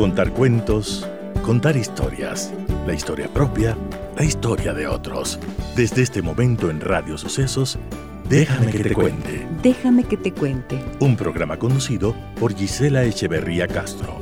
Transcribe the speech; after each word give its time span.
Contar 0.00 0.32
cuentos, 0.32 1.06
contar 1.42 1.76
historias, 1.76 2.54
la 2.86 2.94
historia 2.94 3.28
propia, 3.28 3.76
la 4.16 4.24
historia 4.24 4.72
de 4.72 4.86
otros. 4.86 5.38
Desde 5.76 6.00
este 6.00 6.22
momento 6.22 6.70
en 6.70 6.80
Radio 6.80 7.18
Sucesos, 7.18 7.78
Déjame 8.26 8.72
que 8.72 8.82
te 8.82 8.94
cuente. 8.94 9.46
Déjame 9.62 10.04
que 10.04 10.16
te 10.16 10.32
cuente. 10.32 10.82
Un 11.00 11.18
programa 11.18 11.58
conducido 11.58 12.16
por 12.36 12.56
Gisela 12.56 13.04
Echeverría 13.04 13.68
Castro. 13.68 14.18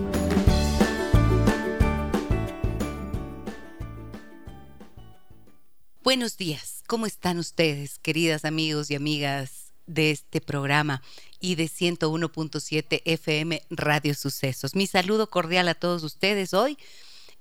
Buenos 6.02 6.36
días, 6.36 6.82
¿cómo 6.88 7.06
están 7.06 7.38
ustedes, 7.38 8.00
queridas 8.00 8.44
amigos 8.44 8.90
y 8.90 8.96
amigas 8.96 9.68
de 9.86 10.10
este 10.10 10.40
programa 10.40 11.02
y 11.40 11.54
de 11.54 11.64
101.7 11.64 13.00
FM 13.04 13.62
Radio 13.70 14.14
Sucesos? 14.14 14.74
Mi 14.74 14.86
saludo 14.86 15.30
cordial 15.30 15.68
a 15.68 15.74
todos 15.74 16.02
ustedes 16.02 16.52
hoy 16.54 16.78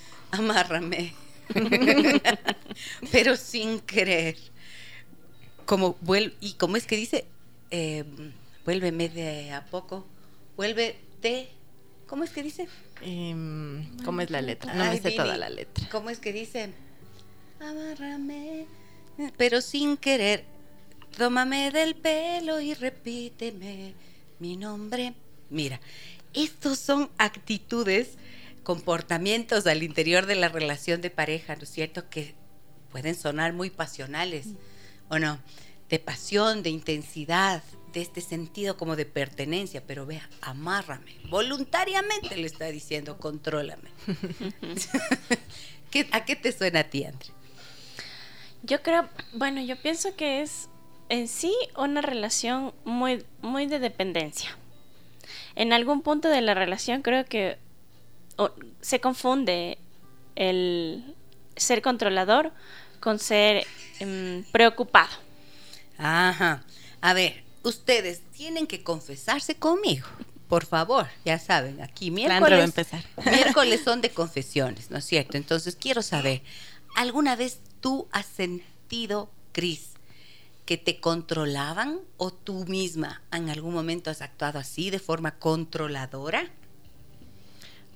amárrame. 0.31 1.13
Pero 3.11 3.35
sin 3.35 3.79
querer. 3.79 4.37
Como 5.65 5.95
vuelve, 6.01 6.35
y 6.41 6.53
como 6.53 6.75
es 6.75 6.85
que 6.85 6.97
dice, 6.97 7.25
eh, 7.71 8.03
vuélveme 8.65 9.09
de 9.09 9.51
a 9.51 9.65
poco, 9.65 10.05
vuélvete, 10.57 11.49
¿cómo 12.07 12.23
es 12.23 12.31
que 12.31 12.43
dice? 12.43 12.67
Em, 13.01 13.97
¿Cómo 14.03 14.21
es 14.21 14.29
la 14.29 14.41
letra? 14.41 14.73
No 14.73 14.85
me 14.85 14.99
sé 14.99 15.11
toda 15.11 15.37
la 15.37 15.49
letra. 15.49 15.87
¿Cómo 15.89 16.09
es 16.09 16.19
que 16.19 16.33
dice? 16.33 16.71
Amárrame, 17.59 18.65
pero 19.37 19.61
sin 19.61 19.97
querer. 19.97 20.45
Tómame 21.17 21.71
del 21.71 21.95
pelo 21.95 22.59
y 22.59 22.73
repíteme 22.73 23.93
mi 24.39 24.57
nombre. 24.57 25.13
Mira, 25.49 25.79
estos 26.33 26.79
son 26.79 27.09
actitudes, 27.17 28.17
comportamientos 28.63 29.67
al 29.67 29.83
interior 29.83 30.25
de 30.25 30.35
la 30.35 30.49
relación 30.49 31.01
de 31.01 31.09
pareja, 31.09 31.55
¿no 31.55 31.63
es 31.63 31.69
cierto? 31.69 32.09
Que 32.09 32.35
pueden 32.91 33.15
sonar 33.15 33.53
muy 33.53 33.69
pasionales, 33.69 34.47
¿o 35.09 35.19
no? 35.19 35.39
De 35.89 35.99
pasión, 35.99 36.63
de 36.63 36.69
intensidad, 36.69 37.61
de 37.93 38.01
este 38.01 38.21
sentido 38.21 38.77
como 38.77 38.95
de 38.95 39.05
pertenencia, 39.05 39.83
pero 39.85 40.05
vea, 40.05 40.27
amárrame. 40.41 41.15
Voluntariamente 41.29 42.35
le 42.35 42.47
está 42.47 42.67
diciendo, 42.67 43.17
contrólame. 43.17 43.89
¿A 46.11 46.25
qué 46.25 46.35
te 46.35 46.51
suena 46.51 46.79
a 46.79 46.83
ti, 46.85 47.03
André? 47.03 47.29
Yo 48.63 48.81
creo, 48.81 49.07
bueno, 49.33 49.61
yo 49.61 49.79
pienso 49.79 50.15
que 50.15 50.41
es 50.41 50.69
en 51.09 51.27
sí 51.27 51.53
una 51.77 52.01
relación 52.01 52.73
muy, 52.85 53.23
muy 53.41 53.67
de 53.67 53.77
dependencia. 53.77 54.57
En 55.55 55.73
algún 55.73 56.01
punto 56.01 56.29
de 56.29 56.41
la 56.41 56.55
relación 56.55 57.01
creo 57.01 57.25
que 57.25 57.57
se 58.81 58.99
confunde 58.99 59.77
el 60.35 61.15
ser 61.55 61.81
controlador 61.81 62.51
con 62.99 63.19
ser 63.19 63.65
em, 63.99 64.43
preocupado. 64.51 65.11
Ajá. 65.97 66.63
A 67.01 67.13
ver, 67.13 67.43
ustedes 67.63 68.21
tienen 68.31 68.67
que 68.67 68.83
confesarse 68.83 69.55
conmigo. 69.55 70.07
Por 70.47 70.65
favor, 70.65 71.07
ya 71.25 71.39
saben, 71.39 71.81
aquí 71.81 72.11
miércoles, 72.11 72.63
empezar. 72.63 73.03
miércoles 73.25 73.81
son 73.83 74.01
de 74.01 74.11
confesiones, 74.11 74.91
¿no 74.91 74.97
es 74.97 75.05
cierto? 75.05 75.37
Entonces 75.37 75.75
quiero 75.75 76.01
saber, 76.01 76.43
¿alguna 76.95 77.35
vez 77.35 77.59
tú 77.81 78.07
has 78.11 78.25
sentido, 78.25 79.31
Cris, 79.51 79.93
que 80.65 80.77
te 80.77 80.99
controlaban 80.99 81.99
o 82.17 82.31
tú 82.31 82.65
misma 82.65 83.21
en 83.31 83.49
algún 83.49 83.73
momento 83.73 84.11
has 84.11 84.21
actuado 84.21 84.59
así 84.59 84.91
de 84.91 84.99
forma 84.99 85.31
controladora? 85.39 86.51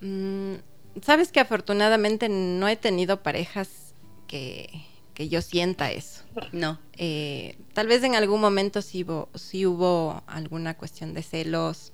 Mm, 0.02 0.56
Sabes 1.02 1.31
que 1.31 1.40
afortunadamente 1.40 2.28
no 2.30 2.68
he 2.68 2.75
tenido 2.75 3.22
parejas 3.22 3.94
que, 4.28 4.84
yo 5.16 5.41
sienta 5.41 5.91
eso. 5.91 6.24
No. 6.52 6.80
Eh, 6.94 7.58
tal 7.74 7.88
vez 7.88 8.03
en 8.03 8.16
algún 8.16 8.40
momento 8.40 8.81
sí 8.81 9.03
hubo, 9.03 9.30
sí 9.34 9.66
hubo 9.66 10.22
alguna 10.28 10.75
cuestión 10.75 11.13
de 11.13 11.24
celos 11.24 11.91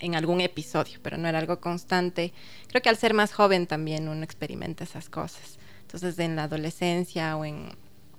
en 0.00 0.16
algún 0.16 0.40
episodio, 0.40 0.98
pero 1.02 1.18
no 1.18 1.28
era 1.28 1.38
algo 1.38 1.60
constante. 1.60 2.32
Creo 2.68 2.82
que 2.82 2.88
al 2.88 2.96
ser 2.96 3.14
más 3.14 3.32
joven 3.32 3.66
también 3.68 4.08
uno 4.08 4.24
experimenta 4.24 4.82
esas 4.82 5.08
cosas. 5.08 5.58
Entonces 5.82 6.18
en 6.18 6.34
la 6.34 6.44
adolescencia 6.44 7.36
o 7.36 7.44
en, 7.44 7.68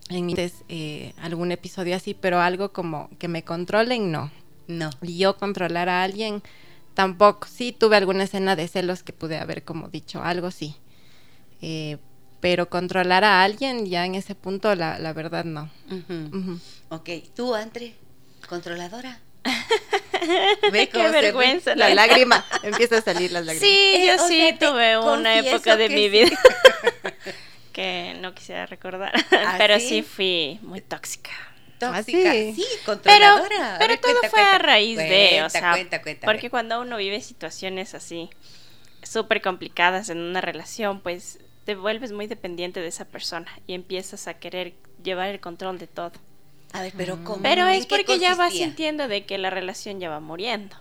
en 0.10 0.34
eh, 0.70 1.14
algún 1.22 1.52
episodio 1.52 1.96
así, 1.96 2.14
pero 2.14 2.40
algo 2.40 2.72
como 2.72 3.10
que 3.20 3.28
me 3.28 3.44
controlen, 3.44 4.12
no. 4.12 4.32
No. 4.68 4.90
Y 5.02 5.18
yo 5.18 5.36
controlar 5.36 5.90
a 5.90 6.04
alguien, 6.04 6.42
tampoco. 6.94 7.48
Sí 7.48 7.72
tuve 7.72 7.98
alguna 7.98 8.24
escena 8.24 8.56
de 8.56 8.68
celos 8.68 9.04
que 9.04 9.14
pude 9.14 9.38
haber 9.38 9.64
como 9.64 9.88
dicho 9.90 10.22
algo, 10.24 10.52
sí. 10.52 10.76
Eh, 11.62 11.98
pero 12.40 12.70
controlar 12.70 13.24
a 13.24 13.44
alguien, 13.44 13.86
ya 13.86 14.06
en 14.06 14.16
ese 14.16 14.36
punto, 14.36 14.76
la, 14.76 15.00
la 15.00 15.14
verdad, 15.14 15.46
no. 15.46 15.70
Ok, 16.90 17.10
¿tú, 17.36 17.56
Andre? 17.56 17.94
¿Controladora? 18.50 19.20
Ve 20.72 20.90
Qué 20.90 21.10
vergüenza. 21.10 21.76
La 21.76 21.94
lágrima, 21.94 22.46
empieza 22.64 22.98
a 22.98 23.02
salir 23.02 23.32
las 23.32 23.46
lágrimas. 23.46 23.70
Sí, 23.70 24.06
yo 24.06 24.28
sí 24.28 24.56
tuve 24.60 24.98
una 24.98 25.40
época 25.40 25.78
de 25.78 25.90
mi 25.90 26.10
vida. 26.10 26.38
que 27.72 28.16
no 28.22 28.34
quisiera 28.36 28.66
recordar, 28.68 29.12
¿Ah, 29.32 29.56
pero 29.58 29.80
sí? 29.80 30.04
fui 30.04 30.60
muy 30.62 30.82
tóxica. 30.82 31.32
Tóxica, 31.92 32.32
¿Ah, 32.32 32.34
sí, 32.34 32.66
controladora. 32.86 33.76
Pero, 33.80 34.00
todo 34.00 34.30
fue 34.30 34.42
a 34.42 34.58
raíz 34.58 34.98
de, 34.98 35.44
o 35.44 35.50
sea, 35.50 35.76
porque 36.24 36.50
cuando 36.50 36.82
uno 36.82 36.98
vive 36.98 37.22
situaciones 37.22 37.94
así 37.94 38.30
súper 39.02 39.42
complicadas 39.42 40.10
en 40.10 40.20
una 40.20 40.42
relación, 40.42 41.02
pues 41.02 41.40
te 41.66 41.76
vuelves 41.76 42.12
muy 42.12 42.28
dependiente 42.28 42.80
de 42.80 42.88
esa 42.88 43.06
persona 43.06 43.52
y 43.68 43.74
empiezas 43.74 44.28
a 44.28 44.36
querer 44.36 44.74
llevar 45.04 45.30
el 45.30 45.40
control 45.40 45.80
de 45.80 45.88
todo. 45.88 46.14
A 46.74 46.82
ver, 46.82 46.94
pero 46.98 47.24
¿cómo? 47.24 47.42
Pero 47.42 47.68
es 47.68 47.86
porque 47.86 48.20
ya 48.20 48.36
vas 48.36 48.54
sintiendo 48.54 49.08
de 49.08 49.26
que 49.26 49.38
la 49.38 49.50
relación 49.50 50.00
ya 50.00 50.10
va 50.10 50.20
muriendo. 50.20 50.76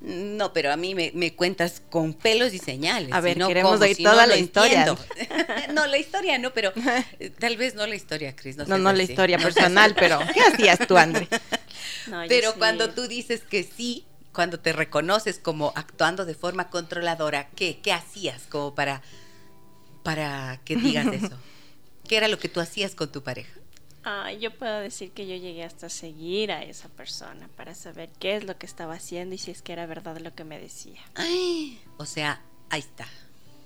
No, 0.00 0.52
pero 0.52 0.72
a 0.72 0.76
mí 0.76 0.94
me, 0.94 1.34
cuentas 1.34 1.82
con 1.90 2.12
pelos 2.12 2.52
y 2.52 2.58
señales. 2.58 3.12
A 3.12 3.20
ver, 3.20 3.38
queremos 3.38 3.80
oír 3.80 3.96
toda 3.96 4.26
la 4.26 4.36
historia. 4.36 4.84
no, 5.72 5.86
la 5.86 5.96
historia 5.96 6.38
no, 6.38 6.52
pero 6.52 6.72
eh, 7.18 7.30
tal 7.30 7.56
vez 7.56 7.74
no 7.74 7.86
la 7.86 7.94
historia, 7.94 8.36
Cris. 8.36 8.56
No, 8.56 8.78
no, 8.78 8.92
la 8.92 9.02
historia 9.02 9.38
personal, 9.46 9.94
pero 9.98 10.20
¿qué 10.34 10.40
hacías 10.40 10.86
tú, 10.86 10.96
André? 10.96 11.28
pero 12.28 12.54
cuando 12.54 12.90
tú 12.90 13.08
dices 13.08 13.42
que 13.42 13.64
sí, 13.64 14.04
cuando 14.32 14.60
te 14.60 14.72
reconoces 14.72 15.38
como 15.38 15.72
actuando 15.74 16.26
de 16.26 16.34
forma 16.34 16.68
controladora, 16.68 17.48
¿qué, 17.56 17.80
qué 17.82 17.92
hacías 17.92 18.42
como 18.48 18.74
para, 18.74 19.02
para 20.02 20.60
que 20.64 20.76
digas 20.76 21.06
eso? 21.06 21.38
¿Qué 22.06 22.18
era 22.18 22.28
lo 22.28 22.38
que 22.38 22.48
tú 22.48 22.60
hacías 22.60 22.94
con 22.94 23.10
tu 23.10 23.22
pareja? 23.22 23.50
Ah, 24.08 24.32
yo 24.32 24.56
puedo 24.56 24.78
decir 24.78 25.10
que 25.10 25.26
yo 25.26 25.34
llegué 25.34 25.64
hasta 25.64 25.88
seguir 25.88 26.52
a 26.52 26.62
esa 26.62 26.88
persona 26.88 27.48
para 27.56 27.74
saber 27.74 28.08
qué 28.20 28.36
es 28.36 28.44
lo 28.44 28.56
que 28.56 28.64
estaba 28.64 28.94
haciendo 28.94 29.34
y 29.34 29.38
si 29.38 29.50
es 29.50 29.62
que 29.62 29.72
era 29.72 29.84
verdad 29.86 30.18
lo 30.18 30.32
que 30.32 30.44
me 30.44 30.60
decía. 30.60 31.00
o 31.96 32.06
sea, 32.06 32.40
ahí 32.70 32.78
está. 32.78 33.08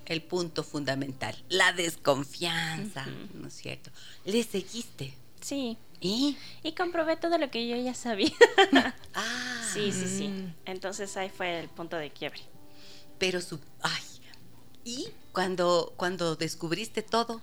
el 0.06 0.22
punto 0.22 0.64
fundamental, 0.64 1.37
la 1.50 1.75
desconfianza, 1.75 3.04
¿no 3.34 3.48
es 3.48 3.54
cierto? 3.54 3.90
Le 4.25 4.42
seguiste. 4.42 5.14
Sí. 5.42 5.76
¿Y? 6.00 6.38
Y 6.62 6.72
comprobé 6.72 7.16
todo 7.16 7.37
lo 7.37 7.50
que 7.50 7.69
yo 7.69 7.76
ya 7.76 7.92
sabía. 7.94 8.32
Ah, 9.14 9.69
sí, 9.75 9.92
sí, 9.92 10.06
sí. 10.08 10.54
Entonces 10.64 11.16
ahí 11.19 11.28
fue 11.28 11.60
el 11.60 11.69
punto 11.69 11.96
de 11.96 12.10
quiebre. 12.10 12.40
pero 13.19 13.42
su... 13.42 13.60
Ay. 13.82 14.02
¿Y 14.84 15.08
cuando, 15.32 15.92
cuando 15.98 16.34
descubriste 16.37 17.02
todo? 17.02 17.42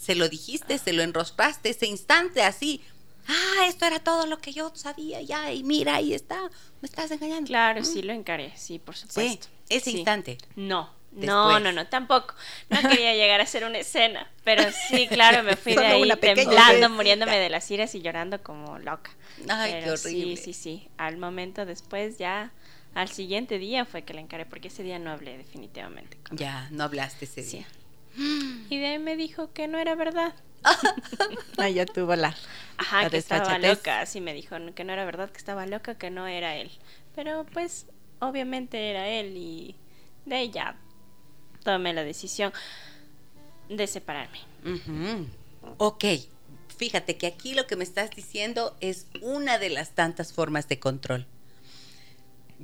¿Se 0.00 0.14
lo 0.14 0.28
dijiste? 0.28 0.78
¿Se 0.78 0.92
lo 0.92 1.02
enroscaste 1.02 1.70
ese 1.70 1.86
instante 1.86 2.42
así? 2.42 2.80
Ah, 3.28 3.66
esto 3.66 3.84
era 3.84 4.00
todo 4.00 4.26
lo 4.26 4.38
que 4.38 4.52
yo 4.52 4.72
sabía 4.74 5.20
ya 5.20 5.52
y 5.52 5.62
mira, 5.62 5.96
ahí 5.96 6.14
está, 6.14 6.50
me 6.80 6.88
estás 6.88 7.10
engañando. 7.10 7.46
Claro, 7.48 7.84
sí 7.84 8.00
lo 8.02 8.12
encaré, 8.12 8.52
sí, 8.56 8.78
por 8.78 8.96
Sí, 8.96 9.06
supuesto. 9.06 9.48
ese 9.68 9.90
Sí. 9.90 9.96
instante. 9.98 10.38
No, 10.56 10.90
Después. 11.10 11.26
no, 11.28 11.60
no, 11.60 11.70
no, 11.72 11.86
tampoco. 11.86 12.34
No 12.70 12.80
quería 12.80 13.14
llegar 13.14 13.40
a 13.40 13.42
hacer 13.42 13.64
una 13.64 13.78
escena, 13.78 14.26
pero 14.42 14.62
sí, 14.88 15.06
claro, 15.06 15.42
me 15.42 15.54
fui 15.56 15.74
de 15.74 15.86
ahí 15.86 16.10
temblando, 16.18 16.88
muriéndome 16.88 17.38
de 17.38 17.50
las 17.50 17.70
iras 17.70 17.94
y 17.94 18.00
llorando 18.00 18.42
como 18.42 18.78
loca. 18.78 19.10
Ay, 19.48 19.72
Pero 19.72 19.84
qué 19.84 19.90
horrible. 20.08 20.36
Sí, 20.38 20.42
sí, 20.42 20.52
sí. 20.54 20.88
Al 20.96 21.18
momento 21.18 21.66
después 21.66 22.16
ya, 22.18 22.52
al 22.94 23.10
siguiente 23.10 23.58
día 23.58 23.84
fue 23.84 24.02
que 24.02 24.14
la 24.14 24.22
encaré, 24.22 24.46
porque 24.46 24.68
ese 24.68 24.82
día 24.82 24.98
no 24.98 25.10
hablé 25.10 25.36
definitivamente. 25.36 26.16
con 26.24 26.32
él. 26.32 26.38
Ya, 26.38 26.68
no 26.70 26.84
hablaste 26.84 27.26
ese 27.26 27.42
Sí. 27.44 27.66
Y 28.16 28.78
de 28.78 28.86
ahí 28.86 28.98
me 28.98 29.16
dijo 29.16 29.52
que 29.52 29.68
no 29.68 29.78
era 29.78 29.94
verdad. 29.94 30.34
Ah, 31.58 31.68
ya 31.68 31.84
tuvo 31.86 32.16
la. 32.16 32.34
Ajá, 32.78 33.02
La 33.02 33.10
que 33.10 33.18
estaba 33.18 33.58
loca, 33.58 34.00
así 34.00 34.20
me 34.20 34.32
dijo, 34.32 34.56
que 34.74 34.84
no 34.84 34.92
era 34.92 35.04
verdad, 35.04 35.30
que 35.30 35.36
estaba 35.36 35.66
loca, 35.66 35.96
que 35.96 36.10
no 36.10 36.26
era 36.26 36.56
él. 36.56 36.70
Pero 37.14 37.44
pues, 37.52 37.86
obviamente 38.18 38.90
era 38.90 39.08
él 39.08 39.36
y 39.36 39.76
de 40.24 40.36
ahí 40.36 40.50
ya 40.50 40.76
tomé 41.62 41.92
la 41.92 42.02
decisión 42.02 42.52
de 43.68 43.86
separarme. 43.86 44.38
Ok, 45.76 46.04
fíjate 46.76 47.16
que 47.16 47.26
aquí 47.26 47.54
lo 47.54 47.66
que 47.66 47.76
me 47.76 47.84
estás 47.84 48.10
diciendo 48.10 48.76
es 48.80 49.06
una 49.20 49.58
de 49.58 49.70
las 49.70 49.90
tantas 49.90 50.32
formas 50.32 50.68
de 50.68 50.78
control. 50.78 51.26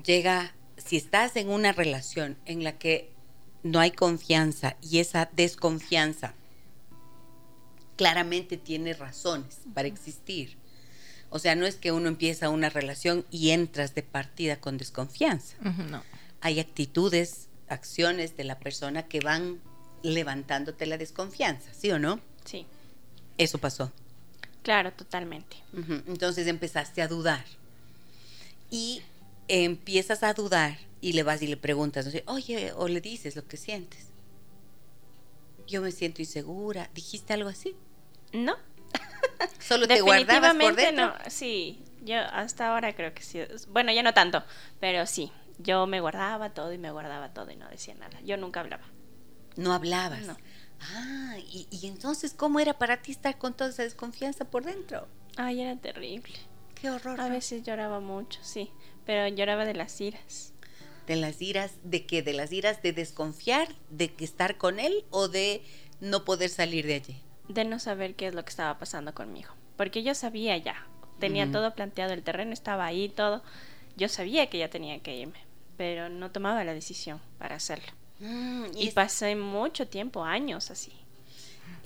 Llega, 0.05 0.55
si 0.79 0.97
estás 0.97 1.37
en 1.37 1.51
una 1.51 1.73
relación 1.73 2.39
en 2.47 2.65
la 2.65 2.79
que 2.79 3.11
no 3.67 3.81
hay 3.81 3.91
confianza 3.91 4.77
y 4.83 4.99
esa 4.99 5.29
desconfianza 5.35 6.35
claramente 7.97 8.57
tiene 8.57 8.93
razones 8.95 9.59
para 9.75 9.89
existir. 9.89 10.57
O 11.31 11.39
sea, 11.39 11.55
no 11.57 11.67
es 11.67 11.77
que 11.77 11.93
uno 11.93 12.09
empieza 12.09 12.49
una 12.51 12.69
relación 12.69 13.25
y 13.31 13.51
entras 13.51 13.95
de 13.95 14.03
partida 14.03 14.57
con 14.61 14.79
desconfianza 14.79 15.57
No. 15.91 16.03
hay 16.41 16.61
actitudes, 16.61 17.49
acciones 17.69 18.37
de 18.37 18.45
la 18.45 18.59
persona 18.59 19.03
que 19.05 19.21
van 19.21 19.61
levantándote 20.03 20.87
la 20.87 20.99
desconfianza, 20.99 21.73
¿sí 21.75 21.91
o 21.91 21.99
no? 21.99 22.21
Sí, 22.45 22.67
Eso 23.39 23.59
pasó. 23.59 23.91
claro, 24.63 24.93
totalmente. 24.93 25.57
Entonces 26.07 26.47
empezaste 26.47 27.03
a 27.03 27.09
dudar. 27.09 27.45
Y 28.71 29.03
empiezas 29.49 30.23
a 30.23 30.33
dudar 30.35 30.79
y 31.07 31.13
le 31.13 31.23
vas 31.23 31.41
y 31.41 31.47
le 31.47 31.57
preguntas, 31.57 32.05
no 32.05 32.11
sé, 32.11 32.25
oye, 32.27 32.73
o 32.73 32.89
le 32.89 33.01
dices 33.01 33.37
lo 33.37 33.47
que 33.47 33.57
sientes. 33.57 34.09
Yo 35.69 35.81
me 35.81 35.93
siento 35.93 36.21
insegura. 36.21 36.91
¿Dijiste 36.95 37.33
algo 37.33 37.49
así? 37.49 37.77
No, 38.33 38.57
Solo 39.61 39.87
te 39.87 40.01
guardabas 40.01 40.55
por 40.55 40.75
dentro. 40.75 41.07
no. 41.07 41.15
Sí, 41.29 41.81
yo 42.03 42.19
hasta 42.19 42.73
ahora 42.73 42.95
creo 42.97 43.15
que 43.15 43.23
sí. 43.23 43.41
Bueno, 43.69 43.93
ya 43.93 44.03
no 44.03 44.15
tanto, 44.15 44.43
pero 44.81 45.07
sí. 45.07 45.31
Yo 45.59 45.87
me 45.87 46.01
guardaba 46.01 46.51
todo 46.51 46.73
y 46.73 46.79
me 46.79 46.91
guardaba 46.91 47.33
todo 47.33 47.51
y 47.53 47.57
no 47.57 47.69
decía 47.69 47.95
nada. 47.95 48.21
Yo 48.23 48.37
nunca 48.37 48.61
hablaba. 48.61 48.85
No 49.57 49.73
hablabas. 49.73 50.27
No. 50.27 50.37
Ah, 50.81 51.37
y, 51.39 51.69
y 51.71 51.87
entonces, 51.87 52.35
¿cómo 52.35 52.59
era 52.61 52.79
para 52.79 53.01
ti 53.01 53.13
estar 53.13 53.39
con 53.39 53.55
toda 53.55 53.71
esa 53.71 53.85
desconfianza 53.85 54.45
por 54.45 54.65
dentro? 54.65 55.07
Ay, 55.37 55.63
era 55.63 55.77
terrible. 55.77 56.35
Qué 56.75 56.91
horror. 56.91 57.21
A 57.21 57.29
veces 57.29 57.63
lloraba 57.63 58.01
mucho, 58.01 58.41
sí, 58.43 58.71
pero 59.07 59.27
lloraba 59.29 59.65
de 59.65 59.75
las 59.75 59.99
iras. 60.01 60.53
De 61.07 61.17
las 61.17 61.41
iras 61.43 61.73
de 61.85 62.05
que 62.07 62.23
de 62.23 62.33
las 62.33 62.53
iras 62.53 62.83
de 62.83 62.93
desconfiar 62.93 63.69
de 63.91 64.13
que 64.13 64.25
estar 64.25 64.57
con 64.59 64.81
él 64.81 65.05
o 65.11 65.29
de 65.29 65.63
no 66.01 66.25
poder 66.25 66.51
salir 66.51 66.87
de 66.87 66.95
allí 66.95 67.17
de 67.49 67.65
no 67.65 67.79
saber 67.79 68.15
qué 68.17 68.27
es 68.27 68.35
lo 68.35 68.45
que 68.45 68.51
estaba 68.51 68.77
pasando 68.79 69.15
conmigo. 69.15 69.51
Porque 69.77 70.03
yo 70.03 70.15
sabía 70.17 70.57
ya, 70.57 70.85
tenía 71.21 71.51
todo 71.53 71.75
planteado, 71.77 72.13
el 72.13 72.25
terreno 72.25 72.53
estaba 72.53 72.85
ahí, 72.87 73.09
todo. 73.09 73.43
Yo 73.97 74.09
sabía 74.09 74.49
que 74.51 74.59
ya 74.59 74.69
tenía 74.69 74.99
que 74.99 75.15
irme, 75.17 75.39
pero 75.77 76.09
no 76.09 76.33
tomaba 76.33 76.65
la 76.65 76.75
decisión 76.75 77.21
para 77.39 77.55
hacerlo. 77.55 77.87
Mm, 78.19 78.65
Y 78.77 78.89
es- 78.89 78.95
pasé 78.95 79.37
mucho 79.37 79.87
tiempo, 79.87 80.25
años 80.25 80.71
así. 80.73 80.93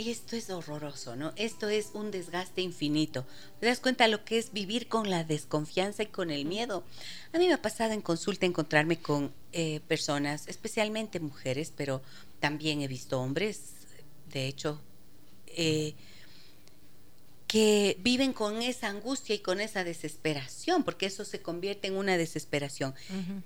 Esto 0.08 0.36
es 0.36 0.48
horroroso 0.50 1.16
no 1.16 1.32
esto 1.36 1.68
es 1.68 1.90
un 1.94 2.10
desgaste 2.10 2.62
infinito 2.62 3.26
te 3.58 3.66
das 3.66 3.80
cuenta 3.80 4.08
lo 4.08 4.24
que 4.24 4.38
es 4.38 4.52
vivir 4.52 4.88
con 4.88 5.10
la 5.10 5.24
desconfianza 5.24 6.02
y 6.04 6.06
con 6.06 6.30
el 6.30 6.44
miedo 6.44 6.84
a 7.32 7.38
mí 7.38 7.46
me 7.46 7.54
ha 7.54 7.62
pasado 7.62 7.92
en 7.92 8.00
consulta 8.00 8.46
encontrarme 8.46 8.98
con 8.98 9.32
eh, 9.52 9.80
personas 9.88 10.48
especialmente 10.48 11.20
mujeres 11.20 11.72
pero 11.76 12.02
también 12.38 12.80
he 12.82 12.88
visto 12.88 13.20
hombres 13.20 13.60
de 14.32 14.46
hecho 14.46 14.80
eh, 15.48 15.94
que 17.50 17.96
viven 17.98 18.32
con 18.32 18.62
esa 18.62 18.86
angustia 18.86 19.34
y 19.34 19.40
con 19.40 19.60
esa 19.60 19.82
desesperación, 19.82 20.84
porque 20.84 21.06
eso 21.06 21.24
se 21.24 21.42
convierte 21.42 21.88
en 21.88 21.96
una 21.96 22.16
desesperación. 22.16 22.94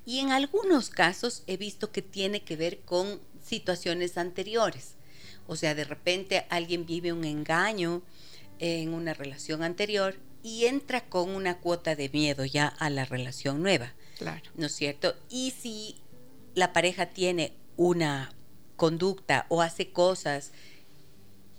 Y 0.04 0.18
en 0.18 0.30
algunos 0.30 0.90
casos 0.90 1.42
he 1.46 1.56
visto 1.56 1.90
que 1.90 2.02
tiene 2.02 2.42
que 2.42 2.56
ver 2.56 2.80
con 2.80 3.18
situaciones 3.42 4.18
anteriores. 4.18 4.96
O 5.46 5.56
sea, 5.56 5.74
de 5.74 5.84
repente 5.84 6.46
alguien 6.48 6.86
vive 6.86 7.12
un 7.12 7.24
engaño 7.24 8.02
en 8.58 8.94
una 8.94 9.14
relación 9.14 9.62
anterior 9.62 10.16
y 10.42 10.66
entra 10.66 11.04
con 11.06 11.30
una 11.30 11.58
cuota 11.58 11.96
de 11.96 12.08
miedo 12.08 12.44
ya 12.44 12.66
a 12.66 12.90
la 12.90 13.04
relación 13.04 13.62
nueva. 13.62 13.92
Claro. 14.18 14.42
¿no 14.54 14.66
es 14.66 14.74
cierto? 14.74 15.14
Y 15.28 15.52
si 15.58 15.96
la 16.54 16.72
pareja 16.72 17.06
tiene 17.06 17.52
una 17.76 18.32
conducta 18.76 19.46
o 19.48 19.62
hace 19.62 19.90
cosas 19.90 20.52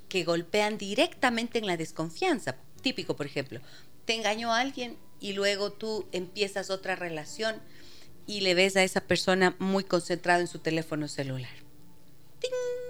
que 0.07 0.23
golpean 0.23 0.77
directamente 0.77 1.59
en 1.59 1.67
la 1.67 1.77
desconfianza, 1.77 2.55
típico, 2.81 3.15
por 3.15 3.25
ejemplo, 3.25 3.59
te 4.05 4.13
engañó 4.13 4.53
a 4.53 4.59
alguien 4.59 4.97
y 5.19 5.33
luego 5.33 5.71
tú 5.71 6.07
empiezas 6.11 6.69
otra 6.69 6.95
relación 6.95 7.55
y 8.27 8.41
le 8.41 8.53
ves 8.53 8.75
a 8.77 8.83
esa 8.83 9.01
persona 9.01 9.55
muy 9.59 9.83
concentrado 9.83 10.41
en 10.41 10.47
su 10.47 10.59
teléfono 10.59 11.07
celular. 11.07 11.53
¡Ting! 12.39 12.84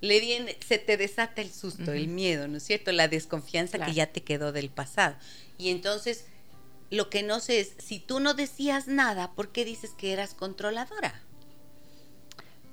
Le 0.00 0.18
viene, 0.20 0.56
se 0.66 0.78
te 0.78 0.96
desata 0.96 1.42
el 1.42 1.52
susto, 1.52 1.92
el 1.92 2.08
miedo, 2.08 2.48
¿no 2.48 2.56
es 2.56 2.62
cierto? 2.62 2.90
La 2.92 3.06
desconfianza 3.08 3.76
Claro. 3.76 3.90
que 3.92 3.96
ya 3.96 4.06
te 4.06 4.22
quedó 4.22 4.50
del 4.52 4.70
pasado. 4.70 5.16
Y 5.58 5.70
entonces 5.70 6.24
lo 6.90 7.10
que 7.10 7.22
no 7.22 7.38
sé 7.40 7.60
es, 7.60 7.74
si 7.78 7.98
tú 8.00 8.18
no 8.18 8.34
decías 8.34 8.88
nada, 8.88 9.32
¿por 9.32 9.50
qué 9.52 9.64
dices 9.64 9.90
que 9.96 10.12
eras 10.12 10.34
controladora? 10.34 11.20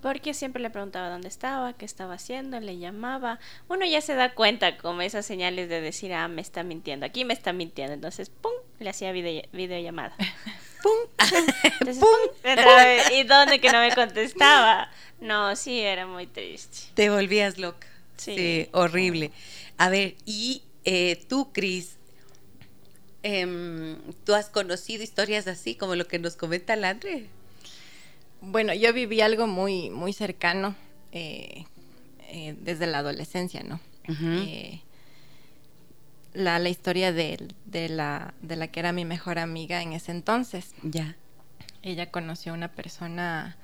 Porque 0.01 0.33
siempre 0.33 0.61
le 0.61 0.69
preguntaba 0.69 1.09
dónde 1.09 1.27
estaba, 1.27 1.73
qué 1.73 1.83
estaba 1.83 2.13
haciendo, 2.13 2.59
le 2.59 2.77
llamaba. 2.77 3.39
Uno 3.67 3.85
ya 3.85 3.99
se 3.99 4.13
da 4.13 4.33
cuenta 4.35 4.77
como 4.77 5.01
esas 5.01 5.25
señales 5.25 5.69
de 5.69 5.81
decir, 5.81 6.13
ah, 6.13 6.27
me 6.27 6.41
está 6.41 6.63
mintiendo, 6.63 7.05
aquí 7.05 7.25
me 7.25 7.33
está 7.33 7.51
mintiendo. 7.51 7.93
Entonces, 7.93 8.29
¡pum! 8.29 8.51
Le 8.79 8.89
hacía 8.89 9.11
video, 9.11 9.43
videollamada. 9.51 10.15
¡Pum! 10.83 10.93
Entonces, 11.63 11.97
¡pum! 11.99 13.13
¿Y 13.13 13.23
dónde 13.23 13.59
que 13.59 13.71
no 13.71 13.79
me 13.79 13.93
contestaba? 13.93 14.89
No, 15.19 15.55
sí, 15.55 15.79
era 15.79 16.05
muy 16.05 16.27
triste. 16.27 16.77
Te 16.93 17.09
volvías 17.09 17.57
loca. 17.57 17.87
Sí. 18.17 18.35
Sí, 18.35 18.69
horrible. 18.71 19.31
A 19.77 19.89
ver, 19.89 20.15
y 20.25 20.63
eh, 20.85 21.23
tú, 21.27 21.51
Cris, 21.51 21.97
em, 23.23 23.97
¿tú 24.25 24.33
has 24.33 24.49
conocido 24.49 25.03
historias 25.03 25.47
así 25.47 25.75
como 25.75 25.95
lo 25.95 26.07
que 26.07 26.19
nos 26.19 26.35
comenta 26.35 26.75
Landre? 26.75 27.27
Bueno, 28.41 28.73
yo 28.73 28.93
viví 28.93 29.21
algo 29.21 29.47
muy, 29.47 29.89
muy 29.89 30.13
cercano 30.13 30.75
eh, 31.11 31.65
eh, 32.29 32.55
desde 32.59 32.87
la 32.87 32.99
adolescencia, 32.99 33.63
¿no? 33.63 33.79
Eh, 34.09 34.81
la, 36.37 36.59
la 36.59 36.69
historia 36.69 37.11
de, 37.11 37.47
de 37.65 37.89
la, 37.89 38.33
de 38.41 38.55
la 38.55 38.67
que 38.67 38.79
era 38.79 38.91
mi 38.91 39.05
mejor 39.05 39.39
amiga 39.39 39.81
en 39.81 39.93
ese 39.93 40.11
entonces. 40.11 40.73
ya. 40.83 41.15
Ella 41.81 42.11
conoció 42.11 42.51
a 42.51 42.55
una 42.55 42.69
persona, 42.69 43.55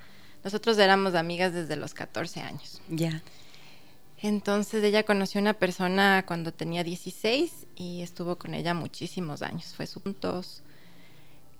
nosotros 0.42 0.78
éramos 0.78 1.14
amigas 1.14 1.52
desde 1.52 1.76
los 1.76 1.94
14 1.94 2.40
años. 2.40 2.80
Ya. 2.88 3.22
Entonces 4.18 4.82
ella 4.82 5.02
conoció 5.02 5.38
a 5.38 5.42
una 5.42 5.52
persona 5.54 6.24
cuando 6.26 6.52
tenía 6.52 6.82
16 6.82 7.66
y 7.76 8.02
estuvo 8.02 8.36
con 8.36 8.54
ella 8.54 8.72
muchísimos 8.72 9.42
años, 9.42 9.74
fue 9.74 9.86
su 9.86 10.00
juntos. 10.00 10.62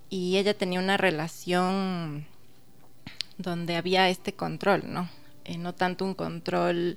Y 0.09 0.37
ella 0.39 0.55
tenía 0.55 0.81
una 0.81 0.97
relación 0.97 2.27
donde 3.37 3.77
había 3.77 4.09
este 4.09 4.33
control, 4.33 4.83
¿no? 4.87 5.09
Eh, 5.45 5.59
no 5.59 5.75
tanto 5.75 6.05
un 6.05 6.15
control 6.15 6.97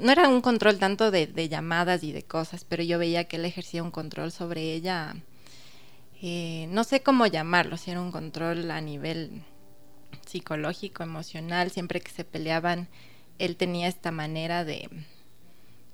no 0.00 0.12
era 0.12 0.28
un 0.28 0.40
control 0.40 0.78
tanto 0.78 1.10
de, 1.10 1.48
llamadas 1.48 2.02
y 2.04 2.12
de 2.12 2.22
cosas, 2.22 2.64
pero 2.64 2.82
yo 2.82 2.98
veía 2.98 3.24
que 3.24 3.36
él 3.36 3.44
ejercía 3.44 3.82
un 3.82 3.90
control 3.90 4.32
sobre 4.32 4.72
ella, 4.74 5.14
eh, 6.20 6.66
no 6.70 6.84
sé 6.84 7.02
cómo 7.02 7.26
llamarlo, 7.26 7.76
si 7.76 7.90
era 7.90 8.00
un 8.00 8.12
control 8.12 8.70
a 8.70 8.80
nivel 8.80 9.42
psicológico, 10.26 11.02
emocional, 11.02 11.70
siempre 11.70 12.00
que 12.00 12.10
se 12.10 12.24
peleaban, 12.24 12.88
él 13.38 13.56
tenía 13.56 13.88
esta 13.88 14.12
manera 14.12 14.64
de, 14.64 14.88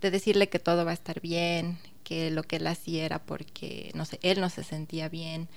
de 0.00 0.10
decirle 0.10 0.48
que 0.48 0.58
todo 0.58 0.84
va 0.84 0.90
a 0.90 0.94
estar 0.94 1.20
bien, 1.20 1.78
que 2.04 2.30
lo 2.30 2.42
que 2.42 2.56
él 2.56 2.66
hacía 2.66 3.04
era 3.04 3.18
porque, 3.18 3.90
no 3.94 4.04
sé, 4.04 4.18
él 4.22 4.40
no 4.40 4.48
se 4.48 4.64
sentía 4.64 5.08
bien. 5.08 5.48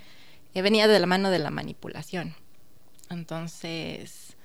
Eh, 0.54 0.62
venía 0.62 0.88
de 0.88 1.00
la 1.00 1.08
mano 1.08 1.30
de 1.30 1.40
la 1.40 1.50
manipulación. 1.50 2.36
Entonces, 3.10 4.36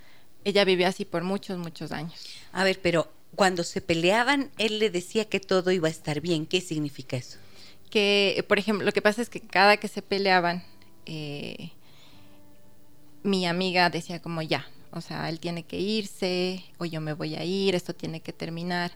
ella 0.45 0.65
vivió 0.65 0.87
así 0.87 1.05
por 1.05 1.25
muchos, 1.25 1.59
muchos 1.59 1.91
años. 1.91 2.15
A 2.53 2.63
ver, 2.63 2.81
pero 2.81 3.11
cuando 3.35 3.65
se 3.65 3.81
peleaban, 3.81 4.51
él 4.59 4.79
le 4.79 4.91
decía 4.91 5.27
que 5.27 5.41
todo 5.41 5.71
iba 5.71 5.89
a 5.89 5.91
estar 5.91 6.21
bien. 6.21 6.47
¿Qué 6.47 6.61
significa 6.61 7.17
eso? 7.17 7.39
Que, 7.91 8.45
por 8.49 8.59
ejemplo, 8.59 8.85
lo 8.85 8.93
que 8.93 9.03
pasa 9.03 9.23
es 9.23 9.29
que 9.29 9.41
cada 9.41 9.77
que 9.77 9.89
se 9.89 10.03
peleaban, 10.03 10.65
eh, 11.07 11.71
mi 13.23 13.47
amiga 13.47 13.91
decía 13.91 14.21
como 14.23 14.43
ya, 14.43 14.67
o 14.93 15.01
sea, 15.01 15.29
él 15.29 15.41
tiene 15.41 15.65
que 15.65 15.79
irse 15.79 16.65
o 16.79 16.85
yo 16.85 17.01
me 17.01 17.13
voy 17.13 17.35
a 17.35 17.45
ir, 17.45 17.75
esto 17.75 17.95
tiene 17.95 18.21
que 18.21 18.33
terminar, 18.33 18.93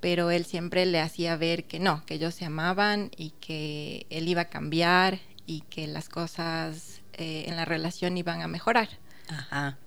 pero 0.00 0.30
él 0.30 0.44
siempre 0.44 0.86
le 0.86 1.00
hacía 1.00 1.36
ver 1.36 1.64
que 1.64 1.78
no, 1.78 2.04
que 2.06 2.14
ellos 2.14 2.34
se 2.34 2.44
amaban 2.44 3.10
y 3.16 3.30
que 3.40 4.06
él 4.10 4.28
iba 4.28 4.42
a 4.42 4.48
cambiar 4.48 5.20
y 5.46 5.62
que 5.62 5.86
las 5.86 6.08
cosas 6.08 7.00
eh, 7.14 7.44
en 7.46 7.56
la 7.56 7.64
relación 7.64 8.16
iban 8.16 8.42
a 8.42 8.48
mejorar. 8.48 8.88
Ajá. 9.28 9.78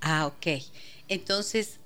Ah, 0.00 0.26
ok. 0.26 0.62
Entonces, 1.08 1.78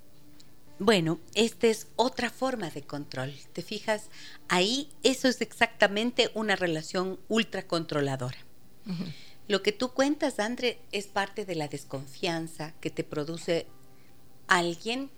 bueno, 0.79 1.21
esta 1.35 1.69
es 1.69 1.89
otra 1.97 2.31
forma 2.31 2.71
de 2.71 2.83
control. 2.83 3.35
¿Te 3.53 3.63
fijas? 3.63 4.11
Ahí 4.49 4.91
eso 5.03 5.29
es 5.29 5.41
exactamente 5.41 6.31
una 6.35 6.55
relación 6.55 7.19
ultra 7.29 7.67
controladora. 7.67 8.39
Lo 9.49 9.63
que 9.63 9.73
tú 9.73 9.93
cuentas, 9.93 10.39
André, 10.39 10.79
es 10.93 11.07
parte 11.07 11.45
de 11.45 11.55
la 11.55 11.69
desconfianza 11.69 12.75
que 12.81 12.91
te 12.91 13.05
produce 13.05 13.67
alguien 14.49 15.11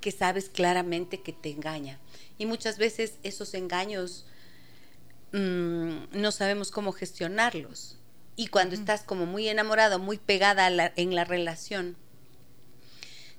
que 0.00 0.10
sabes 0.10 0.48
claramente 0.48 1.20
que 1.20 1.32
te 1.32 1.50
engaña. 1.50 1.98
Y 2.38 2.46
muchas 2.46 2.78
veces 2.78 3.18
esos 3.22 3.54
engaños 3.54 4.26
mm, 5.32 6.04
no 6.12 6.32
sabemos 6.32 6.70
cómo 6.70 6.92
gestionarlos. 6.92 7.98
Y 8.36 8.46
cuando 8.46 8.74
estás 8.74 9.02
como 9.02 9.26
muy 9.26 9.48
enamorado, 9.48 9.98
muy 9.98 10.18
pegada 10.18 10.92
en 10.96 11.14
la 11.14 11.24
relación, 11.24 11.96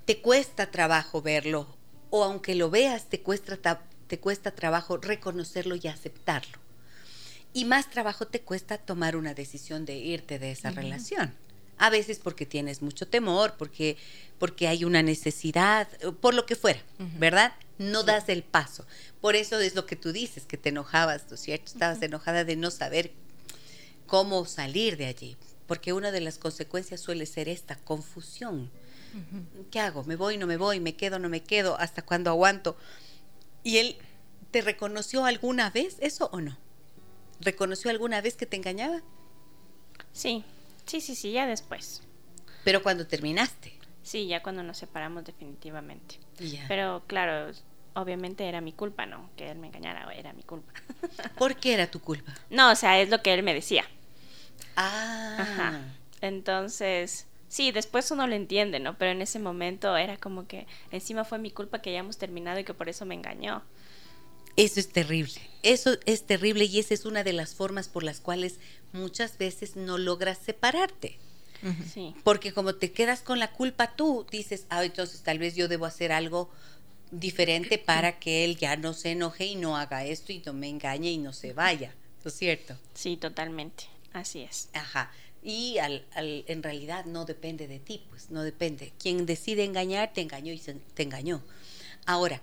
te 0.10 0.22
cuesta 0.22 0.72
trabajo 0.72 1.22
verlo. 1.22 1.68
O 2.10 2.24
aunque 2.24 2.56
lo 2.56 2.72
veas, 2.72 3.06
te 3.06 3.22
cuesta, 3.22 3.84
te 4.08 4.20
cuesta 4.20 4.50
trabajo 4.50 4.98
reconocerlo 4.98 5.76
y 5.76 5.88
aceptarlo 5.88 6.58
y 7.54 7.66
más 7.66 7.90
trabajo 7.90 8.26
te 8.26 8.42
cuesta 8.42 8.78
tomar 8.78 9.16
una 9.16 9.34
decisión 9.34 9.86
de 9.86 9.98
irte 9.98 10.40
de 10.40 10.52
esa 10.52 10.72
relación. 10.72 11.36
A 11.78 11.90
veces 11.90 12.20
porque 12.20 12.48
tienes 12.48 12.82
mucho 12.82 13.08
temor, 13.08 13.54
porque, 13.58 13.98
porque 14.40 14.68
hay 14.68 14.84
una 14.84 15.02
necesidad, 15.04 15.88
por 16.22 16.34
lo 16.34 16.46
que 16.46 16.56
fuera, 16.56 16.82
¿verdad? 17.18 17.54
No 17.78 18.04
das 18.04 18.30
el 18.30 18.44
paso. 18.44 18.88
Por 19.22 19.36
eso 19.36 19.60
es 19.60 19.76
lo 19.76 19.86
que 19.86 19.96
tú 19.96 20.12
dices, 20.12 20.46
que 20.46 20.58
te 20.58 20.70
enojabas, 20.70 21.26
¿no 21.30 21.36
es 21.36 21.42
cierto? 21.42 21.66
Estabas 21.68 22.02
enojada 22.02 22.44
de 22.44 22.56
no 22.56 22.72
saber 22.72 23.12
cómo 24.08 24.46
salir 24.46 24.98
de 24.98 25.06
allí, 25.06 25.38
porque 25.68 25.94
una 25.94 26.12
de 26.12 26.22
las 26.22 26.38
consecuencias 26.38 27.00
suele 27.00 27.26
ser 27.26 27.48
esta 27.48 27.76
confusión. 27.76 28.70
¿Qué 29.72 29.80
hago? 29.80 30.04
¿Me 30.04 30.16
voy, 30.16 30.38
no 30.38 30.48
me 30.48 30.58
voy? 30.58 30.80
¿Me 30.80 30.96
quedo, 30.96 31.20
no 31.20 31.30
me 31.30 31.42
quedo? 31.42 31.78
¿Hasta 31.80 32.02
cuándo 32.02 32.30
aguanto? 32.30 32.78
¿Y 33.64 33.78
él 33.78 33.98
te 34.52 34.62
reconoció 34.62 35.26
alguna 35.26 35.70
vez 35.70 35.98
eso 36.00 36.30
o 36.32 36.42
no? 36.42 36.58
¿Reconoció 37.40 37.90
alguna 37.92 38.22
vez 38.22 38.36
que 38.36 38.46
te 38.46 38.58
engañaba? 38.58 39.02
Sí, 40.12 40.44
sí, 40.86 41.02
sí, 41.02 41.16
sí, 41.16 41.32
ya 41.32 41.46
después. 41.46 42.02
Pero 42.64 42.84
cuando 42.84 43.08
terminaste. 43.08 43.74
Sí, 44.04 44.28
ya 44.28 44.42
cuando 44.42 44.64
nos 44.64 44.78
separamos 44.78 45.24
definitivamente. 45.24 46.20
Pero 46.68 47.04
claro, 47.08 47.54
obviamente 47.94 48.48
era 48.48 48.62
mi 48.62 48.74
culpa, 48.74 49.06
¿no? 49.06 49.30
Que 49.36 49.52
él 49.52 49.60
me 49.60 49.68
engañara, 49.68 50.12
era 50.14 50.34
mi 50.34 50.44
culpa. 50.44 50.74
¿Por 51.38 51.56
qué 51.56 51.74
era 51.74 51.90
tu 51.90 52.00
culpa? 52.00 52.34
No, 52.50 52.72
o 52.72 52.76
sea, 52.76 53.00
es 53.00 53.10
lo 53.10 53.22
que 53.22 53.34
él 53.34 53.44
me 53.44 53.54
decía. 53.54 53.86
Ah. 54.76 55.36
Ajá. 55.40 55.82
Entonces, 56.22 57.28
sí, 57.50 57.72
después 57.72 58.10
uno 58.12 58.26
lo 58.28 58.36
entiende, 58.36 58.80
¿no? 58.80 58.98
Pero 58.98 59.12
en 59.12 59.22
ese 59.22 59.40
momento 59.40 59.98
era 59.98 60.16
como 60.18 60.48
que 60.48 60.68
encima 60.92 61.26
fue 61.26 61.40
mi 61.40 61.52
culpa 61.52 61.82
que 61.82 61.90
hayamos 61.90 62.18
terminado 62.18 62.60
y 62.60 62.64
que 62.64 62.74
por 62.74 62.88
eso 62.88 63.06
me 63.06 63.16
engañó. 63.16 63.64
Eso 64.56 64.80
es 64.80 64.90
terrible. 64.90 65.42
Eso 65.64 65.98
es 66.06 66.24
terrible 66.24 66.66
y 66.66 66.80
esa 66.80 66.94
es 66.94 67.06
una 67.06 67.24
de 67.24 67.34
las 67.34 67.56
formas 67.56 67.88
por 67.88 68.04
las 68.04 68.20
cuales 68.20 68.60
muchas 68.94 69.38
veces 69.38 69.76
no 69.76 69.98
logras 69.98 70.38
separarte. 70.38 71.18
Porque 72.24 72.54
como 72.54 72.76
te 72.76 72.92
quedas 72.92 73.22
con 73.22 73.40
la 73.40 73.52
culpa 73.52 73.96
tú, 73.96 74.26
dices, 74.32 74.66
ah, 74.70 74.84
entonces 74.84 75.22
tal 75.22 75.40
vez 75.40 75.56
yo 75.56 75.68
debo 75.68 75.86
hacer 75.86 76.12
algo 76.12 76.50
diferente 77.12 77.78
para 77.86 78.20
que 78.20 78.46
él 78.46 78.58
ya 78.58 78.78
no 78.78 78.94
se 78.94 79.12
enoje 79.12 79.46
y 79.46 79.56
no 79.56 79.78
haga 79.78 80.06
esto 80.06 80.32
y 80.32 80.40
no 80.46 80.54
me 80.54 80.70
engañe 80.70 81.12
y 81.12 81.18
no 81.18 81.34
se 81.34 81.54
vaya. 81.54 81.94
¿No 82.24 82.30
es 82.30 82.36
cierto? 82.36 82.76
Sí, 82.94 83.18
totalmente. 83.18 83.86
Así 84.14 84.42
es. 84.42 84.70
Ajá. 84.74 85.12
Y 85.42 85.78
al, 85.78 86.06
en 86.16 86.64
realidad 86.64 87.06
no 87.06 87.26
depende 87.26 87.68
de 87.68 87.80
ti, 87.80 88.06
pues 88.10 88.30
no 88.30 88.44
depende. 88.44 88.92
Quien 89.00 89.26
decide 89.26 89.64
engañar, 89.64 90.12
te 90.14 90.22
engañó 90.22 90.52
y 90.52 90.60
te 90.60 91.04
engañó. 91.04 91.42
Ahora, 92.06 92.42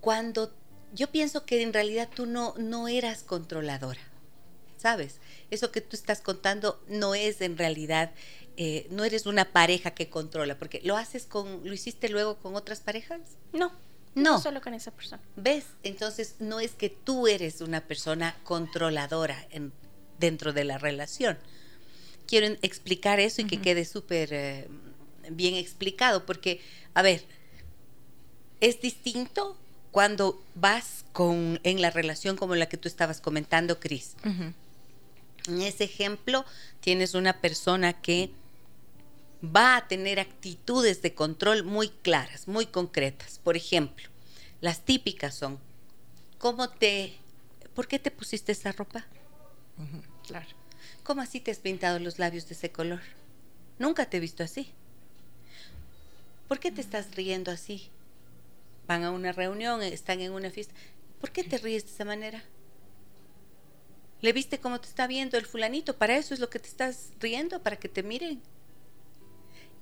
cuando 0.00 0.52
yo 0.94 1.10
pienso 1.10 1.44
que 1.44 1.62
en 1.62 1.72
realidad 1.72 2.08
tú 2.14 2.26
no, 2.26 2.54
no 2.56 2.88
eras 2.88 3.22
controladora, 3.22 4.00
¿sabes? 4.76 5.20
Eso 5.50 5.70
que 5.70 5.80
tú 5.80 5.96
estás 5.96 6.20
contando 6.20 6.82
no 6.88 7.14
es 7.14 7.40
en 7.40 7.58
realidad, 7.58 8.12
eh, 8.56 8.86
no 8.90 9.04
eres 9.04 9.26
una 9.26 9.52
pareja 9.52 9.90
que 9.90 10.08
controla, 10.08 10.58
porque 10.58 10.80
lo 10.84 10.96
haces 10.96 11.26
con, 11.26 11.60
lo 11.64 11.74
hiciste 11.74 12.08
luego 12.08 12.38
con 12.38 12.56
otras 12.56 12.80
parejas. 12.80 13.20
No. 13.52 13.72
No. 14.14 14.40
solo 14.40 14.60
con 14.60 14.74
esa 14.74 14.90
persona. 14.90 15.22
¿Ves? 15.36 15.64
Entonces 15.84 16.36
no 16.40 16.58
es 16.58 16.72
que 16.72 16.88
tú 16.88 17.28
eres 17.28 17.60
una 17.60 17.86
persona 17.86 18.36
controladora 18.42 19.46
en, 19.50 19.72
dentro 20.18 20.52
de 20.52 20.64
la 20.64 20.78
relación. 20.78 21.38
Quiero 22.28 22.46
explicar 22.62 23.18
eso 23.18 23.40
y 23.40 23.46
que 23.46 23.58
quede 23.58 23.86
súper 23.86 24.28
eh, 24.32 24.68
bien 25.30 25.54
explicado, 25.54 26.26
porque, 26.26 26.60
a 26.92 27.00
ver, 27.00 27.24
es 28.60 28.80
distinto 28.80 29.56
cuando 29.90 30.40
vas 30.54 31.06
con, 31.12 31.58
en 31.62 31.80
la 31.80 31.90
relación 31.90 32.36
como 32.36 32.54
la 32.54 32.68
que 32.68 32.76
tú 32.76 32.86
estabas 32.86 33.20
comentando, 33.22 33.80
Cris. 33.80 34.14
En 34.24 35.62
ese 35.62 35.84
ejemplo 35.84 36.44
tienes 36.80 37.14
una 37.14 37.40
persona 37.40 37.94
que 37.94 38.30
va 39.42 39.76
a 39.76 39.88
tener 39.88 40.20
actitudes 40.20 41.00
de 41.00 41.14
control 41.14 41.64
muy 41.64 41.88
claras, 41.88 42.46
muy 42.46 42.66
concretas. 42.66 43.40
Por 43.42 43.56
ejemplo, 43.56 44.06
las 44.60 44.84
típicas 44.84 45.34
son, 45.34 45.58
¿cómo 46.38 46.68
te, 46.68 47.14
por 47.74 47.88
qué 47.88 47.98
te 47.98 48.10
pusiste 48.10 48.52
esa 48.52 48.72
ropa? 48.72 49.06
Claro. 50.26 50.48
¿Cómo 51.08 51.22
así 51.22 51.40
te 51.40 51.50
has 51.50 51.58
pintado 51.58 51.98
los 51.98 52.18
labios 52.18 52.46
de 52.48 52.54
ese 52.54 52.70
color? 52.70 53.00
Nunca 53.78 54.10
te 54.10 54.18
he 54.18 54.20
visto 54.20 54.44
así. 54.44 54.74
¿Por 56.48 56.60
qué 56.60 56.70
te 56.70 56.82
estás 56.82 57.14
riendo 57.14 57.50
así? 57.50 57.88
van 58.86 59.04
a 59.04 59.10
una 59.10 59.32
reunión, 59.32 59.82
están 59.82 60.20
en 60.20 60.32
una 60.32 60.50
fiesta. 60.50 60.74
¿Por 61.18 61.30
qué 61.30 61.44
te 61.44 61.56
ríes 61.56 61.86
de 61.86 61.92
esa 61.92 62.04
manera? 62.04 62.44
¿Le 64.20 64.34
viste 64.34 64.60
cómo 64.60 64.82
te 64.82 64.88
está 64.88 65.06
viendo 65.06 65.38
el 65.38 65.46
fulanito? 65.46 65.96
¿Para 65.96 66.14
eso 66.14 66.34
es 66.34 66.40
lo 66.40 66.50
que 66.50 66.58
te 66.58 66.68
estás 66.68 67.08
riendo? 67.20 67.62
¿Para 67.62 67.76
que 67.76 67.88
te 67.88 68.02
miren? 68.02 68.42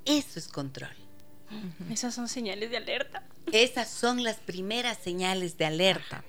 Eso 0.04 0.38
es 0.38 0.46
control. 0.46 0.94
Esas 1.90 2.14
son 2.14 2.28
señales 2.28 2.70
de 2.70 2.76
alerta. 2.76 3.24
Esas 3.50 3.90
son 3.90 4.22
las 4.22 4.36
primeras 4.36 4.98
señales 4.98 5.58
de 5.58 5.64
alerta. 5.64 6.22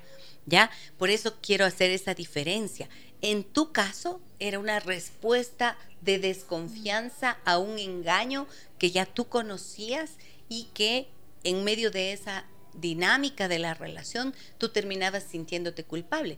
¿Ya? 0.47 0.71
Por 0.97 1.11
eso 1.11 1.37
quiero 1.39 1.65
hacer 1.65 1.91
esa 1.91 2.15
diferencia. 2.15 2.89
En 3.21 3.43
tu 3.43 3.71
caso, 3.71 4.21
era 4.39 4.59
una 4.59 4.79
respuesta 4.79 5.77
de 6.01 6.19
desconfianza 6.19 7.37
a 7.45 7.57
un 7.57 7.79
engaño 7.79 8.47
que 8.77 8.91
ya 8.91 9.05
tú 9.05 9.27
conocías 9.27 10.11
y 10.49 10.65
que 10.73 11.07
en 11.43 11.63
medio 11.63 11.91
de 11.91 12.13
esa 12.13 12.45
dinámica 12.73 13.47
de 13.47 13.59
la 13.59 13.73
relación, 13.73 14.33
tú 14.57 14.69
terminabas 14.69 15.23
sintiéndote 15.23 15.83
culpable 15.83 16.37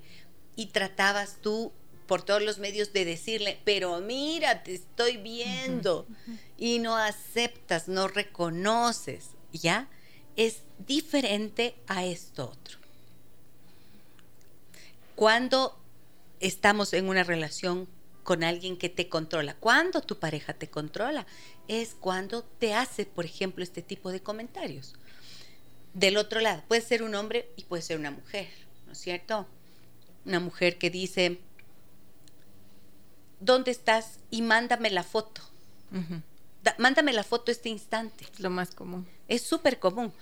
y 0.56 0.68
tratabas 0.68 1.38
tú 1.42 1.72
por 2.08 2.24
todos 2.24 2.42
los 2.42 2.58
medios 2.58 2.92
de 2.92 3.06
decirle, 3.06 3.60
pero 3.66 4.00
mira, 4.00 4.64
te 4.64 4.74
estoy 4.74 5.18
viendo 5.18 6.08
y 6.58 6.80
no 6.80 6.96
aceptas, 6.96 7.88
no 7.88 8.08
reconoces, 8.08 9.30
¿ya? 9.54 9.88
Es 10.36 10.64
diferente 10.80 11.76
a 11.88 12.06
esto 12.06 12.50
otro. 12.50 12.80
Cuando 15.16 15.79
estamos 16.40 16.94
en 16.94 17.08
una 17.10 17.24
relación 17.24 17.88
con 18.24 18.44
alguien 18.44 18.78
que 18.78 18.90
te 18.90 19.10
controla, 19.10 19.56
cuando 19.56 20.02
tu 20.02 20.20
pareja 20.20 20.54
te 20.54 20.70
controla, 20.70 21.26
es 21.68 21.96
cuando 22.00 22.44
te 22.44 22.74
hace, 22.74 23.06
por 23.06 23.26
ejemplo, 23.26 23.64
este 23.64 23.82
tipo 23.82 24.12
de 24.12 24.22
comentarios 24.22 24.94
del 25.94 26.18
otro 26.18 26.40
lado, 26.40 26.64
puede 26.68 26.82
ser 26.82 27.02
un 27.02 27.16
hombre 27.16 27.50
y 27.56 27.64
puede 27.64 27.82
ser 27.82 27.98
una 27.98 28.12
mujer, 28.12 28.48
¿no 28.86 28.92
es 28.94 29.00
cierto? 29.00 29.48
Una 30.26 30.40
mujer 30.40 30.78
que 30.78 30.90
dice, 30.92 31.40
¿dónde 33.40 33.72
estás? 33.72 34.20
Y 34.30 34.42
mándame 34.42 34.90
la 34.92 35.04
foto. 35.04 35.42
Da- 36.64 36.76
mándame 36.78 37.14
la 37.14 37.24
foto 37.24 37.52
este 37.52 37.70
instante. 37.70 38.26
Es 38.32 38.40
lo 38.40 38.50
más 38.50 38.76
común. 38.76 39.08
Es 39.28 39.42
súper 39.42 39.80
común. 39.80 40.14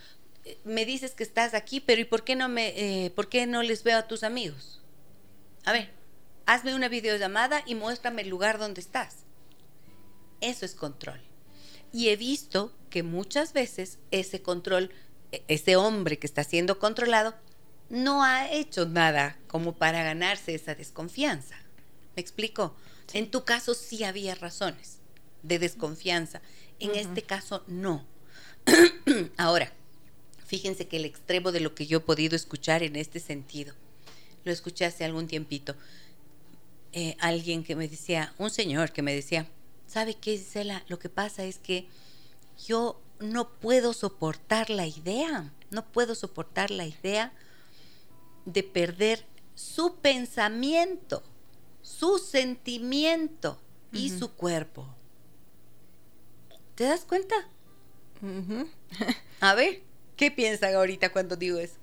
Eh, 0.45 0.57
Me 0.63 0.85
dices 0.85 1.11
que 1.11 1.23
estás 1.23 1.53
aquí, 1.53 1.79
pero 1.81 1.99
¿y 2.01 2.05
por 2.05 2.23
qué 2.23 2.35
no 2.35 2.47
me, 2.47 2.67
eh, 3.05 3.09
por 3.11 3.27
qué 3.27 3.45
no 3.47 3.63
les 3.63 3.83
veo 3.83 3.97
a 3.97 4.07
tus 4.07 4.23
amigos? 4.23 4.79
A 5.65 5.71
ver, 5.73 5.91
hazme 6.47 6.73
una 6.73 6.87
videollamada 6.87 7.61
y 7.67 7.75
muéstrame 7.75 8.23
el 8.23 8.29
lugar 8.29 8.57
donde 8.57 8.81
estás. 8.81 9.17
Eso 10.41 10.65
es 10.65 10.73
control. 10.73 11.21
Y 11.93 12.09
he 12.09 12.15
visto 12.15 12.73
que 12.89 13.03
muchas 13.03 13.53
veces 13.53 13.99
ese 14.11 14.41
control, 14.41 14.91
e- 15.31 15.43
ese 15.47 15.75
hombre 15.75 16.17
que 16.17 16.25
está 16.25 16.43
siendo 16.43 16.79
controlado, 16.79 17.35
no 17.89 18.23
ha 18.23 18.49
hecho 18.51 18.85
nada 18.85 19.37
como 19.47 19.73
para 19.73 20.03
ganarse 20.03 20.55
esa 20.55 20.73
desconfianza. 20.73 21.55
¿Me 22.15 22.21
explico? 22.21 22.75
En 23.13 23.29
tu 23.29 23.43
caso 23.43 23.73
sí 23.73 24.03
había 24.03 24.35
razones 24.35 24.99
de 25.43 25.59
desconfianza. 25.59 26.41
En 26.79 26.95
este 26.95 27.23
caso 27.23 27.63
no. 27.67 28.05
Ahora, 29.37 29.71
fíjense 30.45 30.87
que 30.87 30.97
el 30.97 31.05
extremo 31.05 31.51
de 31.51 31.59
lo 31.59 31.75
que 31.75 31.87
yo 31.87 31.99
he 31.99 32.01
podido 32.01 32.35
escuchar 32.35 32.83
en 32.83 32.95
este 32.95 33.19
sentido, 33.19 33.73
lo 34.43 34.51
escuché 34.51 34.85
hace 34.85 35.03
algún 35.03 35.27
tiempito, 35.27 35.75
eh, 36.99 37.15
alguien 37.19 37.63
que 37.63 37.75
me 37.75 37.87
decía, 37.87 38.33
un 38.39 38.49
señor 38.49 38.91
que 38.91 39.03
me 39.03 39.13
decía, 39.13 39.45
¿sabe 39.85 40.15
qué, 40.15 40.31
Gisela? 40.31 40.83
Lo 40.87 40.97
que 40.97 41.09
pasa 41.09 41.43
es 41.43 41.59
que 41.59 41.87
yo 42.65 42.99
no 43.19 43.49
puedo 43.59 43.93
soportar 43.93 44.71
la 44.71 44.87
idea, 44.87 45.53
no 45.69 45.85
puedo 45.85 46.15
soportar 46.15 46.71
la 46.71 46.87
idea 46.87 47.33
de 48.45 48.63
perder 48.63 49.27
su 49.53 49.97
pensamiento, 49.97 51.21
su 51.83 52.17
sentimiento 52.17 53.61
y 53.93 54.09
su 54.09 54.31
cuerpo. 54.31 54.87
¿Te 56.73 56.85
das 56.85 57.05
cuenta? 57.05 57.35
A 59.39 59.53
ver, 59.53 59.83
¿qué 60.15 60.31
piensan 60.31 60.73
ahorita 60.73 61.11
cuando 61.11 61.35
digo 61.35 61.59
eso? 61.59 61.77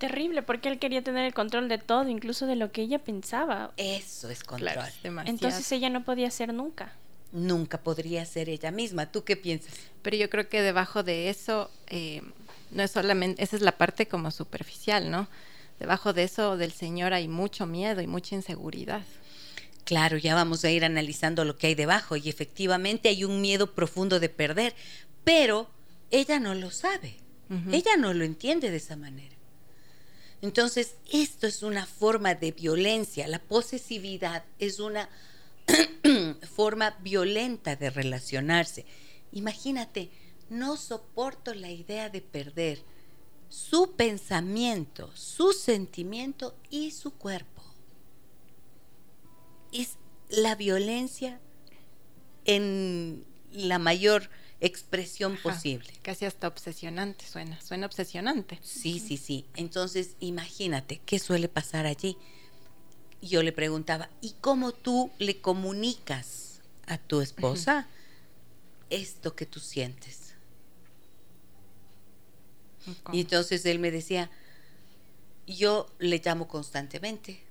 Terrible, 0.00 0.40
porque 0.40 0.70
él 0.70 0.78
quería 0.78 1.04
tener 1.04 1.26
el 1.26 1.34
control 1.34 1.68
de 1.68 1.76
todo, 1.76 2.08
incluso 2.08 2.46
de 2.46 2.56
lo 2.56 2.72
que 2.72 2.80
ella 2.80 2.98
pensaba. 3.00 3.72
Eso 3.76 4.30
es 4.30 4.42
control. 4.42 4.72
Claro, 4.72 4.92
demasiado. 5.02 5.36
Entonces 5.36 5.70
ella 5.72 5.90
no 5.90 6.04
podía 6.04 6.28
hacer 6.28 6.54
nunca. 6.54 6.94
Nunca 7.32 7.76
podría 7.76 8.24
ser 8.24 8.48
ella 8.48 8.70
misma. 8.70 9.12
¿Tú 9.12 9.24
qué 9.24 9.36
piensas? 9.36 9.74
Pero 10.00 10.16
yo 10.16 10.30
creo 10.30 10.48
que 10.48 10.62
debajo 10.62 11.02
de 11.02 11.28
eso, 11.28 11.70
eh, 11.88 12.22
no 12.70 12.82
es 12.82 12.92
solamente, 12.92 13.42
esa 13.42 13.56
es 13.56 13.60
la 13.60 13.76
parte 13.76 14.08
como 14.08 14.30
superficial, 14.30 15.10
¿no? 15.10 15.28
Debajo 15.78 16.14
de 16.14 16.22
eso 16.22 16.56
del 16.56 16.72
Señor 16.72 17.12
hay 17.12 17.28
mucho 17.28 17.66
miedo 17.66 18.00
y 18.00 18.06
mucha 18.06 18.34
inseguridad. 18.34 19.02
Claro, 19.84 20.16
ya 20.16 20.34
vamos 20.34 20.64
a 20.64 20.70
ir 20.70 20.82
analizando 20.82 21.44
lo 21.44 21.58
que 21.58 21.66
hay 21.66 21.74
debajo 21.74 22.16
y 22.16 22.30
efectivamente 22.30 23.10
hay 23.10 23.24
un 23.24 23.42
miedo 23.42 23.74
profundo 23.74 24.18
de 24.18 24.30
perder, 24.30 24.74
pero 25.24 25.68
ella 26.10 26.40
no 26.40 26.54
lo 26.54 26.70
sabe. 26.70 27.16
Ella 27.70 27.96
no 27.98 28.14
lo 28.14 28.24
entiende 28.24 28.70
de 28.70 28.76
esa 28.76 28.96
manera. 28.96 29.34
Entonces, 30.42 30.96
esto 31.12 31.46
es 31.46 31.62
una 31.62 31.86
forma 31.86 32.34
de 32.34 32.52
violencia. 32.52 33.28
La 33.28 33.40
posesividad 33.40 34.44
es 34.58 34.80
una 34.80 35.08
forma 36.54 36.96
violenta 37.00 37.76
de 37.76 37.90
relacionarse. 37.90 38.86
Imagínate, 39.32 40.10
no 40.48 40.76
soporto 40.76 41.54
la 41.54 41.70
idea 41.70 42.08
de 42.08 42.22
perder 42.22 42.82
su 43.48 43.92
pensamiento, 43.92 45.10
su 45.14 45.52
sentimiento 45.52 46.56
y 46.70 46.92
su 46.92 47.12
cuerpo. 47.12 47.62
Es 49.72 49.98
la 50.28 50.54
violencia 50.54 51.40
en 52.44 53.24
la 53.52 53.78
mayor 53.78 54.30
expresión 54.60 55.32
Ajá, 55.32 55.42
posible. 55.42 55.92
Casi 56.02 56.24
hasta 56.24 56.48
obsesionante 56.48 57.24
suena, 57.26 57.60
suena 57.60 57.86
obsesionante. 57.86 58.58
Sí, 58.62 58.98
sí, 59.00 59.16
sí. 59.16 59.46
Entonces, 59.56 60.16
imagínate, 60.20 61.00
¿qué 61.04 61.18
suele 61.18 61.48
pasar 61.48 61.86
allí? 61.86 62.16
Yo 63.22 63.42
le 63.42 63.52
preguntaba, 63.52 64.10
¿y 64.20 64.34
cómo 64.40 64.72
tú 64.72 65.10
le 65.18 65.40
comunicas 65.40 66.60
a 66.86 66.98
tu 66.98 67.20
esposa 67.20 67.88
esto 68.90 69.34
que 69.34 69.46
tú 69.46 69.60
sientes? 69.60 70.34
¿Cómo? 73.02 73.16
Y 73.16 73.20
entonces 73.20 73.64
él 73.66 73.78
me 73.78 73.90
decía, 73.90 74.30
yo 75.46 75.86
le 75.98 76.20
llamo 76.24 76.48
constantemente, 76.48 77.42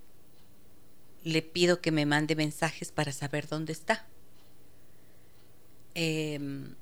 le 1.23 1.41
pido 1.41 1.81
que 1.81 1.91
me 1.91 2.05
mande 2.05 2.35
mensajes 2.35 2.91
para 2.91 3.11
saber 3.11 3.47
dónde 3.47 3.73
está. 3.73 4.07
Em, 5.95 6.75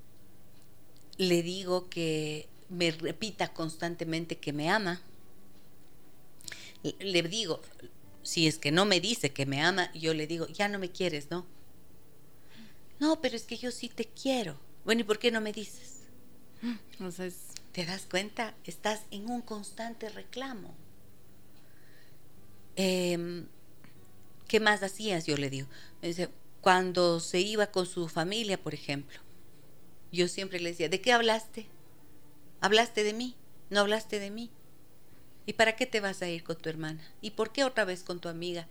le 1.18 1.44
digo 1.44 1.90
que 1.90 2.48
me 2.70 2.92
repita 2.92 3.54
constantemente 3.54 4.38
que 4.38 4.54
me 4.54 4.70
ama. 4.70 5.02
Le- 7.00 7.24
digo, 7.24 7.62
si 8.24 8.48
es 8.48 8.58
que 8.58 8.72
no 8.72 8.86
me 8.86 9.00
dice 9.00 9.32
que 9.32 9.46
me 9.46 9.62
ama, 9.62 9.92
yo 9.94 10.14
le 10.14 10.28
digo, 10.28 10.48
ya 10.48 10.68
no 10.68 10.80
me 10.80 10.90
quieres, 10.92 11.30
¿no? 11.32 11.46
No, 13.00 13.22
pero 13.22 13.36
es 13.36 13.44
que 13.44 13.58
yo 13.58 13.72
sí 13.72 13.90
te 13.90 14.06
quiero. 14.06 14.60
Bueno, 14.86 15.02
¿y 15.02 15.04
por 15.04 15.20
qué 15.20 15.32
no 15.32 15.42
me 15.42 15.54
dices? 15.54 16.02
Entonces, 16.92 17.36
¿Te 17.72 17.86
das 17.86 18.08
cuenta? 18.10 18.56
Estás 18.66 19.02
en 19.12 19.30
un 19.30 19.42
constante 19.42 20.10
reclamo. 20.10 20.74
Em, 22.76 23.48
¿Qué 24.48 24.60
más 24.60 24.84
hacías? 24.84 25.26
Yo 25.26 25.38
le 25.38 25.50
digo. 25.50 25.68
Me 26.02 26.10
dice, 26.10 26.30
cuando 26.62 27.20
se 27.20 27.40
iba 27.42 27.68
con 27.68 27.86
su 27.86 28.08
familia, 28.08 28.62
por 28.62 28.74
ejemplo, 28.74 29.20
yo 30.12 30.28
siempre 30.28 30.60
le 30.60 30.70
decía, 30.70 30.90
¿de 30.90 31.02
qué 31.02 31.12
hablaste? 31.14 31.68
¿Hablaste 32.62 33.04
de 33.04 33.14
mí? 33.14 33.36
¿No 33.70 33.82
hablaste 33.82 34.20
de 34.20 34.32
mí? 34.32 34.52
¿Y 35.46 35.54
para 35.54 35.76
qué 35.76 35.86
te 35.86 36.00
vas 36.00 36.22
a 36.22 36.30
ir 36.30 36.44
con 36.44 36.58
tu 36.58 36.70
hermana? 36.70 37.02
¿Y 37.22 37.32
por 37.32 37.52
qué 37.52 37.64
otra 37.64 37.86
vez 37.86 38.04
con 38.04 38.20
tu 38.20 38.30
amiga? 38.30 38.68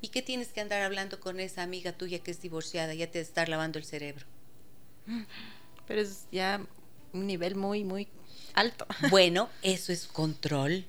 ¿Y 0.00 0.08
qué 0.08 0.22
tienes 0.22 0.48
que 0.48 0.60
andar 0.60 0.82
hablando 0.82 1.20
con 1.20 1.40
esa 1.40 1.62
amiga 1.62 1.92
tuya 1.92 2.20
que 2.20 2.30
es 2.30 2.40
divorciada? 2.40 2.94
Ya 2.94 3.10
te 3.10 3.20
estar 3.20 3.48
lavando 3.48 3.78
el 3.78 3.84
cerebro. 3.84 4.26
pero 5.86 6.00
es 6.00 6.26
ya 6.30 6.60
un 7.12 7.26
nivel 7.26 7.54
muy, 7.54 7.84
muy 7.84 8.08
alto. 8.54 8.86
Bueno, 9.10 9.48
eso 9.62 9.92
es 9.92 10.06
control. 10.06 10.86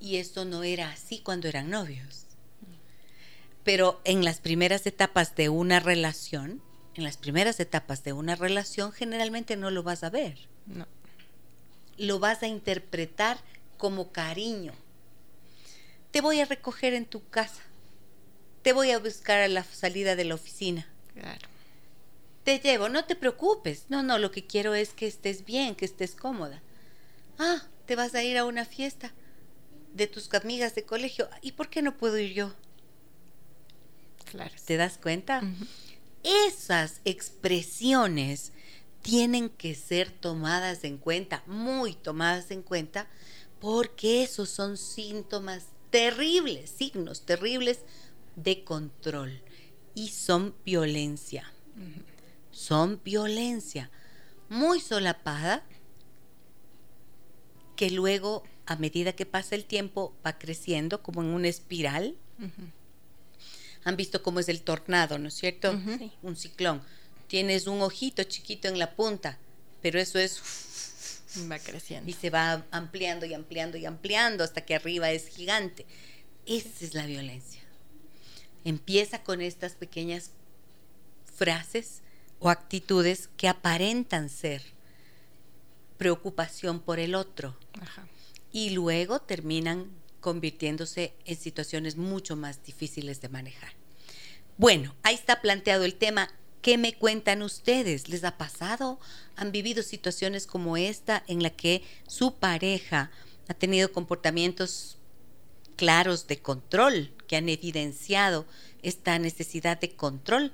Y 0.00 0.16
esto 0.16 0.44
no 0.44 0.62
era 0.62 0.90
así 0.90 1.20
cuando 1.20 1.48
eran 1.48 1.70
novios. 1.70 2.26
Pero 3.64 4.00
en 4.04 4.24
las 4.24 4.40
primeras 4.40 4.86
etapas 4.86 5.34
de 5.36 5.48
una 5.48 5.80
relación, 5.80 6.60
en 6.94 7.04
las 7.04 7.16
primeras 7.16 7.58
etapas 7.60 8.04
de 8.04 8.12
una 8.12 8.36
relación, 8.36 8.92
generalmente 8.92 9.56
no 9.56 9.70
lo 9.70 9.82
vas 9.82 10.04
a 10.04 10.10
ver. 10.10 10.38
No. 10.66 10.86
Lo 11.98 12.18
vas 12.18 12.42
a 12.42 12.46
interpretar 12.46 13.38
como 13.76 14.12
cariño. 14.12 14.72
Te 16.10 16.20
voy 16.20 16.40
a 16.40 16.46
recoger 16.46 16.94
en 16.94 17.06
tu 17.06 17.28
casa. 17.28 17.62
Te 18.62 18.72
voy 18.72 18.92
a 18.92 18.98
buscar 18.98 19.40
a 19.40 19.48
la 19.48 19.64
salida 19.64 20.16
de 20.16 20.24
la 20.24 20.36
oficina. 20.36 20.86
Claro. 21.12 21.48
Te 22.44 22.58
llevo, 22.60 22.88
no 22.88 23.04
te 23.04 23.16
preocupes. 23.16 23.86
No, 23.88 24.02
no, 24.02 24.18
lo 24.18 24.30
que 24.30 24.46
quiero 24.46 24.74
es 24.74 24.90
que 24.90 25.06
estés 25.06 25.44
bien, 25.44 25.74
que 25.74 25.84
estés 25.84 26.14
cómoda. 26.14 26.62
Ah, 27.38 27.62
te 27.86 27.96
vas 27.96 28.14
a 28.14 28.22
ir 28.22 28.38
a 28.38 28.44
una 28.44 28.64
fiesta 28.64 29.12
de 29.92 30.06
tus 30.06 30.32
amigas 30.34 30.74
de 30.74 30.84
colegio. 30.84 31.28
¿Y 31.42 31.52
por 31.52 31.68
qué 31.68 31.82
no 31.82 31.96
puedo 31.96 32.18
ir 32.18 32.32
yo? 32.32 32.52
Claro. 34.30 34.54
¿Te 34.64 34.76
das 34.76 34.98
cuenta? 34.98 35.42
Esas 36.24 37.00
expresiones 37.04 38.52
tienen 39.02 39.50
que 39.50 39.74
ser 39.74 40.10
tomadas 40.10 40.82
en 40.84 40.96
cuenta, 40.96 41.42
muy 41.46 41.94
tomadas 41.94 42.50
en 42.50 42.62
cuenta, 42.62 43.06
porque 43.60 44.22
esos 44.22 44.48
son 44.48 44.78
síntomas 44.78 45.66
terribles, 45.90 46.70
signos 46.70 47.26
terribles 47.26 47.80
de 48.36 48.64
control 48.64 49.42
y 49.94 50.08
son 50.08 50.54
violencia. 50.64 51.52
Son 52.50 53.00
violencia 53.04 53.90
muy 54.48 54.80
solapada 54.80 55.64
que 57.76 57.90
luego, 57.90 58.44
a 58.66 58.76
medida 58.76 59.12
que 59.12 59.26
pasa 59.26 59.54
el 59.54 59.64
tiempo, 59.64 60.14
va 60.24 60.38
creciendo 60.38 61.02
como 61.02 61.22
en 61.22 61.28
una 61.28 61.48
espiral. 61.48 62.16
Han 63.84 63.96
visto 63.96 64.22
cómo 64.22 64.40
es 64.40 64.48
el 64.48 64.62
tornado, 64.62 65.18
¿no 65.18 65.28
es 65.28 65.34
cierto? 65.34 65.78
Sí. 65.98 66.12
Un 66.22 66.36
ciclón. 66.36 66.82
Tienes 67.28 67.66
un 67.66 67.82
ojito 67.82 68.22
chiquito 68.24 68.68
en 68.68 68.78
la 68.78 68.94
punta, 68.94 69.38
pero 69.82 69.98
eso 70.00 70.18
es 70.18 70.40
Va 71.50 71.58
creciendo. 71.58 72.08
y 72.08 72.14
se 72.14 72.30
va 72.30 72.64
ampliando 72.70 73.26
y 73.26 73.34
ampliando 73.34 73.76
y 73.76 73.86
ampliando 73.86 74.44
hasta 74.44 74.64
que 74.64 74.74
arriba 74.74 75.10
es 75.10 75.28
gigante. 75.28 75.84
Esa 76.46 76.84
es 76.84 76.94
la 76.94 77.06
violencia. 77.06 77.60
Empieza 78.64 79.22
con 79.22 79.40
estas 79.40 79.72
pequeñas 79.72 80.30
frases 81.36 82.00
o 82.38 82.50
actitudes 82.50 83.28
que 83.36 83.48
aparentan 83.48 84.28
ser 84.30 84.62
preocupación 85.98 86.80
por 86.80 86.98
el 86.98 87.14
otro 87.14 87.56
Ajá. 87.80 88.06
y 88.52 88.70
luego 88.70 89.20
terminan 89.20 89.90
convirtiéndose 90.24 91.12
en 91.26 91.36
situaciones 91.36 91.98
mucho 91.98 92.34
más 92.34 92.64
difíciles 92.64 93.20
de 93.20 93.28
manejar. 93.28 93.72
Bueno, 94.56 94.94
ahí 95.02 95.14
está 95.14 95.42
planteado 95.42 95.84
el 95.84 95.96
tema. 95.96 96.30
¿Qué 96.62 96.78
me 96.78 96.94
cuentan 96.94 97.42
ustedes? 97.42 98.08
¿Les 98.08 98.24
ha 98.24 98.38
pasado? 98.38 98.98
¿Han 99.36 99.52
vivido 99.52 99.82
situaciones 99.82 100.46
como 100.46 100.78
esta 100.78 101.22
en 101.26 101.42
la 101.42 101.50
que 101.50 101.82
su 102.08 102.36
pareja 102.36 103.10
ha 103.48 103.52
tenido 103.52 103.92
comportamientos 103.92 104.96
claros 105.76 106.26
de 106.26 106.38
control 106.38 107.10
que 107.26 107.36
han 107.36 107.50
evidenciado 107.50 108.46
esta 108.80 109.18
necesidad 109.18 109.78
de 109.78 109.90
control? 109.90 110.52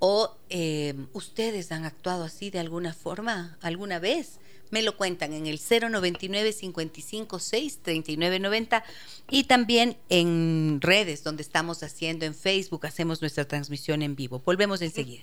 ¿O 0.00 0.36
eh, 0.48 0.94
ustedes 1.12 1.70
han 1.70 1.84
actuado 1.84 2.24
así 2.24 2.50
de 2.50 2.58
alguna 2.58 2.92
forma 2.92 3.56
alguna 3.60 4.00
vez? 4.00 4.40
Me 4.70 4.82
lo 4.82 4.96
cuentan 4.96 5.32
en 5.32 5.46
el 5.46 5.58
099 5.58 6.54
556 6.54 7.78
3990 7.82 8.84
y 9.30 9.44
también 9.44 9.96
en 10.08 10.78
redes 10.80 11.24
donde 11.24 11.42
estamos 11.42 11.82
haciendo 11.82 12.24
en 12.24 12.34
Facebook, 12.34 12.86
hacemos 12.86 13.20
nuestra 13.20 13.46
transmisión 13.46 14.02
en 14.02 14.16
vivo. 14.16 14.42
Volvemos 14.44 14.80
enseguida. 14.82 15.22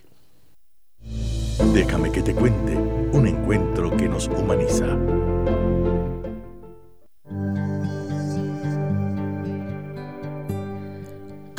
Déjame 1.74 2.12
que 2.12 2.22
te 2.22 2.34
cuente 2.34 2.76
un 2.76 3.28
encuentro 3.28 3.96
que 3.96 4.08
nos 4.08 4.28
humaniza. 4.28 4.98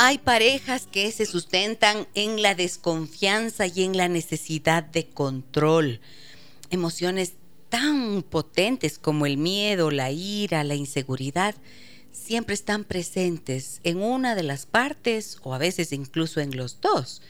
Hay 0.01 0.19
parejas 0.19 0.87
que 0.87 1.11
se 1.11 1.27
sustentan 1.27 2.07
en 2.15 2.41
la 2.41 2.55
desconfianza 2.55 3.67
y 3.67 3.83
en 3.83 3.97
la 3.97 4.09
necesidad 4.09 4.85
de 4.85 5.09
control. 5.09 6.01
Emociones 6.71 7.33
tan 7.69 8.23
potentes 8.23 8.99
como 8.99 9.27
el 9.27 9.37
miedo, 9.37 9.91
la 9.91 10.11
ira, 10.11 10.65
la 10.65 10.75
inseguridad, 10.75 11.55
siempre 12.13 12.55
están 12.55 12.85
presentes 12.85 13.81
en 13.85 14.03
una 14.03 14.35
de 14.35 14.43
las 14.43 14.67
partes 14.67 15.39
o 15.43 15.55
a 15.55 15.59
veces 15.59 15.93
incluso 15.93 16.41
en 16.41 16.57
los 16.57 16.81
dos. 16.81 17.23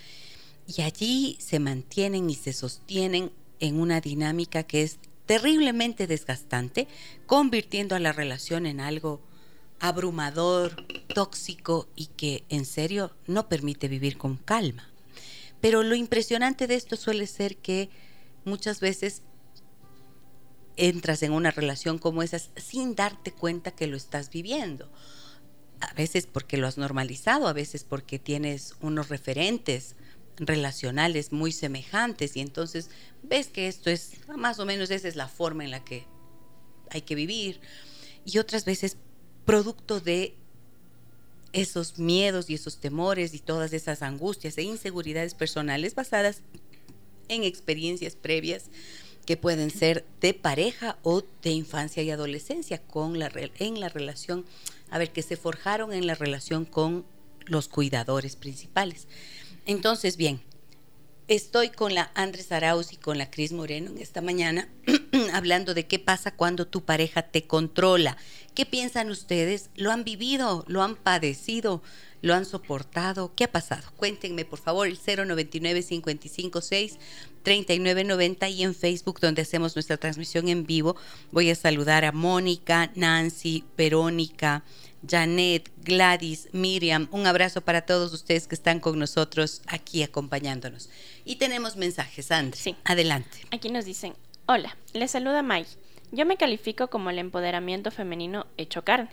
Y 0.66 0.82
allí 0.82 1.36
se 1.40 1.58
mantienen 1.58 2.30
y 2.30 2.34
se 2.34 2.52
sostienen 2.52 3.32
en 3.60 3.80
una 3.80 4.00
dinámica 4.00 4.62
que 4.62 4.82
es 4.82 4.98
terriblemente 5.26 6.06
desgastante, 6.06 6.88
convirtiendo 7.26 7.94
a 7.94 7.98
la 8.00 8.12
relación 8.12 8.66
en 8.66 8.80
algo 8.80 9.20
abrumador, 9.80 10.84
tóxico 11.14 11.88
y 11.94 12.06
que 12.06 12.44
en 12.48 12.64
serio 12.64 13.12
no 13.26 13.48
permite 13.48 13.88
vivir 13.88 14.18
con 14.18 14.36
calma. 14.36 14.88
Pero 15.60 15.82
lo 15.82 15.94
impresionante 15.94 16.66
de 16.66 16.76
esto 16.76 16.96
suele 16.96 17.26
ser 17.26 17.56
que 17.56 17.90
muchas 18.44 18.80
veces 18.80 19.22
entras 20.78 21.22
en 21.22 21.32
una 21.32 21.50
relación 21.50 21.98
como 21.98 22.22
esa 22.22 22.38
sin 22.38 22.94
darte 22.94 23.32
cuenta 23.32 23.72
que 23.72 23.88
lo 23.88 23.96
estás 23.96 24.30
viviendo. 24.30 24.90
A 25.80 25.92
veces 25.94 26.26
porque 26.26 26.56
lo 26.56 26.66
has 26.66 26.78
normalizado, 26.78 27.48
a 27.48 27.52
veces 27.52 27.84
porque 27.84 28.18
tienes 28.18 28.74
unos 28.80 29.08
referentes 29.08 29.96
relacionales 30.38 31.32
muy 31.32 31.50
semejantes 31.50 32.36
y 32.36 32.40
entonces 32.40 32.90
ves 33.24 33.48
que 33.48 33.66
esto 33.66 33.90
es 33.90 34.12
más 34.36 34.60
o 34.60 34.66
menos 34.66 34.90
esa 34.90 35.08
es 35.08 35.16
la 35.16 35.28
forma 35.28 35.64
en 35.64 35.72
la 35.72 35.84
que 35.84 36.04
hay 36.90 37.02
que 37.02 37.16
vivir 37.16 37.60
y 38.24 38.38
otras 38.38 38.64
veces 38.64 38.96
producto 39.44 40.00
de 40.00 40.36
esos 41.52 41.98
miedos 41.98 42.50
y 42.50 42.54
esos 42.54 42.78
temores 42.78 43.34
y 43.34 43.40
todas 43.40 43.72
esas 43.72 44.02
angustias 44.02 44.58
e 44.58 44.62
inseguridades 44.62 45.34
personales 45.34 45.96
basadas 45.96 46.42
en 47.28 47.42
experiencias 47.42 48.14
previas 48.14 48.70
que 49.28 49.36
pueden 49.36 49.68
ser 49.70 50.06
de 50.22 50.32
pareja 50.32 50.96
o 51.02 51.22
de 51.42 51.50
infancia 51.50 52.02
y 52.02 52.10
adolescencia 52.10 52.80
con 52.80 53.18
la, 53.18 53.30
en 53.58 53.78
la 53.78 53.90
relación, 53.90 54.46
a 54.88 54.96
ver, 54.96 55.12
que 55.12 55.20
se 55.20 55.36
forjaron 55.36 55.92
en 55.92 56.06
la 56.06 56.14
relación 56.14 56.64
con 56.64 57.04
los 57.44 57.68
cuidadores 57.68 58.36
principales. 58.36 59.06
Entonces, 59.66 60.16
bien, 60.16 60.40
estoy 61.28 61.68
con 61.68 61.94
la 61.94 62.10
Andrés 62.14 62.50
Arauz 62.52 62.92
y 62.92 62.96
con 62.96 63.18
la 63.18 63.30
Cris 63.30 63.52
Moreno 63.52 63.90
en 63.90 63.98
esta 63.98 64.22
mañana 64.22 64.68
hablando 65.34 65.74
de 65.74 65.86
qué 65.86 65.98
pasa 65.98 66.34
cuando 66.34 66.66
tu 66.66 66.84
pareja 66.84 67.22
te 67.22 67.46
controla. 67.46 68.16
¿Qué 68.54 68.64
piensan 68.64 69.10
ustedes? 69.10 69.68
¿Lo 69.76 69.92
han 69.92 70.04
vivido? 70.04 70.64
¿Lo 70.68 70.82
han 70.82 70.96
padecido? 70.96 71.82
¿Lo 72.22 72.34
han 72.34 72.46
soportado? 72.46 73.34
¿Qué 73.36 73.44
ha 73.44 73.52
pasado? 73.52 73.92
Cuéntenme, 73.96 74.44
por 74.44 74.58
favor, 74.58 74.88
el 74.88 74.98
099 74.98 75.84
556 75.84 76.98
3990 77.42 78.48
y 78.48 78.62
en 78.64 78.74
Facebook 78.74 79.20
donde 79.20 79.42
hacemos 79.42 79.76
nuestra 79.76 79.98
transmisión 79.98 80.48
en 80.48 80.66
vivo. 80.66 80.96
Voy 81.30 81.50
a 81.50 81.54
saludar 81.54 82.04
a 82.04 82.12
Mónica, 82.12 82.90
Nancy, 82.94 83.64
Verónica, 83.76 84.64
Janet, 85.06 85.70
Gladys, 85.84 86.48
Miriam. 86.52 87.08
Un 87.10 87.26
abrazo 87.26 87.60
para 87.60 87.82
todos 87.82 88.12
ustedes 88.12 88.48
que 88.48 88.54
están 88.54 88.80
con 88.80 88.98
nosotros 88.98 89.62
aquí 89.66 90.02
acompañándonos. 90.02 90.90
Y 91.24 91.36
tenemos 91.36 91.76
mensajes, 91.76 92.30
Andrés. 92.30 92.60
Sí. 92.60 92.76
Adelante. 92.84 93.38
Aquí 93.50 93.70
nos 93.70 93.84
dicen, 93.84 94.14
hola, 94.46 94.76
les 94.92 95.10
saluda 95.10 95.42
May. 95.42 95.66
Yo 96.10 96.24
me 96.24 96.38
califico 96.38 96.88
como 96.88 97.10
el 97.10 97.18
empoderamiento 97.18 97.90
femenino 97.90 98.46
hecho 98.56 98.82
carne, 98.82 99.10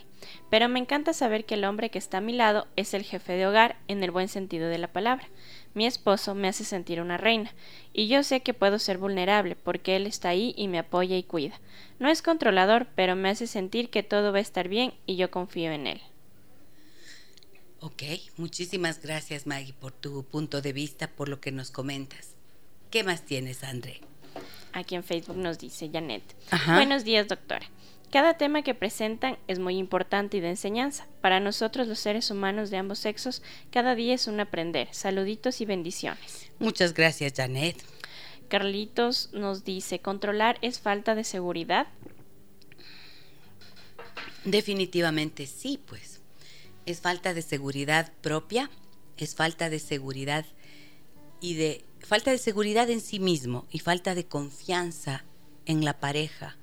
pero 0.49 0.69
me 0.69 0.79
encanta 0.79 1.11
saber 1.11 1.43
que 1.43 1.55
el 1.55 1.65
hombre 1.65 1.89
que 1.89 1.99
está 1.99 2.19
a 2.19 2.21
mi 2.21 2.31
lado 2.31 2.67
es 2.77 2.93
el 2.93 3.03
jefe 3.03 3.33
de 3.33 3.45
hogar 3.45 3.77
en 3.89 4.01
el 4.01 4.11
buen 4.11 4.29
sentido 4.29 4.69
de 4.69 4.77
la 4.77 4.87
palabra. 4.87 5.27
Mi 5.75 5.85
esposo 5.85 6.33
me 6.33 6.47
hace 6.47 6.63
sentir 6.63 7.01
una 7.01 7.17
reina, 7.17 7.53
y 7.93 8.07
yo 8.07 8.23
sé 8.23 8.39
que 8.39 8.53
puedo 8.53 8.79
ser 8.79 8.97
vulnerable 8.97 9.55
porque 9.55 9.97
él 9.97 10.07
está 10.07 10.29
ahí 10.29 10.55
y 10.57 10.69
me 10.69 10.79
apoya 10.79 11.17
y 11.17 11.23
cuida. 11.23 11.59
No 11.99 12.09
es 12.09 12.21
controlador, 12.21 12.87
pero 12.95 13.15
me 13.15 13.29
hace 13.29 13.45
sentir 13.45 13.89
que 13.89 14.01
todo 14.01 14.31
va 14.31 14.39
a 14.39 14.41
estar 14.41 14.69
bien 14.69 14.93
y 15.05 15.17
yo 15.17 15.29
confío 15.29 15.71
en 15.71 15.85
él. 15.85 16.01
Ok, 17.81 18.03
muchísimas 18.37 19.01
gracias 19.01 19.45
Maggie 19.45 19.73
por 19.73 19.91
tu 19.91 20.23
punto 20.23 20.61
de 20.61 20.73
vista, 20.73 21.07
por 21.07 21.27
lo 21.29 21.39
que 21.41 21.51
nos 21.51 21.71
comentas. 21.71 22.35
¿Qué 22.89 23.03
más 23.03 23.25
tienes, 23.25 23.63
André? 23.63 23.99
Aquí 24.71 24.95
en 24.95 25.03
Facebook 25.03 25.37
nos 25.37 25.59
dice 25.59 25.89
Janet. 25.91 26.23
Buenos 26.67 27.03
días, 27.03 27.27
doctora. 27.27 27.65
Cada 28.11 28.37
tema 28.37 28.61
que 28.61 28.73
presentan 28.73 29.37
es 29.47 29.59
muy 29.59 29.77
importante 29.77 30.37
y 30.37 30.39
de 30.39 30.49
enseñanza. 30.49 31.07
Para 31.21 31.39
nosotros 31.39 31.87
los 31.87 31.99
seres 31.99 32.31
humanos 32.31 32.69
de 32.69 32.77
ambos 32.77 32.99
sexos, 32.99 33.41
cada 33.71 33.95
día 33.95 34.13
es 34.13 34.27
un 34.27 34.39
aprender. 34.39 34.87
Saluditos 34.91 35.59
y 35.61 35.65
bendiciones. 35.65 36.51
Muchas 36.59 36.93
gracias, 36.93 37.33
Janet. 37.35 37.83
Carlitos 38.47 39.31
nos 39.33 39.63
dice, 39.63 39.99
¿controlar 39.99 40.57
es 40.61 40.79
falta 40.79 41.15
de 41.15 41.23
seguridad? 41.23 41.87
Definitivamente 44.45 45.47
sí, 45.47 45.79
pues. 45.85 46.21
Es 46.85 47.01
falta 47.01 47.33
de 47.33 47.41
seguridad 47.41 48.13
propia, 48.21 48.69
es 49.17 49.33
falta 49.35 49.69
de 49.69 49.79
seguridad 49.79 50.45
y 51.41 51.55
de 51.55 51.83
falta 51.99 52.29
de 52.31 52.37
seguridad 52.37 52.89
en 52.89 53.01
sí 53.01 53.19
mismo 53.19 53.65
y 53.71 53.79
falta 53.79 54.13
de 54.13 54.25
confianza 54.25 55.25
en 55.65 55.83
la 55.83 55.99
pareja, 55.99 56.57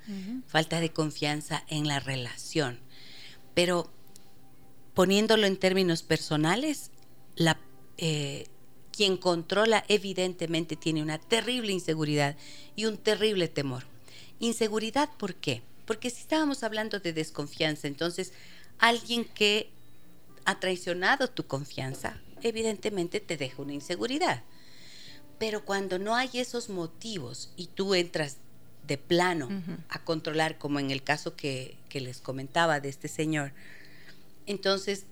falta 0.47 0.79
de 0.79 0.91
confianza 0.91 1.63
en 1.67 1.87
la 1.87 1.99
relación. 1.99 2.79
Pero 3.53 3.89
poniéndolo 4.93 5.47
en 5.47 5.57
términos 5.57 6.03
personales, 6.03 6.91
la, 7.35 7.59
eh, 7.97 8.47
quien 8.91 9.17
controla 9.17 9.83
evidentemente 9.87 10.75
tiene 10.75 11.01
una 11.01 11.17
terrible 11.17 11.71
inseguridad 11.71 12.35
y 12.75 12.85
un 12.85 12.97
terrible 12.97 13.47
temor. 13.47 13.83
Inseguridad, 14.39 15.09
¿por 15.17 15.35
qué? 15.35 15.63
Porque 15.85 16.09
si 16.09 16.21
estábamos 16.21 16.63
hablando 16.63 16.99
de 16.99 17.13
desconfianza, 17.13 17.87
entonces 17.87 18.33
alguien 18.79 19.25
que 19.25 19.69
ha 20.45 20.59
traicionado 20.59 21.29
tu 21.29 21.45
confianza, 21.47 22.21
evidentemente 22.41 23.19
te 23.19 23.37
deja 23.37 23.61
una 23.61 23.73
inseguridad. 23.73 24.43
Pero 25.39 25.65
cuando 25.65 25.99
no 25.99 26.15
hay 26.15 26.29
esos 26.33 26.69
motivos 26.69 27.51
y 27.55 27.67
tú 27.67 27.95
entras 27.95 28.37
de 28.87 28.97
plano 28.97 29.49
a 29.89 30.03
controlar, 30.03 30.57
como 30.57 30.79
en 30.79 30.91
el 30.91 31.03
caso 31.03 31.35
que, 31.35 31.77
les 31.93 32.19
comentaba 32.19 32.79
de 32.79 32.89
este 32.89 33.07
señor. 33.07 33.53
Entonces, 34.45 35.05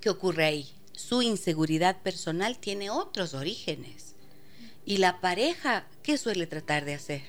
¿qué 0.00 0.10
ocurre 0.10 0.44
ahí? 0.44 0.72
Su 0.92 1.22
inseguridad 1.22 2.02
personal 2.02 2.58
tiene 2.58 2.90
otros 2.90 3.34
orígenes. 3.34 4.14
Y 4.84 4.98
la 4.98 5.20
pareja, 5.20 5.86
¿qué 6.02 6.18
suele 6.18 6.46
tratar 6.46 6.84
de 6.84 6.94
hacer? 6.94 7.22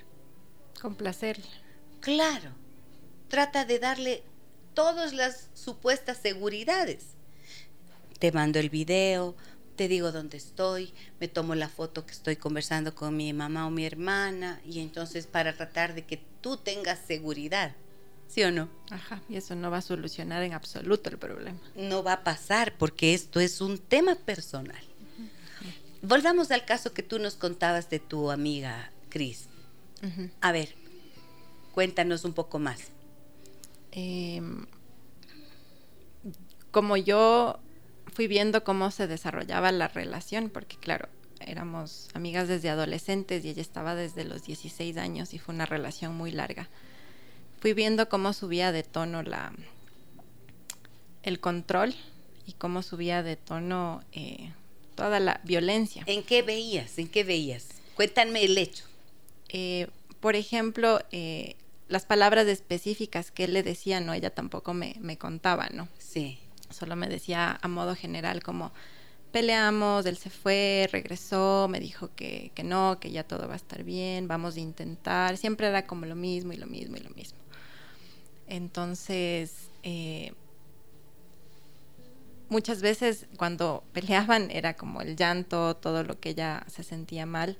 Complacerle. 0.81 1.45
Claro, 2.01 2.51
trata 3.29 3.65
de 3.65 3.79
darle 3.79 4.23
todas 4.73 5.13
las 5.13 5.49
supuestas 5.53 6.17
seguridades. 6.17 7.05
Te 8.19 8.31
mando 8.31 8.59
el 8.59 8.69
video, 8.69 9.35
te 9.75 9.87
digo 9.87 10.11
dónde 10.11 10.37
estoy, 10.37 10.93
me 11.19 11.27
tomo 11.27 11.55
la 11.55 11.69
foto 11.69 12.05
que 12.05 12.11
estoy 12.11 12.35
conversando 12.35 12.95
con 12.95 13.15
mi 13.15 13.33
mamá 13.33 13.67
o 13.67 13.69
mi 13.69 13.85
hermana 13.85 14.61
y 14.65 14.79
entonces 14.79 15.27
para 15.27 15.53
tratar 15.53 15.93
de 15.93 16.05
que 16.05 16.19
tú 16.41 16.57
tengas 16.57 16.99
seguridad. 16.99 17.75
¿Sí 18.27 18.43
o 18.43 18.51
no? 18.51 18.69
Ajá, 18.89 19.21
y 19.29 19.35
eso 19.35 19.55
no 19.55 19.69
va 19.69 19.77
a 19.77 19.81
solucionar 19.81 20.41
en 20.43 20.53
absoluto 20.53 21.09
el 21.09 21.17
problema. 21.17 21.59
No 21.75 22.03
va 22.03 22.13
a 22.13 22.23
pasar 22.23 22.73
porque 22.77 23.13
esto 23.13 23.39
es 23.39 23.61
un 23.61 23.77
tema 23.77 24.15
personal. 24.15 24.83
Volvamos 26.01 26.51
al 26.51 26.65
caso 26.65 26.93
que 26.93 27.03
tú 27.03 27.19
nos 27.19 27.35
contabas 27.35 27.89
de 27.89 27.99
tu 27.99 28.31
amiga 28.31 28.91
Cris. 29.09 29.47
A 30.41 30.51
ver, 30.51 30.75
cuéntanos 31.73 32.25
un 32.25 32.33
poco 32.33 32.59
más. 32.59 32.91
Em, 33.91 34.65
como 36.71 36.97
yo 36.97 37.59
fui 38.15 38.27
viendo 38.27 38.63
cómo 38.63 38.91
se 38.91 39.07
desarrollaba 39.07 39.73
la 39.73 39.89
relación, 39.89 40.49
porque 40.49 40.77
claro, 40.77 41.09
éramos 41.41 42.07
amigas 42.13 42.47
desde 42.47 42.69
adolescentes 42.69 43.43
y 43.43 43.49
ella 43.49 43.61
estaba 43.61 43.93
desde 43.93 44.23
los 44.23 44.45
16 44.45 44.95
años 44.97 45.33
y 45.33 45.39
fue 45.39 45.53
una 45.53 45.65
relación 45.65 46.15
muy 46.15 46.31
larga. 46.31 46.69
Fui 47.59 47.73
viendo 47.73 48.07
cómo 48.07 48.31
subía 48.31 48.71
de 48.71 48.83
tono 48.83 49.21
la 49.21 49.51
el 51.23 51.39
control 51.41 51.93
y 52.45 52.53
cómo 52.53 52.83
subía 52.83 53.21
de 53.21 53.35
tono 53.35 54.01
eh, 54.13 54.53
toda 54.95 55.19
la 55.19 55.41
violencia. 55.43 56.03
¿En 56.05 56.23
qué 56.23 56.41
veías? 56.41 56.97
¿En 56.97 57.09
qué 57.09 57.25
veías? 57.25 57.67
Cuéntame 57.95 58.45
el 58.45 58.57
hecho. 58.57 58.85
Eh, 59.49 59.87
por 60.21 60.35
ejemplo, 60.37 61.01
eh, 61.11 61.55
las 61.89 62.05
palabras 62.05 62.47
específicas 62.47 63.31
que 63.31 63.43
él 63.45 63.53
le 63.53 63.63
decía, 63.63 63.99
no, 63.99 64.13
ella 64.13 64.29
tampoco 64.29 64.73
me, 64.73 64.95
me 65.01 65.17
contaba, 65.17 65.67
¿no? 65.73 65.89
Sí. 65.97 66.39
Solo 66.69 66.95
me 66.95 67.07
decía 67.07 67.57
a 67.61 67.67
modo 67.67 67.95
general 67.95 68.43
como 68.43 68.71
peleamos, 69.35 70.05
él 70.05 70.17
se 70.17 70.29
fue, 70.29 70.87
regresó, 70.91 71.67
me 71.69 71.81
dijo 71.81 72.09
que, 72.15 72.51
que 72.55 72.63
no, 72.63 72.99
que 73.01 73.11
ya 73.11 73.23
todo 73.23 73.49
va 73.49 73.53
a 73.53 73.57
estar 73.57 73.83
bien, 73.83 74.29
vamos 74.29 74.55
a 74.55 74.61
intentar. 74.61 75.35
Siempre 75.35 75.67
era 75.67 75.85
como 75.85 76.05
lo 76.05 76.15
mismo 76.15 76.53
y 76.53 76.57
lo 76.57 76.67
mismo 76.67 76.95
y 76.95 77.01
lo 77.01 77.09
mismo. 77.09 77.37
Entonces, 78.47 79.69
eh, 79.83 80.31
muchas 82.47 82.81
veces 82.81 83.27
cuando 83.37 83.83
peleaban 83.93 84.51
era 84.51 84.75
como 84.75 85.01
el 85.01 85.17
llanto, 85.17 85.75
todo 85.75 86.03
lo 86.03 86.17
que 86.17 86.29
ella 86.29 86.63
se 86.67 86.83
sentía 86.83 87.25
mal. 87.25 87.57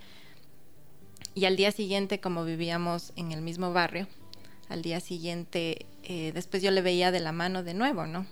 Y 1.34 1.44
al 1.44 1.58
día 1.58 1.74
siguiente, 1.74 2.22
como 2.22 2.46
vivíamos 2.46 3.12
en 3.18 3.34
el 3.34 3.42
mismo 3.42 3.74
barrio, 3.74 4.08
al 4.70 4.82
día 4.82 5.02
siguiente, 5.02 5.86
eh, 6.04 6.32
después 6.34 6.64
yo 6.64 6.72
le 6.72 6.82
veía 6.82 7.12
de 7.12 7.20
la 7.20 7.34
mano 7.34 7.64
de 7.64 7.74
nuevo, 7.74 8.08
¿no? 8.08 8.26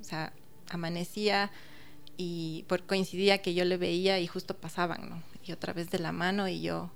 O 0.00 0.04
sea, 0.04 0.32
amanecía 0.70 1.50
y 2.16 2.64
por 2.68 2.84
coincidía 2.84 3.38
que 3.38 3.54
yo 3.54 3.64
le 3.64 3.76
veía 3.76 4.18
y 4.18 4.26
justo 4.26 4.56
pasaban, 4.56 5.08
¿no? 5.08 5.22
Y 5.44 5.52
otra 5.52 5.72
vez 5.72 5.90
de 5.90 5.98
la 5.98 6.12
mano 6.12 6.48
y 6.48 6.60
yo 6.60 6.90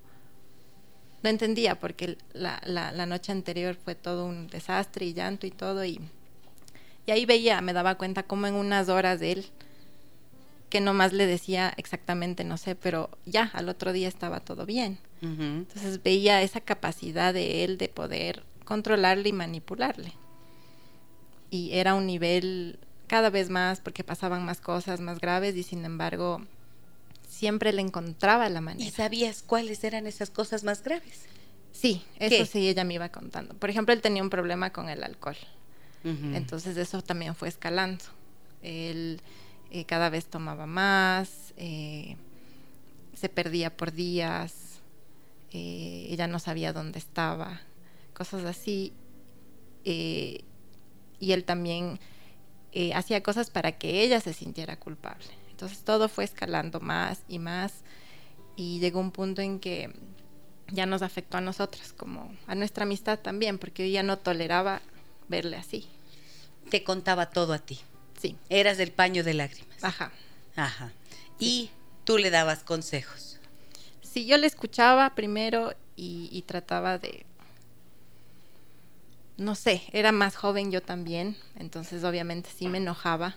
no 1.23 1.31
entendía 1.31 1.81
porque 1.81 2.19
la, 2.33 2.61
la, 2.65 2.93
la 2.93 3.07
noche 3.07 3.33
anterior 3.33 3.75
fue 3.75 3.95
todo 3.95 4.27
un 4.27 4.49
desastre 4.49 5.07
y 5.07 5.15
llanto 5.15 5.47
y 5.47 5.51
todo 5.51 5.85
y 5.85 6.01
y 7.07 7.11
ahí 7.11 7.27
veía, 7.27 7.61
me 7.61 7.73
daba 7.73 7.97
cuenta 7.97 8.23
como 8.23 8.47
en 8.47 8.55
unas 8.55 8.89
horas 8.89 9.21
de 9.21 9.33
él, 9.33 9.47
que 10.71 10.81
nomás 10.81 11.13
le 11.13 11.27
decía 11.27 11.73
exactamente, 11.77 12.45
no 12.45 12.57
sé, 12.57 12.75
pero 12.75 13.11
ya, 13.27 13.51
al 13.53 13.69
otro 13.69 13.93
día 13.93 14.09
estaba 14.09 14.41
todo 14.41 14.67
bien. 14.67 14.99
Entonces 15.23 16.03
veía 16.03 16.43
esa 16.43 16.61
capacidad 16.61 17.33
de 17.33 17.65
él 17.65 17.79
de 17.79 17.89
poder 17.89 18.43
controlarle 18.67 19.31
y 19.31 19.33
manipularle. 19.33 20.13
Y 21.49 21.73
era 21.73 21.95
un 21.95 22.07
nivel 22.07 22.79
cada 23.15 23.31
vez 23.31 23.49
más, 23.49 23.79
porque 23.79 24.03
pasaban 24.03 24.45
más 24.45 24.61
cosas 24.61 24.99
más 24.99 25.21
graves 25.21 25.55
y 25.55 25.63
sin 25.63 25.85
embargo 25.85 26.43
siempre 27.29 27.73
le 27.73 27.81
encontraba 27.81 28.49
la 28.49 28.61
manera. 28.61 28.85
¿Y 28.85 28.91
sabías 28.91 29.45
cuáles 29.45 29.85
eran 29.85 30.09
esas 30.09 30.31
cosas 30.31 30.65
más 30.65 30.83
graves? 30.83 31.27
Sí, 31.71 32.03
eso 32.19 32.45
sí, 32.45 32.67
ella 32.69 32.83
me 32.83 32.95
iba 32.95 33.11
contando. 33.11 33.55
Por 33.55 33.71
ejemplo, 33.71 33.95
él 33.95 34.01
tenía 34.01 34.21
un 34.21 34.31
problema 34.31 34.71
con 34.71 34.89
el 34.89 35.05
alcohol. 35.05 35.37
Entonces 36.03 36.77
eso 36.77 37.03
también 37.03 37.37
fue 37.37 37.47
escalando. 37.47 38.03
Él 38.63 39.21
eh, 39.71 39.85
cada 39.85 40.11
vez 40.11 40.27
tomaba 40.27 40.67
más, 40.67 41.55
eh, 41.57 42.17
se 43.15 43.29
perdía 43.29 43.77
por 43.77 43.93
días, 43.93 44.81
eh, 45.53 46.09
ella 46.11 46.27
no 46.27 46.41
sabía 46.41 46.73
dónde 46.73 46.99
estaba, 46.99 47.61
cosas 48.13 48.45
así. 48.45 48.93
y 49.85 50.43
él 51.21 51.45
también 51.45 52.01
hacía 52.95 53.23
cosas 53.23 53.51
para 53.51 53.73
que 53.73 54.03
ella 54.03 54.21
se 54.21 54.33
sintiera 54.33 54.77
culpable. 54.79 55.27
Entonces 55.51 55.83
todo 55.85 56.09
fue 56.09 56.25
escalando 56.25 56.81
más 56.81 57.21
y 57.29 57.39
más 57.39 57.83
y 58.57 58.81
llegó 58.81 59.01
un 59.01 59.13
punto 59.13 59.43
en 59.43 59.61
que 59.61 59.93
ya 60.69 60.87
nos 60.87 61.03
afectó 61.03 61.39
a 61.39 61.41
nosotras, 61.41 61.93
como 61.93 62.35
a 62.47 62.55
nuestra 62.55 62.85
amistad 62.85 63.19
también, 63.19 63.59
porque 63.59 63.85
ella 63.85 64.03
no 64.03 64.19
toleraba 64.19 64.83
verle 65.29 65.57
así. 65.57 65.87
Te 66.71 66.83
contaba 66.83 67.31
todo 67.31 67.53
a 67.53 67.59
ti. 67.59 67.81
Sí. 68.21 68.37
Eras 68.49 68.79
del 68.79 68.91
paño 68.91 69.23
de 69.23 69.35
lágrimas. 69.35 69.83
Ajá. 69.83 70.13
Ajá. 70.57 70.93
Y 71.39 71.71
tú 72.05 72.19
le 72.19 72.31
dabas 72.31 72.65
consejos. 72.65 73.39
Sí, 74.03 74.27
yo 74.27 74.39
le 74.39 74.47
escuchaba 74.47 75.15
primero 75.15 75.75
y, 75.97 76.29
y 76.33 76.43
trataba 76.43 76.99
de, 76.99 77.27
no 79.37 79.55
sé, 79.55 79.83
era 79.93 80.13
más 80.13 80.37
joven 80.37 80.71
yo 80.71 80.83
también, 80.83 81.37
entonces 81.57 82.05
obviamente 82.05 82.51
sí 82.55 82.69
me 82.69 82.79
enojaba 82.79 83.37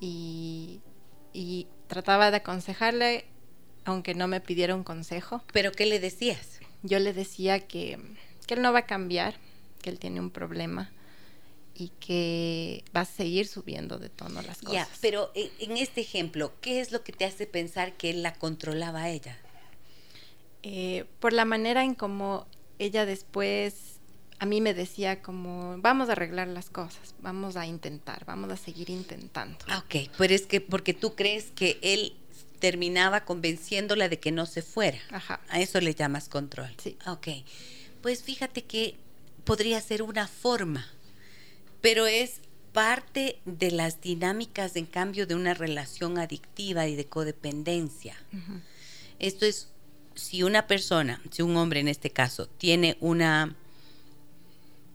y, 0.00 0.80
y 1.32 1.66
trataba 1.86 2.30
de 2.30 2.38
aconsejarle, 2.38 3.24
aunque 3.84 4.14
no 4.14 4.28
me 4.28 4.40
pidiera 4.40 4.74
un 4.74 4.84
consejo. 4.84 5.42
¿Pero 5.52 5.72
qué 5.72 5.86
le 5.86 6.00
decías? 6.00 6.60
Yo 6.82 6.98
le 6.98 7.12
decía 7.12 7.60
que, 7.60 7.98
que 8.46 8.54
él 8.54 8.62
no 8.62 8.72
va 8.72 8.80
a 8.80 8.86
cambiar, 8.86 9.34
que 9.82 9.90
él 9.90 9.98
tiene 9.98 10.20
un 10.20 10.30
problema 10.30 10.92
y 11.74 11.88
que 12.00 12.84
va 12.94 13.02
a 13.02 13.06
seguir 13.06 13.46
subiendo 13.46 13.98
de 13.98 14.10
tono 14.10 14.42
las 14.42 14.58
cosas. 14.58 14.72
Ya, 14.72 14.88
pero 15.00 15.30
en, 15.34 15.50
en, 15.60 15.76
este 15.78 16.02
ejemplo, 16.02 16.52
¿qué 16.60 16.80
es 16.80 16.92
lo 16.92 17.02
que 17.02 17.12
te 17.12 17.24
hace 17.24 17.46
pensar 17.46 17.94
que 17.94 18.10
él 18.10 18.22
la 18.22 18.34
controlaba 18.34 19.04
a 19.04 19.08
ella? 19.08 19.38
Eh, 20.62 21.06
por 21.20 21.32
la 21.32 21.46
manera 21.46 21.84
en 21.84 21.94
cómo 21.94 22.46
ella 22.78 23.06
después 23.06 23.99
a 24.40 24.46
mí 24.46 24.60
me 24.60 24.74
decía 24.74 25.22
como, 25.22 25.76
vamos 25.78 26.08
a 26.08 26.12
arreglar 26.12 26.48
las 26.48 26.70
cosas, 26.70 27.14
vamos 27.20 27.56
a 27.56 27.66
intentar, 27.66 28.24
vamos 28.24 28.50
a 28.50 28.56
seguir 28.56 28.90
intentando. 28.90 29.58
Ah, 29.68 29.84
ok, 29.84 30.10
pero 30.18 30.34
es 30.34 30.46
que 30.46 30.60
porque 30.60 30.94
tú 30.94 31.14
crees 31.14 31.52
que 31.54 31.78
él 31.82 32.14
terminaba 32.58 33.24
convenciéndola 33.24 34.08
de 34.08 34.18
que 34.18 34.32
no 34.32 34.46
se 34.46 34.62
fuera. 34.62 34.98
Ajá. 35.10 35.40
A 35.48 35.60
eso 35.60 35.80
le 35.80 35.94
llamas 35.94 36.28
control. 36.28 36.74
Sí. 36.82 36.96
Ok, 37.06 37.28
pues 38.02 38.22
fíjate 38.22 38.64
que 38.64 38.96
podría 39.44 39.80
ser 39.80 40.02
una 40.02 40.26
forma 40.26 40.86
pero 41.80 42.06
es 42.06 42.40
parte 42.72 43.38
de 43.44 43.70
las 43.70 44.00
dinámicas 44.00 44.76
en 44.76 44.86
cambio 44.86 45.26
de 45.26 45.34
una 45.34 45.54
relación 45.54 46.18
adictiva 46.18 46.86
y 46.86 46.94
de 46.94 47.06
codependencia. 47.06 48.16
Uh 48.32 48.36
-huh. 48.36 48.60
Esto 49.18 49.44
es, 49.46 49.68
si 50.14 50.42
una 50.42 50.66
persona, 50.66 51.20
si 51.30 51.42
un 51.42 51.56
hombre 51.56 51.80
en 51.80 51.88
este 51.88 52.10
caso, 52.10 52.46
tiene 52.46 52.96
una, 53.00 53.56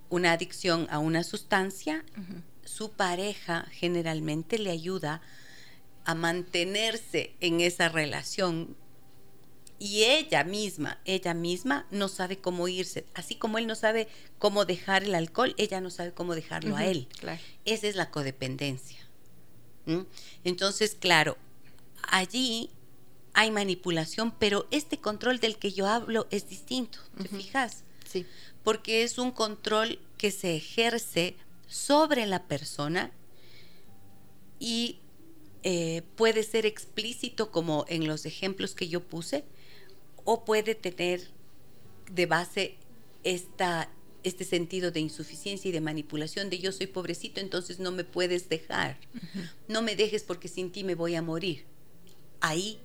una 0.09 0.31
adicción 0.31 0.87
a 0.89 0.99
una 0.99 1.23
sustancia, 1.23 2.03
uh 2.17 2.19
-huh. 2.21 2.43
su 2.63 2.91
pareja 2.91 3.67
generalmente 3.71 4.57
le 4.59 4.71
ayuda 4.71 5.21
a 6.05 6.15
mantenerse 6.15 7.35
en 7.39 7.61
esa 7.61 7.89
relación 7.89 8.75
y 9.77 10.03
ella 10.03 10.43
misma, 10.43 10.99
ella 11.05 11.33
misma 11.33 11.85
no 11.91 12.07
sabe 12.07 12.37
cómo 12.37 12.67
irse. 12.67 13.05
Así 13.13 13.35
como 13.35 13.57
él 13.57 13.67
no 13.67 13.75
sabe 13.75 14.07
cómo 14.37 14.65
dejar 14.65 15.03
el 15.03 15.15
alcohol, 15.15 15.53
ella 15.57 15.81
no 15.81 15.89
sabe 15.89 16.13
cómo 16.13 16.33
dejarlo 16.33 16.75
uh 16.75 16.77
-huh, 16.77 16.81
a 16.81 16.85
él. 16.85 17.07
Claro. 17.19 17.41
Esa 17.65 17.87
es 17.87 17.95
la 17.95 18.09
codependencia. 18.09 18.99
¿Mm? 19.85 20.01
Entonces, 20.43 20.95
claro, 20.99 21.37
allí 22.09 22.69
hay 23.33 23.51
manipulación, 23.51 24.33
pero 24.39 24.65
este 24.71 24.99
control 24.99 25.39
del 25.39 25.57
que 25.57 25.73
yo 25.73 25.87
hablo 25.87 26.27
es 26.31 26.47
distinto, 26.47 26.99
¿te 27.17 27.23
uh 27.23 27.25
-huh. 27.25 27.37
fijas? 27.37 27.83
Sí. 28.09 28.25
Porque 28.65 29.03
es 29.03 29.17
un 29.17 29.31
control 29.31 29.99
que 30.17 30.31
se 30.31 30.57
ejerce 30.57 31.37
sobre 31.67 32.25
la 32.25 32.43
persona 32.47 33.11
y 34.59 34.99
eh, 35.63 36.03
puede 36.15 36.43
ser 36.43 36.65
explícito 36.65 37.51
como 37.51 37.85
en 37.87 38.07
los 38.07 38.25
ejemplos 38.25 38.75
que 38.75 38.87
yo 38.87 39.01
puse, 39.01 39.45
o 40.23 40.45
puede 40.45 40.75
tener 40.75 41.21
de 42.11 42.25
base 42.25 42.75
esta, 43.23 43.89
este 44.23 44.43
sentido 44.43 44.91
de 44.91 44.99
insuficiencia 44.99 45.69
y 45.69 45.71
de 45.71 45.81
manipulación, 45.81 46.49
de 46.49 46.59
yo 46.59 46.71
soy 46.71 46.87
pobrecito, 46.87 47.39
entonces 47.39 47.79
no 47.79 47.91
me 47.91 48.03
puedes 48.03 48.49
dejar. 48.49 48.99
Uh 49.13 49.17
-huh. 49.17 49.51
No 49.67 49.81
me 49.81 49.95
dejes 49.95 50.23
porque 50.23 50.47
sin 50.47 50.71
ti 50.71 50.83
me 50.83 50.95
voy 50.95 51.15
a 51.15 51.21
morir. 51.21 51.65
Ahí 52.41 52.79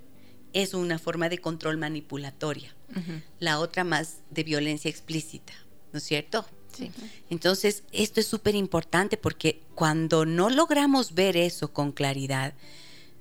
es 0.53 0.75
una 0.75 0.99
forma 0.99 1.29
de 1.29 1.39
control 1.39 1.77
manipulatoria. 1.77 2.75
Uh 2.91 2.95
-huh. 2.95 3.23
La 3.41 3.59
otra 3.59 3.85
más 3.85 4.19
de 4.31 4.43
violencia 4.43 4.91
explícita, 4.91 5.53
¿no 5.93 5.99
es 5.99 6.05
cierto? 6.05 6.47
Sí. 6.77 6.91
Entonces, 7.29 7.83
esto 7.93 8.21
es 8.21 8.27
súper 8.27 8.55
importante 8.55 9.17
porque 9.17 9.63
cuando 9.75 10.25
no 10.25 10.51
logramos 10.51 11.15
ver 11.15 11.37
eso 11.37 11.73
con 11.73 11.93
claridad, 11.93 12.55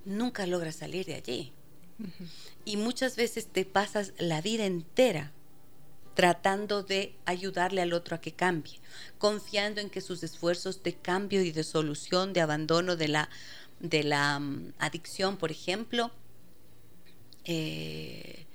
nunca 0.05 0.45
logras 0.45 0.75
salir 0.75 1.05
de 1.05 1.15
allí. 1.15 1.53
Uh 1.99 2.03
-huh. 2.03 2.27
Y 2.65 2.77
muchas 2.77 3.15
veces 3.15 3.47
te 3.47 3.65
pasas 3.65 4.13
la 4.17 4.41
vida 4.41 4.65
entera 4.65 5.33
tratando 6.19 6.83
de 6.83 7.15
ayudarle 7.25 7.81
al 7.81 7.93
otro 7.93 8.17
a 8.17 8.19
que 8.19 8.33
cambie, 8.33 8.81
confiando 9.17 9.79
en 9.79 9.89
que 9.89 10.01
sus 10.01 10.21
esfuerzos 10.21 10.83
de 10.83 10.93
cambio 10.93 11.41
y 11.41 11.53
de 11.53 11.63
solución, 11.63 12.33
de 12.33 12.41
abandono 12.41 12.97
de 12.97 13.07
la, 13.07 13.29
de 13.79 14.03
la 14.03 14.35
um, 14.35 14.73
adicción, 14.79 15.37
por 15.37 15.49
ejemplo, 15.49 16.11
eh, 17.45 18.47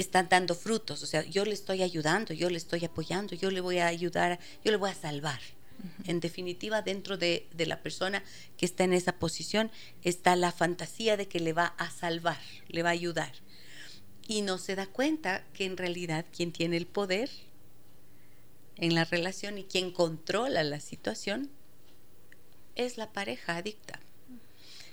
están 0.00 0.28
dando 0.28 0.54
frutos. 0.54 1.02
O 1.02 1.06
sea, 1.06 1.24
yo 1.24 1.44
le 1.44 1.52
estoy 1.52 1.82
ayudando, 1.82 2.32
yo 2.34 2.50
le 2.50 2.56
estoy 2.56 2.84
apoyando, 2.84 3.34
yo 3.34 3.50
le 3.50 3.60
voy 3.60 3.78
a 3.78 3.86
ayudar, 3.86 4.38
yo 4.64 4.70
le 4.70 4.76
voy 4.76 4.90
a 4.90 4.94
salvar. 4.94 5.40
En 6.04 6.20
definitiva, 6.20 6.82
dentro 6.82 7.16
de, 7.16 7.46
de, 7.54 7.64
la 7.64 7.80
persona 7.82 8.22
que 8.58 8.66
está 8.66 8.84
en 8.84 8.92
esa 8.92 9.12
posición 9.12 9.70
está 10.02 10.36
la 10.36 10.52
fantasía 10.52 11.16
de 11.16 11.26
que 11.26 11.40
le 11.40 11.54
va 11.54 11.66
a 11.78 11.90
salvar, 11.90 12.38
le 12.68 12.82
va 12.82 12.90
a 12.90 12.92
ayudar. 12.92 13.32
Y 14.28 14.42
no 14.42 14.58
se 14.58 14.74
da 14.76 14.86
cuenta 14.86 15.42
que 15.54 15.64
en 15.64 15.78
realidad 15.78 16.26
quien 16.36 16.52
tiene 16.52 16.76
el 16.76 16.86
poder 16.86 17.30
en 18.76 18.94
la 18.94 19.04
relación 19.04 19.56
y 19.56 19.64
quien 19.64 19.90
controla 19.90 20.62
la 20.64 20.80
situación 20.80 21.50
es 22.76 22.98
la 22.98 23.12
pareja 23.12 23.56
adicta. 23.56 24.00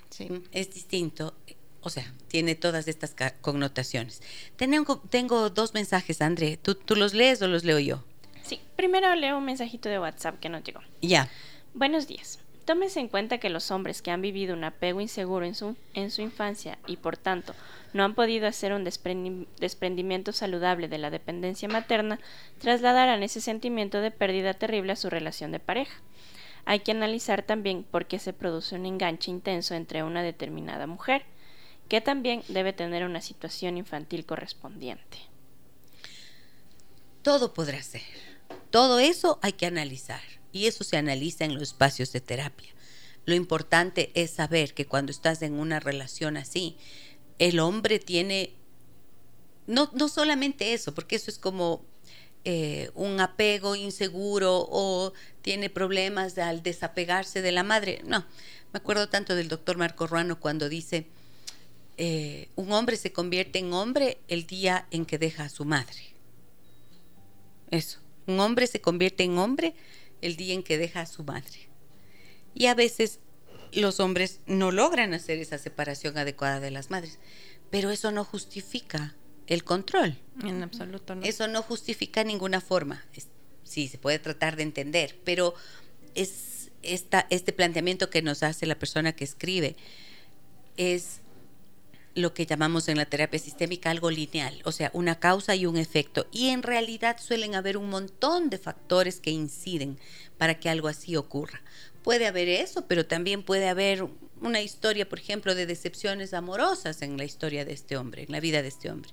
Sí. 0.10 0.30
Es 0.52 0.74
distinto, 0.74 1.36
o 1.82 1.90
sea, 1.90 2.12
tiene 2.28 2.56
todas 2.56 2.88
estas 2.88 3.16
connotaciones. 3.42 4.22
Tengo, 4.56 5.00
tengo 5.10 5.50
dos 5.50 5.74
mensajes, 5.74 6.22
André. 6.22 6.58
¿Tú, 6.58 6.76
¿Tú 6.76 6.96
los 6.96 7.14
lees 7.14 7.42
o 7.42 7.48
los 7.48 7.64
leo 7.64 7.80
yo? 7.80 8.04
Sí, 8.44 8.62
primero 8.76 9.14
leo 9.16 9.38
un 9.38 9.46
mensajito 9.46 9.90
de 9.90 10.00
WhatsApp 10.00 10.40
que 10.40 10.50
nos 10.50 10.64
llegó. 10.64 10.82
Ya. 11.02 11.30
Buenos 11.74 12.08
días. 12.08 12.40
Tómese 12.68 13.00
en 13.00 13.08
cuenta 13.08 13.38
que 13.38 13.50
los 13.50 13.72
hombres 13.72 14.02
que 14.02 14.12
han 14.12 14.22
vivido 14.22 14.54
un 14.54 14.66
apego 14.66 15.00
inseguro 15.00 15.46
en 15.46 15.56
su, 15.56 15.78
en 15.94 16.12
su 16.12 16.22
infancia 16.22 16.78
y 16.86 16.98
por 16.98 17.16
tanto 17.16 17.54
no 17.94 18.04
han 18.04 18.14
podido 18.14 18.46
hacer 18.46 18.74
un 18.74 18.84
desprendimiento 18.84 20.34
saludable 20.34 20.90
de 20.90 20.98
la 20.98 21.10
dependencia 21.10 21.70
materna, 21.70 22.20
trasladarán 22.60 23.24
ese 23.24 23.40
sentimiento 23.40 24.02
de 24.02 24.12
pérdida 24.12 24.54
terrible 24.54 24.92
a 24.92 24.98
su 24.98 25.10
relación 25.10 25.54
de 25.54 25.60
pareja. 25.60 26.02
Hay 26.66 26.82
que 26.82 26.92
analizar 26.92 27.44
también 27.44 27.84
por 27.84 28.06
qué 28.06 28.20
se 28.20 28.34
produce 28.34 28.76
un 28.76 28.86
enganche 28.86 29.32
intenso 29.32 29.74
entre 29.74 30.04
una 30.04 30.22
determinada 30.22 30.88
mujer, 30.88 31.24
que 31.88 32.02
también 32.02 32.44
debe 32.48 32.74
tener 32.74 33.06
una 33.06 33.22
situación 33.22 33.78
infantil 33.78 34.26
correspondiente. 34.26 35.18
Todo 37.22 37.54
podrá 37.54 37.82
ser. 37.82 38.02
Todo 38.70 39.00
eso 39.00 39.40
hay 39.42 39.54
que 39.54 39.66
analizar 39.66 40.22
y 40.52 40.68
eso 40.68 40.84
se 40.84 40.98
analiza 40.98 41.46
en 41.46 41.54
los 41.54 41.64
espacios 41.64 42.12
de 42.12 42.22
terapia. 42.22 42.70
Lo 43.26 43.36
importante 43.36 44.12
es 44.14 44.32
saber 44.32 44.74
que 44.74 44.86
cuando 44.86 45.12
estás 45.12 45.42
en 45.42 45.54
una 45.54 45.80
relación 45.80 46.38
así, 46.38 46.78
el 47.40 47.60
hombre 47.60 48.00
tiene, 48.00 48.54
no, 49.68 49.92
no 49.94 50.08
solamente 50.08 50.74
eso, 50.74 50.94
porque 50.94 51.18
eso 51.18 51.30
es 51.30 51.38
como 51.38 51.86
eh, 52.46 52.92
un 52.96 53.20
apego 53.20 53.76
inseguro 53.76 54.66
o 54.70 55.12
tiene 55.42 55.70
problemas 55.70 56.38
al 56.38 56.64
desapegarse 56.64 57.42
de 57.42 57.52
la 57.52 57.64
madre. 57.64 58.02
No, 58.06 58.26
me 58.72 58.78
acuerdo 58.78 59.10
tanto 59.10 59.36
del 59.36 59.50
doctor 59.50 59.76
Marco 59.76 60.08
Ruano 60.08 60.40
cuando 60.40 60.70
dice, 60.70 61.08
eh, 61.98 62.50
un 62.56 62.72
hombre 62.72 62.96
se 62.96 63.12
convierte 63.12 63.60
en 63.60 63.74
hombre 63.74 64.20
el 64.28 64.46
día 64.46 64.88
en 64.92 65.06
que 65.06 65.18
deja 65.18 65.46
a 65.46 65.50
su 65.50 65.66
madre. 65.66 66.14
Eso, 67.72 68.00
un 68.28 68.40
hombre 68.40 68.68
se 68.68 68.82
convierte 68.82 69.24
en 69.24 69.38
hombre 69.38 69.74
el 70.22 70.36
día 70.36 70.54
en 70.54 70.64
que 70.64 70.78
deja 70.78 71.02
a 71.02 71.06
su 71.06 71.24
madre. 71.24 71.68
Y 72.54 72.68
a 72.68 72.76
veces 72.76 73.20
los 73.74 74.00
hombres 74.00 74.40
no 74.46 74.72
logran 74.72 75.14
hacer 75.14 75.40
esa 75.40 75.58
separación 75.58 76.18
adecuada 76.18 76.60
de 76.60 76.72
las 76.72 76.90
madres, 76.90 77.20
pero 77.70 77.90
eso 77.90 78.12
no 78.12 78.24
justifica 78.24 79.16
el 79.48 79.64
control. 79.64 80.18
En 80.44 80.64
absoluto 80.64 81.16
no. 81.16 81.24
Eso 81.24 81.48
no 81.48 81.62
justifica 81.62 82.24
ninguna 82.24 82.62
forma. 82.62 83.04
sí, 83.64 83.88
se 83.88 83.98
puede 83.98 84.20
tratar 84.20 84.56
de 84.56 84.64
entender, 84.64 85.20
pero 85.24 85.54
es 86.16 86.72
esta, 86.84 87.28
este 87.30 87.54
planteamiento 87.54 88.10
que 88.10 88.22
nos 88.22 88.44
hace 88.44 88.66
la 88.66 88.80
persona 88.80 89.14
que 89.14 89.24
escribe 89.24 89.76
es 90.78 91.22
lo 92.18 92.34
que 92.34 92.46
llamamos 92.46 92.88
en 92.88 92.98
la 92.98 93.06
terapia 93.06 93.40
sistémica 93.40 93.92
algo 93.92 94.10
lineal, 94.10 94.60
o 94.66 94.72
sea, 94.72 94.90
una 94.94 95.20
causa 95.20 95.56
y 95.56 95.66
un 95.66 95.78
efecto. 95.78 96.28
Y 96.32 96.50
en 96.50 96.64
realidad 96.64 97.18
suelen 97.20 97.54
haber 97.54 97.78
un 97.78 97.90
montón 97.90 98.50
de 98.50 98.58
factores 98.58 99.20
que 99.20 99.30
inciden 99.30 100.00
para 100.38 100.60
que 100.60 100.70
algo 100.70 100.88
así 100.88 101.16
ocurra. 101.16 101.62
Puede 102.04 102.26
haber 102.26 102.50
eso, 102.50 102.88
pero 102.88 103.06
también 103.06 103.44
puede 103.44 103.68
haber 103.70 104.08
una 104.42 104.62
historia, 104.62 105.08
por 105.08 105.20
ejemplo, 105.20 105.54
de 105.54 105.68
decepciones 105.68 106.34
amorosas 106.34 107.02
en 107.02 107.18
la 107.18 107.24
historia 107.24 107.66
de 107.66 107.74
este 107.74 107.98
hombre, 107.98 108.24
en 108.24 108.32
la 108.32 108.40
vida 108.40 108.62
de 108.62 108.70
este 108.70 108.90
hombre. 108.90 109.12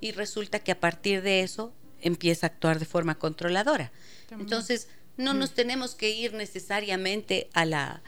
Y 0.00 0.12
resulta 0.12 0.58
que 0.58 0.72
a 0.72 0.80
partir 0.80 1.22
de 1.22 1.42
eso 1.42 1.72
empieza 2.00 2.46
a 2.46 2.50
actuar 2.50 2.78
de 2.78 2.86
forma 2.86 3.18
controladora. 3.18 3.92
Entonces, 4.30 4.88
no 5.16 5.34
nos 5.34 5.52
tenemos 5.52 5.94
que 5.94 6.10
ir 6.10 6.34
necesariamente 6.34 7.48
a 7.52 7.64
la 7.64 8.02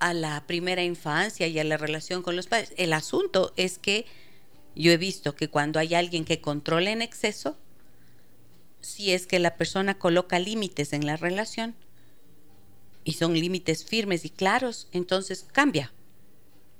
a 0.00 0.14
la 0.14 0.46
primera 0.46 0.82
infancia 0.82 1.46
y 1.46 1.58
a 1.58 1.64
la 1.64 1.76
relación 1.76 2.22
con 2.22 2.36
los 2.36 2.46
padres. 2.46 2.72
El 2.76 2.92
asunto 2.92 3.52
es 3.56 3.78
que 3.78 4.06
yo 4.74 4.92
he 4.92 4.96
visto 4.96 5.34
que 5.34 5.48
cuando 5.48 5.78
hay 5.78 5.94
alguien 5.94 6.24
que 6.24 6.40
controla 6.40 6.90
en 6.90 7.02
exceso, 7.02 7.56
si 8.80 9.12
es 9.12 9.26
que 9.26 9.38
la 9.38 9.56
persona 9.56 9.98
coloca 9.98 10.38
límites 10.38 10.92
en 10.92 11.04
la 11.04 11.16
relación 11.16 11.74
y 13.04 13.14
son 13.14 13.34
límites 13.34 13.84
firmes 13.84 14.24
y 14.24 14.30
claros, 14.30 14.88
entonces 14.92 15.46
cambia. 15.52 15.92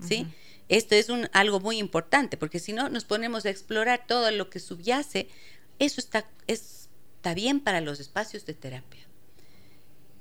¿Sí? 0.01 0.27
Esto 0.69 0.95
es 0.95 1.09
un, 1.09 1.29
algo 1.33 1.59
muy 1.59 1.79
importante, 1.79 2.37
porque 2.37 2.61
si 2.61 2.73
no 2.73 2.89
nos 2.89 3.05
ponemos 3.05 3.45
a 3.45 3.51
explorar 3.51 4.05
todo 4.07 4.31
lo 4.31 4.49
que 4.49 4.61
subyace, 4.61 5.29
eso 5.81 6.01
está, 6.01 6.29
está 6.47 7.35
bien 7.35 7.59
para 7.59 7.81
los 7.81 7.99
espacios 7.99 8.47
de 8.47 8.55
terapia. 8.55 9.09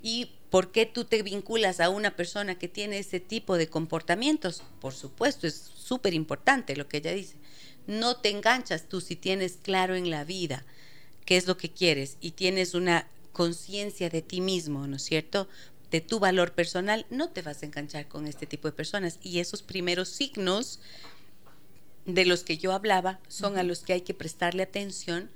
¿Y 0.01 0.31
por 0.49 0.71
qué 0.71 0.85
tú 0.85 1.05
te 1.05 1.23
vinculas 1.23 1.79
a 1.79 1.89
una 1.89 2.15
persona 2.15 2.57
que 2.57 2.67
tiene 2.67 2.99
ese 2.99 3.19
tipo 3.19 3.57
de 3.57 3.67
comportamientos? 3.67 4.63
Por 4.79 4.93
supuesto, 4.93 5.47
es 5.47 5.55
súper 5.55 6.13
importante 6.13 6.75
lo 6.75 6.87
que 6.87 6.97
ella 6.97 7.11
dice. 7.11 7.35
No 7.85 8.17
te 8.17 8.29
enganchas 8.29 8.87
tú 8.87 9.01
si 9.01 9.15
tienes 9.15 9.57
claro 9.61 9.95
en 9.95 10.09
la 10.09 10.23
vida 10.23 10.65
qué 11.25 11.37
es 11.37 11.47
lo 11.47 11.57
que 11.57 11.69
quieres 11.69 12.17
y 12.21 12.31
tienes 12.31 12.73
una 12.73 13.07
conciencia 13.33 14.09
de 14.09 14.21
ti 14.21 14.41
mismo, 14.41 14.87
¿no 14.87 14.95
es 14.95 15.03
cierto? 15.03 15.47
De 15.91 16.01
tu 16.01 16.19
valor 16.19 16.53
personal, 16.53 17.05
no 17.09 17.29
te 17.29 17.41
vas 17.41 17.61
a 17.61 17.65
enganchar 17.65 18.07
con 18.07 18.27
este 18.27 18.45
tipo 18.45 18.67
de 18.67 18.73
personas. 18.73 19.19
Y 19.21 19.39
esos 19.39 19.61
primeros 19.61 20.09
signos 20.09 20.79
de 22.05 22.25
los 22.25 22.43
que 22.43 22.57
yo 22.57 22.71
hablaba 22.71 23.19
son 23.27 23.57
a 23.57 23.63
los 23.63 23.81
que 23.81 23.93
hay 23.93 24.01
que 24.01 24.13
prestarle 24.13 24.63
atención 24.63 25.29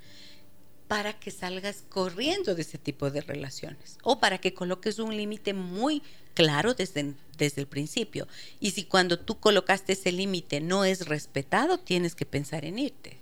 para 0.92 1.14
que 1.14 1.32
salgas 1.32 1.86
corriendo 1.88 2.54
de 2.54 2.64
ese 2.64 2.78
tipo 2.78 3.12
de 3.12 3.22
relaciones 3.22 3.98
o 4.04 4.20
para 4.20 4.40
que 4.40 4.54
coloques 4.54 5.00
un 5.00 5.16
límite 5.16 5.54
muy 5.54 6.04
claro 6.34 6.74
desde, 6.74 7.14
desde 7.38 7.62
el 7.62 7.68
principio. 7.68 8.28
Y 8.60 8.72
si 8.72 8.84
cuando 8.84 9.18
tú 9.18 9.40
colocaste 9.40 9.94
ese 9.94 10.12
límite 10.12 10.60
no 10.60 10.84
es 10.84 11.08
respetado, 11.08 11.78
tienes 11.78 12.14
que 12.14 12.26
pensar 12.26 12.66
en 12.66 12.78
irte. 12.78 13.18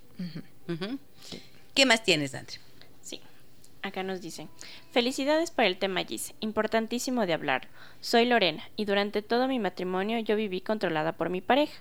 ¿Qué 1.72 1.86
más 1.86 2.02
tienes, 2.02 2.34
André? 2.34 2.56
Sí, 3.02 3.20
acá 3.82 4.02
nos 4.02 4.20
dicen, 4.20 4.48
felicidades 4.90 5.52
para 5.52 5.68
el 5.68 5.78
tema 5.78 6.02
Gis, 6.02 6.34
importantísimo 6.40 7.24
de 7.24 7.34
hablar. 7.34 7.68
Soy 8.00 8.26
Lorena 8.26 8.68
y 8.74 8.84
durante 8.84 9.22
todo 9.22 9.46
mi 9.46 9.60
matrimonio 9.60 10.18
yo 10.18 10.34
viví 10.34 10.60
controlada 10.60 11.12
por 11.12 11.30
mi 11.30 11.40
pareja. 11.40 11.80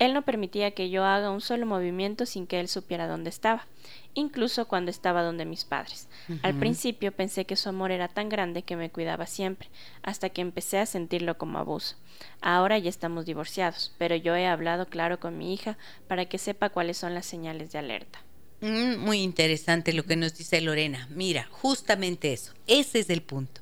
Él 0.00 0.14
no 0.14 0.22
permitía 0.22 0.70
que 0.70 0.88
yo 0.88 1.04
haga 1.04 1.30
un 1.30 1.42
solo 1.42 1.66
movimiento 1.66 2.24
sin 2.24 2.46
que 2.46 2.58
él 2.58 2.68
supiera 2.68 3.06
dónde 3.06 3.28
estaba, 3.28 3.66
incluso 4.14 4.66
cuando 4.66 4.90
estaba 4.90 5.22
donde 5.22 5.44
mis 5.44 5.66
padres. 5.66 6.08
Al 6.42 6.54
principio 6.54 7.12
pensé 7.12 7.44
que 7.44 7.54
su 7.54 7.68
amor 7.68 7.90
era 7.90 8.08
tan 8.08 8.30
grande 8.30 8.62
que 8.62 8.76
me 8.76 8.88
cuidaba 8.88 9.26
siempre, 9.26 9.68
hasta 10.02 10.30
que 10.30 10.40
empecé 10.40 10.78
a 10.78 10.86
sentirlo 10.86 11.36
como 11.36 11.58
abuso. 11.58 11.96
Ahora 12.40 12.78
ya 12.78 12.88
estamos 12.88 13.26
divorciados, 13.26 13.94
pero 13.98 14.16
yo 14.16 14.34
he 14.34 14.46
hablado 14.46 14.86
claro 14.86 15.20
con 15.20 15.36
mi 15.36 15.52
hija 15.52 15.76
para 16.08 16.24
que 16.24 16.38
sepa 16.38 16.70
cuáles 16.70 16.96
son 16.96 17.12
las 17.12 17.26
señales 17.26 17.70
de 17.70 17.78
alerta. 17.78 18.20
Mm, 18.62 18.96
muy 18.96 19.20
interesante 19.20 19.92
lo 19.92 20.04
que 20.04 20.16
nos 20.16 20.34
dice 20.34 20.62
Lorena. 20.62 21.08
Mira, 21.10 21.46
justamente 21.50 22.32
eso, 22.32 22.54
ese 22.66 23.00
es 23.00 23.10
el 23.10 23.20
punto. 23.20 23.60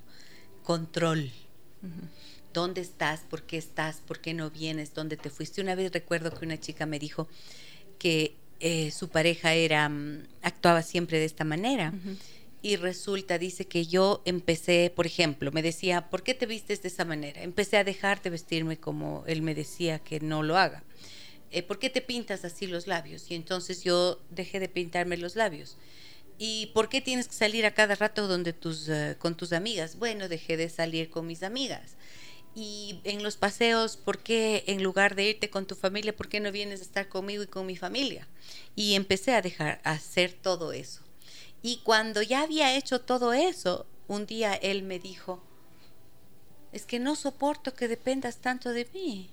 Control 0.63 1.33
dónde 2.59 2.81
estás, 2.81 3.21
por 3.21 3.45
qué 3.45 3.57
estás, 3.57 4.01
por 4.05 4.19
qué 4.19 4.35
no 4.35 4.51
vienes, 4.51 4.93
dónde 4.93 5.17
te 5.17 5.31
fuiste. 5.31 5.61
Una 5.61 5.77
vez 5.77 5.93
recuerdo 5.93 6.33
que 6.33 6.45
una 6.45 6.59
chica 6.59 6.87
me 6.87 6.99
dijo 6.99 7.29
que 8.01 8.35
eh, 8.59 8.91
su 8.91 9.11
pareja 9.11 9.55
era 9.55 9.89
mm, 9.89 10.27
actuaba 10.43 10.83
siempre 10.83 11.21
de 11.21 11.25
esta 11.25 11.45
manera. 11.45 11.93
Y 12.61 12.75
resulta, 12.75 13.39
dice 13.39 13.67
que 13.67 13.87
yo 13.87 14.23
empecé, 14.25 14.93
por 14.93 15.07
ejemplo, 15.07 15.53
me 15.53 15.63
decía, 15.63 16.11
¿por 16.11 16.25
qué 16.25 16.35
te 16.35 16.47
vistes 16.47 16.83
de 16.83 16.89
esa 16.89 17.05
manera? 17.05 17.41
Empecé 17.43 17.77
a 17.77 17.85
dejar 17.85 18.21
de 18.23 18.31
vestirme 18.31 18.77
como 18.77 19.23
él 19.29 19.43
me 19.43 19.55
decía 19.55 20.01
que 20.01 20.19
no 20.19 20.43
lo 20.43 20.57
haga. 20.57 20.83
Eh, 21.53 21.63
¿Por 21.63 21.79
qué 21.79 21.91
te 21.91 22.01
pintas 22.01 22.45
así 22.45 22.67
los 22.67 22.89
labios? 22.89 23.31
Y 23.31 23.37
entonces 23.37 23.85
yo 23.85 24.21
dejé 24.31 24.59
de 24.59 24.69
pintarme 24.69 25.17
los 25.17 25.37
labios. 25.37 25.77
¿Y 26.39 26.67
por 26.75 26.89
qué 26.89 27.01
tienes 27.01 27.29
que 27.29 27.35
salir 27.35 27.65
a 27.67 27.75
cada 27.75 27.95
rato 27.95 28.27
donde 28.27 28.53
tus, 28.53 28.89
eh, 28.89 29.15
con 29.17 29.37
tus 29.37 29.53
amigas? 29.53 29.97
Bueno, 29.97 30.29
dejé 30.29 30.57
de 30.57 30.69
salir 30.69 31.09
con 31.09 31.25
mis 31.25 31.45
amigas 31.45 31.98
y 32.59 33.01
en 33.05 33.23
los 33.23 33.37
paseos, 33.37 33.97
¿por 33.97 34.19
qué 34.19 34.65
en 34.67 34.83
lugar 34.83 35.15
de 35.15 35.31
irte 35.31 35.49
con 35.49 35.65
tu 35.65 35.77
familia, 35.77 36.17
por 36.17 36.29
qué 36.29 36.41
no 36.41 36.51
vienes 36.51 36.81
a 36.81 36.83
estar 36.83 37.09
conmigo 37.09 37.45
y 37.45 37.47
con 37.47 37.67
mi 37.67 37.77
familia? 37.77 38.27
Y 38.75 38.95
empecé 38.95 39.33
a 39.33 39.43
dejar 39.43 39.81
hacer 39.85 40.33
todo 40.33 40.73
eso. 40.73 41.03
Y 41.63 41.79
cuando 41.85 42.21
ya 42.21 42.43
había 42.43 42.77
hecho 42.77 43.01
todo 43.01 43.33
eso, 43.33 43.87
un 44.09 44.27
día 44.27 44.55
él 44.55 44.83
me 44.83 44.99
dijo, 44.99 45.41
es 46.73 46.85
que 46.85 46.99
no 46.99 47.15
soporto 47.15 47.75
que 47.75 47.87
dependas 47.87 48.39
tanto 48.39 48.71
de 48.71 48.89
mí 48.93 49.31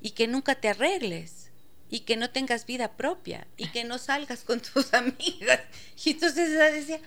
y 0.00 0.10
que 0.10 0.28
nunca 0.28 0.54
te 0.54 0.68
arregles 0.68 1.50
y 1.90 2.00
que 2.00 2.16
no 2.16 2.30
tengas 2.30 2.64
vida 2.64 2.92
propia 2.92 3.48
y 3.56 3.66
que 3.70 3.82
no 3.82 3.98
salgas 3.98 4.44
con 4.44 4.60
tus 4.60 4.94
amigas. 4.94 5.62
Y 6.04 6.10
entonces 6.10 6.50
ella 6.50 6.70
decía, 6.70 7.00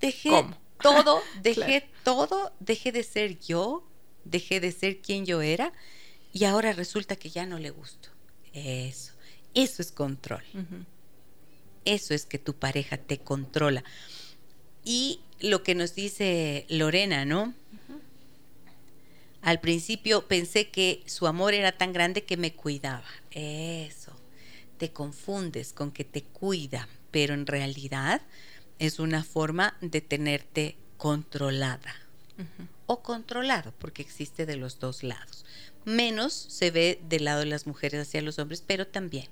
dejé, 0.00 0.30
todo, 0.82 1.22
dejé 1.42 1.88
todo, 2.02 2.52
dejé 2.60 2.92
de 2.92 3.02
ser 3.02 3.38
yo, 3.40 3.86
dejé 4.24 4.60
de 4.60 4.72
ser 4.72 5.00
quien 5.00 5.26
yo 5.26 5.42
era 5.42 5.72
y 6.32 6.44
ahora 6.44 6.72
resulta 6.72 7.16
que 7.16 7.30
ya 7.30 7.46
no 7.46 7.58
le 7.58 7.70
gusto. 7.70 8.08
Eso, 8.52 9.12
eso 9.54 9.82
es 9.82 9.92
control. 9.92 10.42
Eso 11.84 12.14
es 12.14 12.24
que 12.26 12.38
tu 12.38 12.54
pareja 12.54 12.96
te 12.96 13.18
controla. 13.18 13.84
Y 14.84 15.20
lo 15.40 15.62
que 15.62 15.74
nos 15.74 15.94
dice 15.94 16.66
Lorena, 16.68 17.24
¿no? 17.24 17.54
Al 19.42 19.60
principio 19.60 20.26
pensé 20.26 20.70
que 20.70 21.02
su 21.06 21.26
amor 21.26 21.52
era 21.52 21.72
tan 21.72 21.92
grande 21.92 22.24
que 22.24 22.36
me 22.36 22.54
cuidaba. 22.54 23.04
Eso. 23.30 24.12
Te 24.78 24.90
confundes 24.90 25.72
con 25.72 25.92
que 25.92 26.04
te 26.04 26.22
cuida, 26.22 26.88
pero 27.10 27.34
en 27.34 27.46
realidad 27.46 28.22
es 28.78 28.98
una 28.98 29.24
forma 29.24 29.76
de 29.80 30.00
tenerte 30.00 30.76
controlada 30.96 31.94
o 32.86 33.02
controlado, 33.02 33.72
porque 33.78 34.02
existe 34.02 34.46
de 34.46 34.56
los 34.56 34.78
dos 34.78 35.02
lados. 35.02 35.44
Menos 35.84 36.32
se 36.32 36.70
ve 36.70 37.00
del 37.08 37.24
lado 37.24 37.40
de 37.40 37.46
las 37.46 37.66
mujeres 37.66 38.08
hacia 38.08 38.22
los 38.22 38.38
hombres, 38.38 38.62
pero 38.66 38.86
también. 38.86 39.28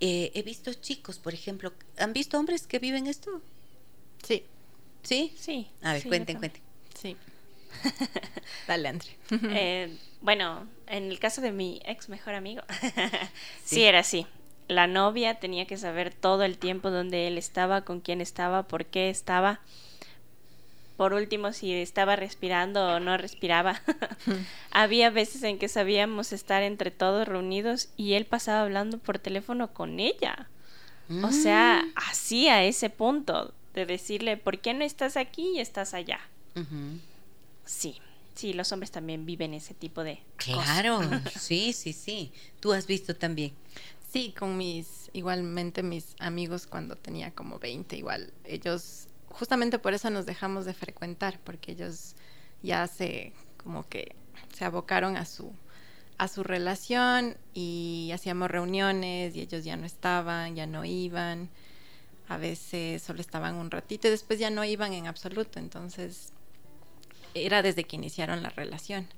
Eh, 0.00 0.32
he 0.34 0.42
visto 0.42 0.72
chicos, 0.74 1.18
por 1.18 1.34
ejemplo, 1.34 1.72
¿han 1.98 2.12
visto 2.12 2.38
hombres 2.38 2.66
que 2.66 2.78
viven 2.78 3.06
esto? 3.06 3.40
Sí. 4.26 4.44
¿Sí? 5.02 5.32
Sí. 5.38 5.68
A 5.82 5.92
ver, 5.92 6.02
sí, 6.02 6.08
cuenten, 6.08 6.38
cuenten. 6.38 6.62
Sí. 7.00 7.16
Dale, 8.66 8.88
Andre. 8.88 9.10
Eh, 9.30 9.96
bueno, 10.20 10.66
en 10.86 11.10
el 11.10 11.18
caso 11.18 11.40
de 11.40 11.52
mi 11.52 11.80
ex 11.84 12.08
mejor 12.08 12.34
amigo, 12.34 12.62
sí. 13.64 13.76
Sí. 13.76 13.82
era 13.84 14.00
así. 14.00 14.26
La 14.68 14.86
novia 14.86 15.34
tenía 15.40 15.66
que 15.66 15.76
saber 15.76 16.12
todo 16.14 16.42
el 16.44 16.56
tiempo 16.58 16.90
dónde 16.90 17.26
él 17.26 17.36
estaba, 17.38 17.82
con 17.82 18.00
quién 18.00 18.20
estaba, 18.20 18.62
por 18.64 18.86
qué 18.86 19.10
estaba. 19.10 19.60
Por 20.96 21.14
último, 21.14 21.52
si 21.52 21.72
estaba 21.72 22.16
respirando 22.16 22.86
o 22.86 23.00
no 23.00 23.16
respiraba. 23.16 23.80
Había 24.70 25.10
veces 25.10 25.42
en 25.42 25.58
que 25.58 25.68
sabíamos 25.68 26.32
estar 26.32 26.62
entre 26.62 26.90
todos 26.90 27.26
reunidos 27.26 27.88
y 27.96 28.12
él 28.12 28.24
pasaba 28.24 28.62
hablando 28.62 28.98
por 28.98 29.18
teléfono 29.18 29.72
con 29.72 30.00
ella. 30.00 30.48
O 31.24 31.32
sea, 31.32 31.82
Mm. 31.84 31.92
así 32.10 32.48
a 32.48 32.62
ese 32.64 32.88
punto 32.88 33.52
de 33.74 33.84
decirle, 33.84 34.36
¿por 34.36 34.60
qué 34.60 34.72
no 34.74 34.84
estás 34.84 35.16
aquí 35.16 35.56
y 35.56 35.60
estás 35.60 35.92
allá? 35.92 36.20
Sí, 37.64 37.96
sí, 38.34 38.52
los 38.52 38.70
hombres 38.72 38.90
también 38.90 39.26
viven 39.26 39.54
ese 39.54 39.74
tipo 39.74 40.04
de 40.04 40.20
cosas. 40.38 40.64
Claro, 40.64 41.00
sí, 41.38 41.72
sí, 41.72 41.92
sí. 41.92 42.32
Tú 42.60 42.72
has 42.72 42.86
visto 42.86 43.14
también. 43.16 43.52
Sí, 44.12 44.34
con 44.38 44.58
mis, 44.58 45.08
igualmente 45.14 45.82
mis 45.82 46.16
amigos 46.18 46.66
cuando 46.66 46.96
tenía 46.96 47.30
como 47.30 47.58
20, 47.58 47.96
igual, 47.96 48.30
ellos, 48.44 49.08
justamente 49.28 49.78
por 49.78 49.94
eso 49.94 50.10
nos 50.10 50.26
dejamos 50.26 50.66
de 50.66 50.74
frecuentar, 50.74 51.40
porque 51.42 51.72
ellos 51.72 52.14
ya 52.62 52.86
se, 52.88 53.32
como 53.56 53.88
que 53.88 54.14
se 54.54 54.66
abocaron 54.66 55.16
a 55.16 55.24
su, 55.24 55.54
a 56.18 56.28
su 56.28 56.42
relación 56.42 57.38
y 57.54 58.10
hacíamos 58.12 58.50
reuniones 58.50 59.34
y 59.34 59.40
ellos 59.40 59.64
ya 59.64 59.78
no 59.78 59.86
estaban, 59.86 60.56
ya 60.56 60.66
no 60.66 60.84
iban, 60.84 61.48
a 62.28 62.36
veces 62.36 63.02
solo 63.02 63.22
estaban 63.22 63.54
un 63.54 63.70
ratito 63.70 64.08
y 64.08 64.10
después 64.10 64.38
ya 64.38 64.50
no 64.50 64.62
iban 64.62 64.92
en 64.92 65.06
absoluto, 65.06 65.58
entonces 65.58 66.34
era 67.32 67.62
desde 67.62 67.84
que 67.84 67.96
iniciaron 67.96 68.42
la 68.42 68.50
relación. 68.50 69.08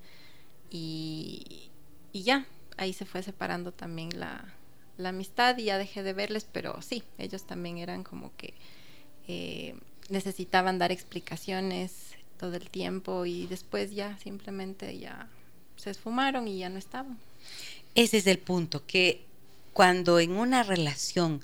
Y, 0.70 1.72
y 2.12 2.22
ya, 2.22 2.46
ahí 2.76 2.92
se 2.92 3.04
fue 3.06 3.24
separando 3.24 3.72
también 3.72 4.10
la, 4.20 4.54
la 4.96 5.10
amistad 5.10 5.58
y 5.58 5.64
ya 5.64 5.78
dejé 5.78 6.02
de 6.02 6.12
verles, 6.12 6.46
pero 6.50 6.80
sí, 6.82 7.02
ellos 7.18 7.46
también 7.46 7.78
eran 7.78 8.04
como 8.04 8.34
que 8.36 8.54
eh, 9.26 9.74
necesitaban 10.08 10.78
dar 10.78 10.92
explicaciones 10.92 12.14
todo 12.38 12.56
el 12.56 12.70
tiempo 12.70 13.26
y 13.26 13.46
después 13.46 13.92
ya 13.92 14.18
simplemente 14.18 14.98
ya 14.98 15.28
se 15.76 15.90
esfumaron 15.90 16.46
y 16.48 16.58
ya 16.58 16.68
no 16.68 16.78
estaban. 16.78 17.18
Ese 17.94 18.18
es 18.18 18.26
el 18.26 18.38
punto, 18.38 18.84
que 18.86 19.24
cuando 19.72 20.20
en 20.20 20.32
una 20.32 20.62
relación 20.62 21.40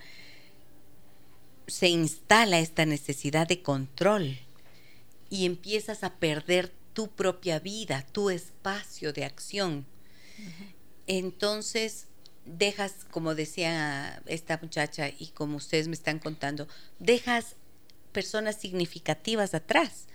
se 1.67 1.89
instala 1.89 2.59
esta 2.59 2.85
necesidad 2.87 3.47
de 3.47 3.63
control 3.63 4.39
y 5.31 5.47
empiezas 5.47 6.03
a 6.03 6.15
perder 6.15 6.73
tu 6.93 7.09
propia 7.09 7.61
vida, 7.61 8.05
tu 8.13 8.31
espacio 8.31 9.13
de 9.13 9.25
acción, 9.25 9.87
entonces 11.07 12.07
dejas, 12.57 13.07
como 13.11 13.35
decía 13.35 14.23
esta 14.27 14.59
muchacha 14.61 15.09
y 15.09 15.29
como 15.29 15.57
ustedes 15.57 15.89
me 15.89 15.95
están 15.95 16.19
contando, 16.19 16.69
dejas 16.99 17.57
personas 18.13 18.57
significativas 18.57 19.55
atrás, 19.55 20.07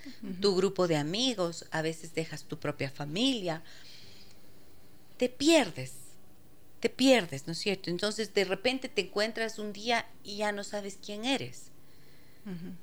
tu 0.41 0.55
grupo 0.55 0.87
de 0.87 0.97
amigos, 0.97 1.65
a 1.71 1.81
veces 1.81 2.13
dejas 2.13 2.43
tu 2.43 2.59
propia 2.59 2.89
familia, 2.89 3.63
te 5.17 5.29
pierdes, 5.29 5.93
te 6.81 6.89
pierdes, 6.89 7.47
¿no 7.47 7.53
es 7.53 7.59
cierto? 7.59 7.89
Entonces 7.89 8.33
de 8.33 8.43
repente 8.43 8.89
te 8.89 9.01
encuentras 9.01 9.59
un 9.59 9.71
día 9.71 10.07
y 10.23 10.37
ya 10.37 10.51
no 10.51 10.63
sabes 10.63 10.99
quién 11.03 11.25
eres, 11.25 11.71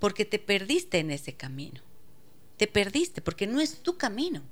porque 0.01 0.25
te 0.25 0.39
perdiste 0.39 0.99
en 0.99 1.11
ese 1.11 1.35
camino, 1.35 1.81
te 2.57 2.67
perdiste, 2.67 3.21
porque 3.21 3.47
no 3.47 3.61
es 3.61 3.83
tu 3.83 3.99
camino, 3.99 4.43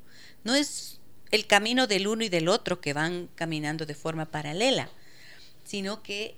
no 0.44 0.54
es 0.54 0.99
el 1.30 1.46
camino 1.46 1.86
del 1.86 2.08
uno 2.08 2.24
y 2.24 2.28
del 2.28 2.48
otro 2.48 2.80
que 2.80 2.92
van 2.92 3.28
caminando 3.34 3.86
de 3.86 3.94
forma 3.94 4.26
paralela, 4.26 4.90
sino 5.64 6.02
que 6.02 6.36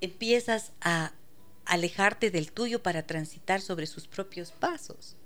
empiezas 0.00 0.72
a 0.80 1.12
alejarte 1.64 2.30
del 2.30 2.52
tuyo 2.52 2.82
para 2.82 3.06
transitar 3.06 3.60
sobre 3.60 3.86
sus 3.86 4.08
propios 4.08 4.50
pasos. 4.50 5.16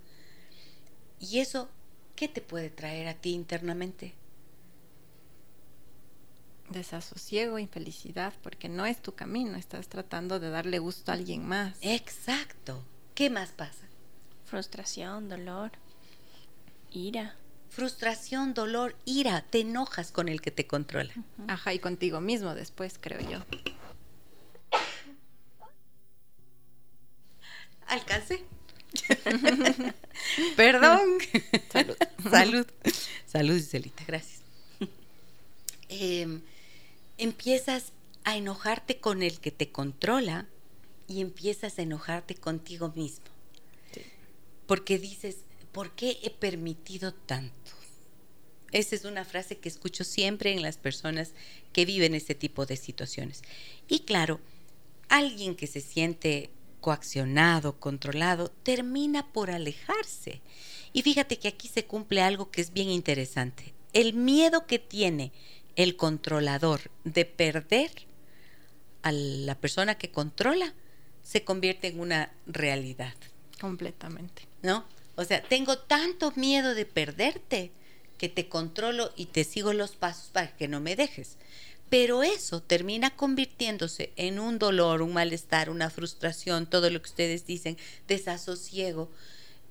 ¿Y 1.19 1.39
eso 1.39 1.71
qué 2.17 2.29
te 2.29 2.41
puede 2.41 2.71
traer 2.71 3.09
a 3.09 3.15
ti 3.15 3.33
internamente? 3.33 4.15
Desasosiego, 6.69 7.59
infelicidad, 7.59 8.35
porque 8.43 8.69
no 8.69 8.85
es 8.85 9.01
tu 9.01 9.15
camino, 9.15 9.57
estás 9.57 9.89
tratando 9.89 10.41
de 10.41 10.51
darle 10.51 10.79
gusto 10.79 11.11
a 11.11 11.15
alguien 11.15 11.47
más. 11.47 11.77
Exacto. 11.83 12.85
¿Qué 13.15 13.31
más 13.31 13.51
pasa? 13.51 13.87
Frustración, 14.45 15.29
dolor, 15.29 15.73
ira. 16.91 17.37
Frustración, 17.75 18.55
dolor, 18.55 18.95
ira, 19.05 19.43
te 19.51 19.59
enojas 19.59 20.13
con 20.13 20.29
el 20.29 20.41
que 20.41 20.53
te 20.53 20.65
controla. 20.65 21.13
Ajá, 21.49 21.75
y 21.75 21.81
contigo 21.81 22.21
mismo 22.21 22.55
después, 22.55 22.99
creo 23.01 23.19
yo. 23.29 23.41
Alcancé. 27.89 28.45
Perdón. 30.57 31.19
Salud. 31.73 31.97
Salud. 32.31 32.67
Salud, 33.27 33.57
Giselita, 33.57 34.05
gracias. 34.07 34.43
Eh, 35.89 36.41
empiezas 37.19 37.93
a 38.23 38.37
enojarte 38.37 39.01
con 39.01 39.25
el 39.25 39.41
que 39.41 39.51
te 39.51 39.73
controla 39.73 40.47
y 41.09 41.21
empiezas 41.21 41.81
a 41.81 41.83
enojarte 41.83 42.37
contigo 42.37 42.93
mismo. 42.95 43.27
Sí. 43.93 44.03
Porque 44.69 45.01
dices, 45.01 45.39
¿por 45.75 45.91
qué 45.91 46.19
he 46.23 46.31
permitido 46.31 47.13
tanto? 47.13 47.73
Esa 48.71 48.95
es 48.95 49.05
una 49.05 49.25
frase 49.25 49.59
que 49.59 49.69
escucho 49.69 50.05
siempre 50.05 50.53
en 50.53 50.63
las 50.63 50.79
personas 50.79 51.33
que 51.73 51.85
viven 51.85 52.15
este 52.15 52.35
tipo 52.35 52.65
de 52.65 52.77
situaciones. 52.77 53.43
Y 53.89 54.01
claro, 54.01 54.41
alguien 55.09 55.55
que 55.55 55.67
se 55.67 55.81
siente 55.81 56.51
coaccionado, 56.81 57.79
controlado, 57.79 58.51
termina 58.63 59.33
por 59.33 59.51
alejarse. 59.51 60.41
Y 60.93 61.03
fíjate 61.03 61.39
que 61.39 61.49
aquí 61.49 61.69
se 61.69 61.85
cumple 61.85 62.23
algo 62.23 62.51
que 62.51 62.61
es 62.61 62.73
bien 62.73 62.89
interesante. 62.89 63.75
El 63.93 64.15
miedo 64.15 64.67
que 64.67 64.79
tiene 64.79 65.33
el 65.77 65.97
controlador 65.97 66.91
de 67.05 67.25
perder 67.25 67.91
a 69.03 69.13
la 69.13 69.57
persona 69.57 69.97
que 69.97 70.11
controla 70.11 70.73
se 71.23 71.43
convierte 71.43 71.89
en 71.89 72.01
una 72.01 72.33
realidad, 72.47 73.15
Completamente. 73.61 74.47
¿no? 74.63 74.85
O 75.17 75.25
sea, 75.25 75.43
tengo 75.43 75.79
tanto 75.79 76.33
miedo 76.37 76.75
de 76.75 76.87
perderte 76.87 77.71
que 78.19 78.29
te 78.29 78.49
controlo 78.49 79.13
y 79.17 79.27
te 79.27 79.45
sigo 79.45 79.73
los 79.73 79.93
pasos 79.93 80.31
para 80.33 80.57
que 80.57 80.69
no 80.69 80.81
me 80.81 80.97
dejes. 80.97 81.37
Pero 81.91 82.23
eso 82.23 82.63
termina 82.63 83.15
convirtiéndose 83.15 84.13
en 84.17 84.39
un 84.39 84.59
dolor, 84.59 85.03
un 85.03 85.13
malestar, 85.13 85.71
una 85.71 85.91
frustración, 85.91 86.67
todo 86.67 86.91
lo 86.91 87.01
que 87.01 87.11
ustedes 87.11 87.47
dicen, 87.47 87.77
desasosiego, 88.09 89.11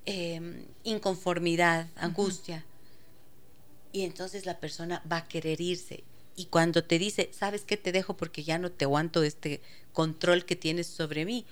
eh, 0.06 0.64
inconformidad, 0.84 1.88
angustia. 1.96 2.64
Y 3.92 4.02
entonces 4.02 4.46
la 4.46 4.58
persona 4.58 5.02
va 5.10 5.18
a 5.18 5.28
querer 5.28 5.60
irse. 5.60 6.04
Y 6.36 6.46
cuando 6.46 6.82
te 6.82 6.98
dice, 6.98 7.30
¿sabes 7.32 7.62
qué 7.62 7.76
te 7.76 7.92
dejo 7.92 8.16
porque 8.16 8.42
ya 8.42 8.58
no 8.58 8.70
te 8.70 8.86
aguanto 8.86 9.22
este 9.22 9.60
control 9.92 10.44
que 10.44 10.56
tienes 10.56 10.86
sobre 10.86 11.24
mí? 11.24 11.44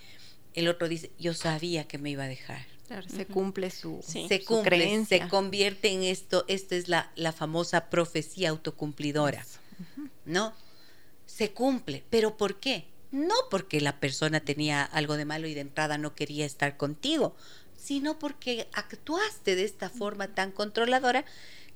El 0.54 0.68
otro 0.68 0.88
dice, 0.88 1.10
yo 1.18 1.34
sabía 1.34 1.84
que 1.88 1.98
me 1.98 2.10
iba 2.10 2.24
a 2.24 2.28
dejar. 2.28 2.66
Claro, 2.86 3.08
se 3.08 3.26
cumple 3.26 3.70
su, 3.70 4.00
Sí. 4.06 4.26
Se 4.28 4.40
su 4.40 4.46
cumple, 4.46 4.76
creencia. 4.76 5.24
se 5.24 5.28
convierte 5.28 5.88
en 5.88 6.02
esto, 6.02 6.44
esto 6.48 6.74
es 6.74 6.88
la, 6.88 7.10
la 7.16 7.32
famosa 7.32 7.88
profecía 7.88 8.50
autocumplidora. 8.50 9.46
¿no? 10.24 10.52
Se 11.26 11.52
cumple, 11.52 12.04
pero 12.10 12.36
¿por 12.36 12.60
qué? 12.60 12.84
no 13.12 13.34
porque 13.50 13.80
la 13.80 14.00
persona 14.00 14.40
tenía 14.40 14.82
algo 14.82 15.16
de 15.16 15.26
malo 15.26 15.46
y 15.46 15.54
de 15.54 15.60
entrada 15.60 15.98
no 15.98 16.14
quería 16.14 16.46
estar 16.46 16.76
contigo, 16.76 17.36
sino 17.76 18.18
porque 18.18 18.66
actuaste 18.72 19.54
de 19.54 19.64
esta 19.64 19.90
forma 19.90 20.28
tan 20.28 20.50
controladora 20.50 21.24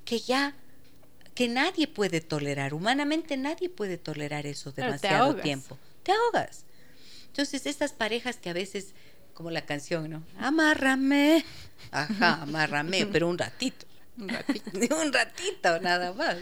que 0.05 0.19
ya 0.19 0.55
que 1.35 1.49
nadie 1.49 1.87
puede 1.87 2.23
tolerar, 2.23 2.73
humanamente 2.73 3.37
nadie 3.37 3.69
puede 3.69 3.99
tolerar 3.99 4.47
eso 4.47 4.73
te 4.73 4.81
demasiado 4.83 5.37
tiempo. 5.37 5.77
Te 6.03 6.13
ahogas. 6.13 6.65
Entonces, 7.37 7.67
estas 7.67 7.93
parejas 7.93 8.39
que 8.39 8.49
a 8.49 8.55
veces, 8.55 8.95
como 9.35 9.51
la 9.51 9.67
canción, 9.67 10.09
¿no? 10.09 10.23
Amárrame. 10.39 11.45
Ajá, 11.91 12.41
amárrame, 12.41 13.05
pero 13.13 13.29
un 13.29 13.37
ratito. 13.37 13.85
Un 14.17 14.31
ratito. 14.31 14.71
un 15.03 15.13
ratito 15.13 15.79
nada 15.81 16.15
más. 16.15 16.39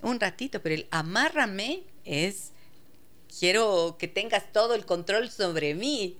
Un 0.00 0.20
ratito, 0.20 0.62
pero 0.62 0.76
el 0.76 0.86
amárrame 0.92 1.82
es 2.04 2.52
quiero 3.36 3.96
que 3.98 4.06
tengas 4.06 4.52
todo 4.52 4.76
el 4.76 4.86
control 4.86 5.28
sobre 5.28 5.74
mí. 5.74 6.16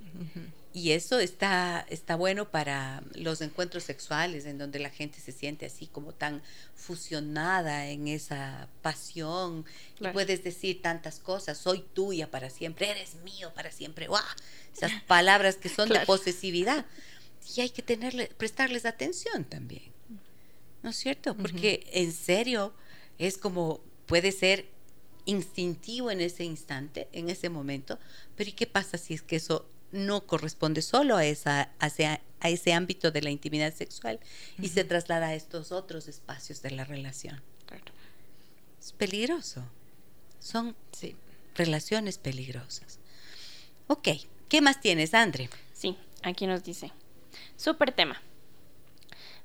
Y 0.74 0.92
eso 0.92 1.18
está, 1.18 1.84
está 1.90 2.16
bueno 2.16 2.50
para 2.50 3.02
los 3.14 3.42
encuentros 3.42 3.84
sexuales, 3.84 4.46
en 4.46 4.56
donde 4.56 4.78
la 4.78 4.88
gente 4.88 5.20
se 5.20 5.30
siente 5.30 5.66
así 5.66 5.86
como 5.86 6.12
tan 6.12 6.42
fusionada 6.74 7.88
en 7.88 8.08
esa 8.08 8.68
pasión. 8.80 9.66
Claro. 9.98 10.12
Y 10.12 10.14
puedes 10.14 10.42
decir 10.42 10.80
tantas 10.80 11.18
cosas, 11.18 11.58
soy 11.58 11.84
tuya 11.92 12.30
para 12.30 12.48
siempre, 12.48 12.90
eres 12.90 13.16
mío 13.16 13.52
para 13.54 13.70
siempre. 13.70 14.06
¡Guau! 14.06 14.22
Esas 14.74 15.02
palabras 15.02 15.56
que 15.56 15.68
son 15.68 15.90
de 15.90 16.00
posesividad. 16.00 16.86
Y 17.54 17.60
hay 17.60 17.70
que 17.70 17.82
tenerle, 17.82 18.28
prestarles 18.38 18.86
atención 18.86 19.44
también. 19.44 19.92
¿No 20.82 20.90
es 20.90 20.96
cierto? 20.96 21.36
Porque 21.36 21.86
en 21.92 22.12
serio 22.12 22.72
es 23.18 23.36
como 23.36 23.80
puede 24.06 24.32
ser 24.32 24.66
instintivo 25.24 26.10
en 26.10 26.20
ese 26.20 26.44
instante, 26.44 27.08
en 27.12 27.28
ese 27.28 27.48
momento, 27.48 27.98
pero 28.36 28.50
¿y 28.50 28.52
qué 28.52 28.66
pasa 28.66 28.98
si 28.98 29.14
es 29.14 29.22
que 29.22 29.36
eso 29.36 29.66
no 29.92 30.26
corresponde 30.26 30.82
solo 30.82 31.16
a, 31.16 31.24
esa, 31.24 31.70
a, 31.78 31.86
ese, 31.86 32.06
a 32.06 32.48
ese 32.48 32.72
ámbito 32.72 33.10
de 33.10 33.22
la 33.22 33.30
intimidad 33.30 33.72
sexual 33.74 34.18
y 34.60 34.68
se 34.68 34.84
traslada 34.84 35.28
a 35.28 35.34
estos 35.34 35.70
otros 35.72 36.08
espacios 36.08 36.62
de 36.62 36.70
la 36.72 36.84
relación? 36.84 37.40
Es 38.80 38.92
peligroso. 38.92 39.64
Son 40.40 40.74
Sí. 40.92 41.14
relaciones 41.54 42.18
peligrosas. 42.18 42.98
Ok, 43.86 44.08
¿qué 44.48 44.60
más 44.60 44.80
tienes, 44.80 45.14
Andre? 45.14 45.48
Sí, 45.72 45.96
aquí 46.22 46.46
nos 46.46 46.64
dice. 46.64 46.90
Super 47.56 47.92
tema. 47.92 48.20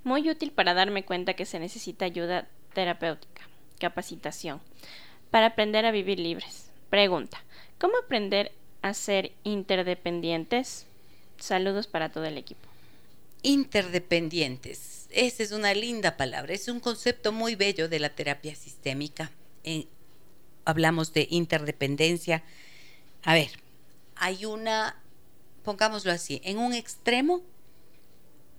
Muy 0.04 0.30
útil 0.30 0.52
para 0.52 0.74
darme 0.74 1.06
cuenta 1.06 1.34
que 1.36 1.46
se 1.46 1.60
necesita 1.60 2.06
ayuda 2.06 2.48
terapéutica, 2.74 3.48
capacitación, 3.80 4.62
para 5.32 5.48
aprender 5.48 5.86
a 5.86 5.92
vivir 5.92 6.20
libres. 6.20 6.72
Pregunta, 6.90 7.44
¿cómo 7.80 7.98
aprender 7.98 8.52
a 8.88 8.94
ser 8.94 9.32
interdependientes? 9.44 10.86
Saludos 11.40 11.88
para 11.88 12.10
todo 12.12 12.26
el 12.26 12.38
equipo. 12.38 12.68
Interdependientes. 13.44 15.08
Esa 15.12 15.44
es 15.44 15.52
una 15.52 15.74
linda 15.74 16.18
palabra. 16.18 16.54
Es 16.54 16.68
un 16.68 16.80
concepto 16.80 17.32
muy 17.32 17.56
bello 17.56 17.88
de 17.88 18.00
la 18.00 18.10
terapia 18.10 18.56
sistémica. 18.56 19.32
En- 19.64 19.88
hablamos 20.66 21.14
de 21.14 21.28
interdependencia. 21.30 22.44
A 23.24 23.34
ver, 23.34 23.50
hay 24.16 24.46
una, 24.46 24.96
pongámoslo 25.64 26.12
así, 26.12 26.42
en 26.44 26.58
un 26.58 26.74
extremo, 26.74 27.42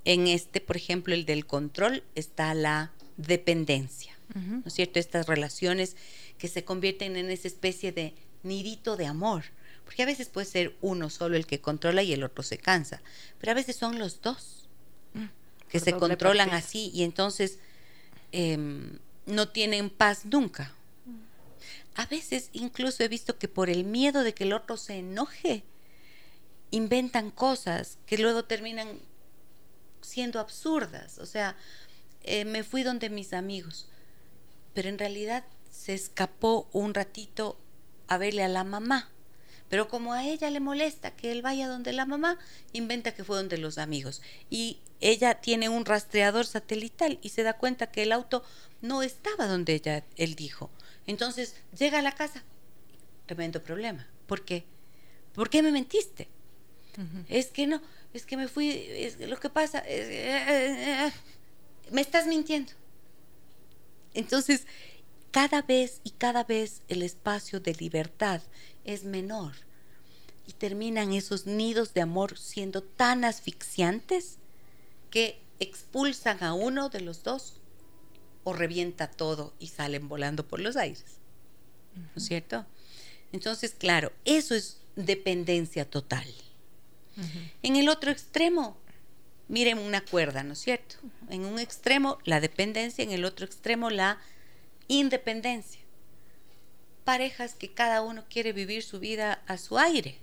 en 0.05 0.27
este, 0.27 0.61
por 0.61 0.77
ejemplo, 0.77 1.13
el 1.15 1.27
del 1.27 1.45
control, 1.47 2.03
está 2.15 2.55
la 2.55 2.93
dependencia. 3.17 4.15
¿no 4.35 4.63
es 4.67 4.75
cierto? 4.75 4.99
Estas 4.99 5.27
relaciones 5.27 5.97
que 6.37 6.49
se 6.49 6.63
convierten 6.63 7.17
en 7.17 7.31
esa 7.31 7.49
especie 7.49 7.93
de 7.93 8.13
nidito 8.43 8.97
de 8.97 9.07
amor. 9.07 9.45
Porque 9.89 10.03
a 10.03 10.07
veces 10.07 10.29
puede 10.29 10.47
ser 10.47 10.77
uno 10.83 11.09
solo 11.09 11.35
el 11.35 11.47
que 11.47 11.63
controla 11.63 12.03
y 12.03 12.13
el 12.13 12.23
otro 12.23 12.43
se 12.43 12.59
cansa. 12.59 13.01
Pero 13.41 13.53
a 13.53 13.55
veces 13.55 13.75
son 13.75 13.99
los 13.99 14.21
dos 14.21 14.69
que 15.71 15.79
por 15.79 15.81
se 15.81 15.93
controlan 15.97 16.51
partida. 16.51 16.69
así 16.69 16.91
y 16.93 17.05
entonces 17.05 17.59
em, 18.33 18.99
no 19.25 19.49
tienen 19.49 19.89
paz 19.89 20.27
nunca. 20.27 20.75
A 21.95 22.05
veces 22.05 22.51
incluso 22.53 23.03
he 23.03 23.09
visto 23.09 23.39
que 23.39 23.49
por 23.49 23.71
el 23.71 23.85
miedo 23.85 24.25
de 24.25 24.35
que 24.35 24.45
el 24.45 24.53
otro 24.53 24.77
se 24.77 24.99
enoje, 24.99 25.65
inventan 26.71 27.31
cosas 27.31 27.97
que 28.05 28.19
luego 28.19 28.45
terminan 28.45 29.01
siendo 30.03 30.39
absurdas. 30.39 31.17
O 31.17 31.25
sea, 31.25 31.57
eh, 32.25 32.45
me 32.45 32.63
fui 32.63 32.83
donde 32.83 33.09
mis 33.09 33.33
amigos, 33.33 33.89
pero 34.75 34.91
en 34.91 34.99
realidad 34.99 35.47
se 35.73 35.95
escapó 35.95 36.69
un 36.73 36.93
ratito 36.93 37.59
a 38.07 38.19
verle 38.19 38.45
a 38.45 38.49
la 38.49 38.65
mamá. 38.65 39.09
Pero 39.69 39.89
como 39.89 40.13
a 40.13 40.25
ella 40.27 40.51
le 40.51 40.61
molesta 40.61 41.11
que 41.15 41.31
él 41.31 41.43
vaya 41.43 41.69
donde 41.69 41.93
la 41.93 42.07
mamá, 42.07 42.39
inventa 42.73 43.15
que 43.15 43.25
fue 43.25 43.37
donde 43.37 43.59
los 43.59 43.79
amigos. 43.79 44.23
Y 44.51 44.79
ella 45.01 45.35
tiene 45.41 45.69
un 45.69 45.85
rastreador 45.85 46.47
satelital 46.47 47.19
y 47.23 47.29
se 47.31 47.43
da 47.43 47.53
cuenta 47.53 47.91
que 47.91 48.03
el 48.03 48.13
auto 48.13 48.43
no 48.81 49.03
estaba 49.03 49.47
donde 49.47 49.75
ella, 49.75 50.05
él 50.17 50.35
dijo. 50.35 50.71
Entonces 51.07 51.55
llega 51.79 51.99
a 51.99 52.03
la 52.03 52.13
casa. 52.13 52.43
Tremendo 53.27 53.63
problema. 53.63 54.07
¿Por 54.27 54.45
qué? 54.45 54.65
¿Por 55.35 55.51
qué 55.51 55.63
me 55.63 55.71
mentiste? 55.73 56.29
Es 57.29 57.49
que 57.49 57.67
no, 57.67 57.81
es 58.13 58.27
que 58.27 58.37
me 58.37 58.49
fui, 58.49 58.71
es 58.71 59.17
que 59.17 59.27
lo 59.29 59.39
que 59.39 59.51
pasa, 59.51 59.79
es- 59.81 60.09
eh, 60.09 61.07
eh, 61.07 61.13
me 61.93 62.01
estás 62.01 62.27
mintiendo. 62.27 62.73
Entonces, 64.15 64.67
cada 65.31 65.63
vez 65.63 66.01
y 66.03 66.11
cada 66.11 66.43
vez 66.45 66.83
el 66.89 67.03
espacio 67.03 67.61
de 67.61 67.75
libertad 67.75 68.41
es 68.89 69.05
menor 69.05 69.53
y 70.47 70.53
terminan 70.55 71.13
esos 71.13 71.47
nidos 71.47 71.93
de 71.93 72.01
amor 72.01 72.39
siendo 72.39 72.83
tan 72.83 73.23
asfixiantes 73.23 74.39
que 75.11 75.39
expulsan 75.61 76.43
a 76.43 76.55
uno 76.55 76.89
de 76.89 77.03
los 77.03 77.23
dos 77.23 77.61
o 78.45 78.55
revienta 78.55 79.11
todo 79.11 79.53
y 79.59 79.67
salen 79.67 80.09
volando 80.09 80.49
por 80.49 80.61
los 80.61 80.77
aires. 80.77 81.05
¿No 81.95 82.09
es 82.17 82.25
cierto? 82.25 82.65
Entonces, 83.31 83.75
claro, 83.77 84.11
eso 84.25 84.55
es 84.55 84.79
dependencia 84.97 85.89
total. 85.89 86.27
En 87.63 87.77
el 87.77 87.91
otro 87.91 88.11
extremo, 88.11 88.79
miren 89.49 89.79
una 89.79 90.03
cuerda, 90.03 90.45
¿no 90.45 90.55
es 90.55 90.61
cierto? 90.61 90.97
En 91.29 91.45
un 91.45 91.59
extremo 91.59 92.19
la 92.25 92.41
dependencia, 92.41 93.05
en 93.05 93.11
el 93.11 93.27
otro 93.27 93.45
extremo 93.45 93.91
la 93.91 94.19
independencia. 94.87 95.81
Parejas 97.09 97.55
que 97.55 97.73
cada 97.73 98.03
uno 98.03 98.25
quiere 98.29 98.53
vivir 98.53 98.83
su 98.83 99.01
vida 99.01 99.43
a 99.47 99.57
su 99.57 99.79
aire 99.79 100.19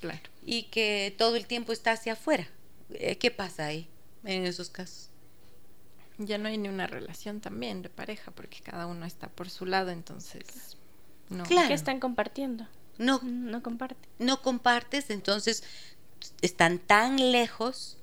Claro. 0.00 0.18
y 0.44 0.64
que 0.64 1.14
todo 1.16 1.36
el 1.36 1.46
tiempo 1.46 1.72
está 1.72 1.92
hacia 1.92 2.14
afuera. 2.14 2.48
Eh, 2.90 3.18
¿Qué 3.18 3.30
pasa 3.30 3.66
ahí 3.66 3.86
en 4.24 4.44
esos 4.44 4.68
casos? 4.68 5.10
Ya 6.18 6.38
no 6.38 6.48
hay 6.48 6.58
ni 6.58 6.68
una 6.68 6.88
relación 6.88 7.40
también 7.40 7.82
de 7.82 7.88
pareja 7.88 8.32
porque 8.32 8.58
cada 8.62 8.88
uno 8.88 9.06
está 9.06 9.28
por 9.28 9.48
su 9.48 9.64
lado, 9.64 9.90
entonces 9.90 10.76
no. 11.30 11.44
Claro. 11.44 11.68
¿Qué 11.68 11.74
están 11.74 12.00
compartiendo? 12.00 12.66
No, 12.98 13.20
No 13.22 13.62
comparte. 13.62 14.08
no 14.18 14.42
compartes, 14.42 15.08
entonces 15.08 15.62
están 16.40 16.80
tan 16.80 17.30
lejos 17.30 17.96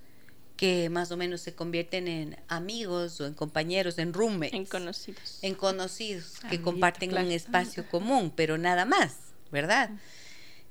que 0.60 0.90
más 0.90 1.10
o 1.12 1.16
menos 1.16 1.40
se 1.40 1.56
convierten 1.56 2.10
en 2.10 2.38
amigos 2.50 3.22
o 3.22 3.26
en 3.26 3.34
compañeros, 3.34 3.98
en 3.98 4.12
roommates. 4.12 4.54
En 4.54 4.66
conocidos. 4.66 5.40
en 5.42 5.56
conocidos 5.56 6.34
que 6.50 6.62
comparten 6.62 7.12
claro. 7.12 7.28
un 7.28 7.32
espacio 7.32 7.88
común, 7.90 8.34
pero 8.36 8.58
nada 8.58 8.84
más, 8.84 9.16
¿verdad? 9.54 9.90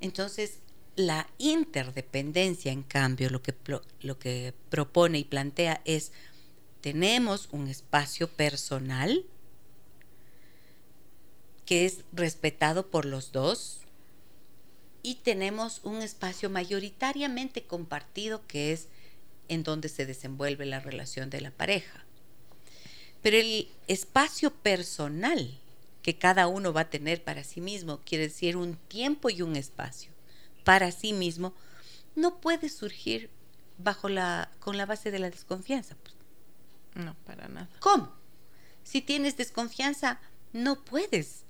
Entonces, 0.03 0.59
la 0.95 1.26
interdependencia, 1.39 2.70
en 2.70 2.82
cambio, 2.82 3.30
lo 3.30 3.41
que, 3.41 3.55
lo 4.03 4.18
que 4.18 4.53
propone 4.68 5.20
y 5.20 5.24
plantea 5.24 5.80
es, 5.86 6.12
tenemos 6.82 7.49
un 7.51 7.66
espacio 7.66 8.28
personal 8.28 9.24
que 11.64 11.86
es 11.86 12.05
respetado 12.12 12.91
por 12.91 13.07
los 13.07 13.32
dos 13.32 13.80
y 15.03 15.14
tenemos 15.14 15.80
un 15.82 16.03
espacio 16.03 16.51
mayoritariamente 16.51 17.62
compartido 17.62 18.47
que 18.47 18.74
es 18.74 18.89
en 19.49 19.62
donde 19.62 19.88
se 19.88 20.07
desenvuelve 20.07 20.66
la 20.66 20.80
relación 20.80 21.30
de 21.30 21.40
la 21.40 21.51
pareja. 21.51 22.05
Pero 23.22 23.36
el 23.36 23.68
espacio 23.86 24.53
personal 24.53 25.59
que 26.03 26.16
cada 26.16 26.46
uno 26.46 26.72
va 26.72 26.82
a 26.82 26.90
tener 26.90 27.22
para 27.22 27.44
sí 27.44 27.61
mismo, 27.61 28.01
quiere 28.05 28.28
decir 28.28 28.57
un 28.57 28.76
tiempo 28.76 29.28
y 29.30 29.42
un 29.42 29.57
espacio 29.57 30.12
para 30.64 30.92
sí 30.92 31.12
mismo, 31.12 31.55
no 32.14 32.40
puede 32.40 32.68
surgir 32.68 33.30
bajo 33.78 34.09
la 34.09 34.51
con 34.61 34.76
la 34.76 34.86
base 34.86 35.11
de 35.11 35.18
la 35.18 35.30
desconfianza. 35.30 35.96
pues. 36.03 36.14
No, 37.05 37.14
para 37.24 37.49
nada. 37.49 37.68
¿Cómo? 37.80 38.12
Si 38.82 39.03
tienes 39.03 39.36
desconfianza, 39.36 40.20
no 40.53 40.84
puedes 40.84 41.44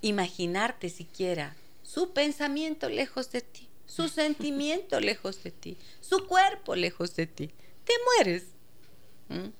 imaginarte 0.00 0.88
siquiera 0.88 1.56
su 1.82 2.12
pensamiento 2.12 2.88
lejos 2.88 3.30
de 3.32 3.42
ti, 3.42 3.68
su 3.86 4.08
sentimiento 4.08 5.00
lejos 5.00 5.42
de 5.42 5.50
ti, 5.50 5.76
su 6.00 6.26
cuerpo 6.26 6.74
lejos 6.76 7.16
de 7.16 7.26
ti. 7.26 7.50
Te 7.84 7.92
mueres. 8.04 8.44
¿Mm? 9.28 9.50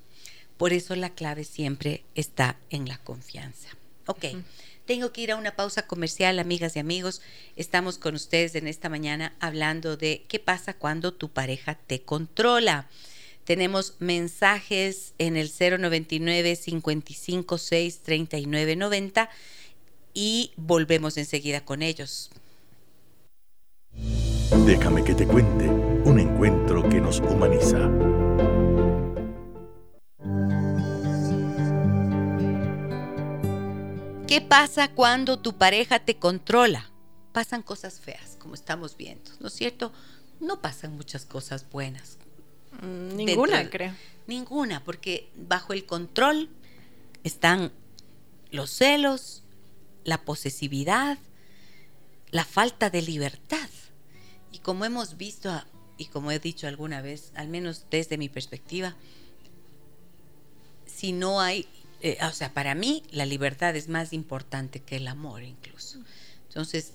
Por 0.56 0.72
eso 0.72 0.96
la 0.96 1.10
clave 1.10 1.44
siempre 1.44 2.04
está 2.14 2.58
en 2.70 2.88
la 2.88 2.98
confianza. 2.98 3.68
Ok, 4.06 4.24
Tengo 4.86 5.12
que 5.12 5.20
ir 5.20 5.32
a 5.32 5.36
una 5.36 5.56
pausa 5.56 5.88
comercial, 5.88 6.38
amigas 6.38 6.76
y 6.76 6.78
amigos. 6.78 7.20
Estamos 7.56 7.98
con 7.98 8.14
ustedes 8.14 8.54
en 8.54 8.68
esta 8.68 8.88
mañana 8.88 9.34
hablando 9.40 9.96
de 9.96 10.24
qué 10.28 10.38
pasa 10.38 10.74
cuando 10.74 11.12
tu 11.12 11.28
pareja 11.28 11.74
te 11.74 12.02
controla. 12.02 12.88
Tenemos 13.44 13.94
mensajes 13.98 15.12
en 15.18 15.36
el 15.36 15.50
099 15.50 16.56
556 16.56 17.98
3990 17.98 19.28
y 20.14 20.52
volvemos 20.56 21.16
enseguida 21.16 21.64
con 21.64 21.82
ellos. 21.82 22.30
Déjame 24.50 25.02
que 25.02 25.14
te 25.14 25.26
cuente 25.26 25.68
un 25.68 26.20
encuentro 26.20 26.88
que 26.88 27.00
nos 27.00 27.18
humaniza. 27.18 27.78
¿Qué 34.28 34.40
pasa 34.40 34.92
cuando 34.92 35.40
tu 35.40 35.56
pareja 35.56 35.98
te 35.98 36.16
controla? 36.16 36.90
Pasan 37.32 37.62
cosas 37.62 38.00
feas, 38.00 38.36
como 38.38 38.54
estamos 38.54 38.96
viendo, 38.96 39.30
¿no 39.40 39.48
es 39.48 39.54
cierto? 39.54 39.92
No 40.38 40.60
pasan 40.60 40.94
muchas 40.96 41.24
cosas 41.24 41.68
buenas. 41.68 42.18
Mm, 42.82 43.16
ninguna, 43.16 43.68
creo. 43.68 43.94
Ninguna, 44.28 44.84
porque 44.84 45.28
bajo 45.36 45.72
el 45.72 45.86
control 45.86 46.50
están 47.24 47.72
los 48.50 48.70
celos, 48.70 49.42
la 50.04 50.24
posesividad, 50.24 51.18
la 52.30 52.44
falta 52.44 52.90
de 52.90 53.02
libertad. 53.02 53.68
Y 54.52 54.58
como 54.58 54.84
hemos 54.84 55.16
visto, 55.16 55.50
a- 55.50 55.66
y 55.98 56.06
como 56.06 56.30
he 56.30 56.38
dicho 56.38 56.66
alguna 56.66 57.00
vez, 57.02 57.32
al 57.34 57.48
menos 57.48 57.86
desde 57.90 58.18
mi 58.18 58.28
perspectiva, 58.28 58.96
si 60.86 61.12
no 61.12 61.40
hay, 61.40 61.66
eh, 62.00 62.18
o 62.22 62.32
sea, 62.32 62.52
para 62.52 62.74
mí 62.74 63.02
la 63.10 63.26
libertad 63.26 63.76
es 63.76 63.88
más 63.88 64.12
importante 64.12 64.80
que 64.80 64.96
el 64.96 65.08
amor 65.08 65.42
incluso. 65.42 65.98
Entonces, 66.48 66.92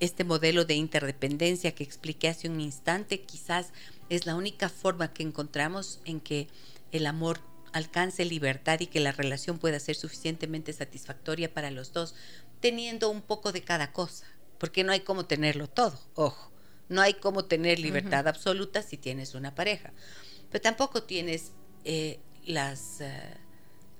este 0.00 0.24
modelo 0.24 0.64
de 0.64 0.74
interdependencia 0.74 1.74
que 1.74 1.84
expliqué 1.84 2.28
hace 2.28 2.48
un 2.48 2.60
instante 2.60 3.20
quizás 3.22 3.68
es 4.08 4.26
la 4.26 4.34
única 4.34 4.68
forma 4.68 5.12
que 5.12 5.22
encontramos 5.22 6.00
en 6.04 6.20
que 6.20 6.48
el 6.90 7.06
amor 7.06 7.40
alcance 7.72 8.24
libertad 8.24 8.80
y 8.80 8.86
que 8.86 9.00
la 9.00 9.12
relación 9.12 9.58
pueda 9.58 9.80
ser 9.80 9.96
suficientemente 9.96 10.72
satisfactoria 10.72 11.52
para 11.54 11.70
los 11.70 11.92
dos, 11.92 12.14
teniendo 12.60 13.08
un 13.08 13.22
poco 13.22 13.52
de 13.52 13.62
cada 13.62 13.92
cosa, 13.92 14.26
porque 14.58 14.84
no 14.84 14.92
hay 14.92 15.00
como 15.00 15.24
tenerlo 15.24 15.68
todo, 15.68 15.98
ojo, 16.14 16.51
no 16.92 17.00
hay 17.00 17.14
como 17.14 17.44
tener 17.46 17.78
libertad 17.78 18.28
absoluta 18.28 18.82
si 18.82 18.96
tienes 18.96 19.34
una 19.34 19.54
pareja, 19.54 19.92
pero 20.50 20.62
tampoco 20.62 21.02
tienes 21.02 21.52
eh, 21.84 22.20
las... 22.46 23.00
eh, 23.00 23.10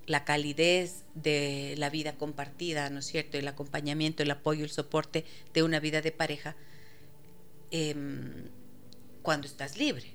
la 0.05 0.25
calidez 0.25 1.05
de 1.15 1.75
la 1.77 1.89
vida 1.89 2.17
compartida, 2.17 2.89
¿no 2.89 2.99
es 2.99 3.05
cierto? 3.05 3.37
El 3.37 3.47
acompañamiento, 3.47 4.21
el 4.21 4.31
apoyo, 4.31 4.65
el 4.65 4.69
soporte 4.69 5.23
de 5.53 5.63
una 5.63 5.79
vida 5.79 6.01
de 6.01 6.11
pareja 6.11 6.57
em, 7.71 8.49
cuando 9.21 9.47
estás 9.47 9.77
libre. 9.77 10.07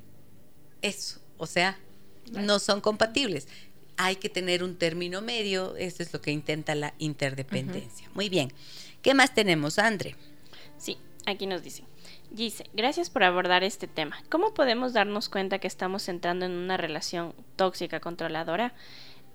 Eso, 0.83 1.21
o 1.39 1.47
sea, 1.47 1.79
no 2.33 2.59
son 2.59 2.83
compatibles. 2.83 3.49
Hay 3.97 4.17
que 4.17 4.29
tener 4.29 4.63
un 4.63 4.77
término 4.77 5.23
medio, 5.23 5.75
eso 5.77 6.03
es 6.03 6.13
lo 6.13 6.21
que 6.21 6.31
intenta 6.33 6.75
la 6.75 6.93
interdependencia. 6.99 8.11
Muy 8.15 8.29
bien. 8.29 8.53
¿Qué 9.01 9.15
más 9.15 9.35
tenemos, 9.35 9.79
Andre? 9.79 10.17
Sí, 10.77 10.99
aquí 11.25 11.47
nos 11.47 11.63
dice. 11.63 11.85
Gise, 12.35 12.65
gracias 12.75 13.11
por 13.11 13.25
abordar 13.25 13.65
este 13.65 13.87
tema. 13.87 14.23
¿Cómo 14.29 14.53
podemos 14.55 14.93
darnos 14.93 15.29
cuenta 15.29 15.59
que 15.59 15.67
estamos 15.67 16.09
entrando 16.09 16.47
en 16.47 16.53
una 16.53 16.77
relación 16.77 17.35
tóxica, 17.57 18.01
controladora? 18.01 18.75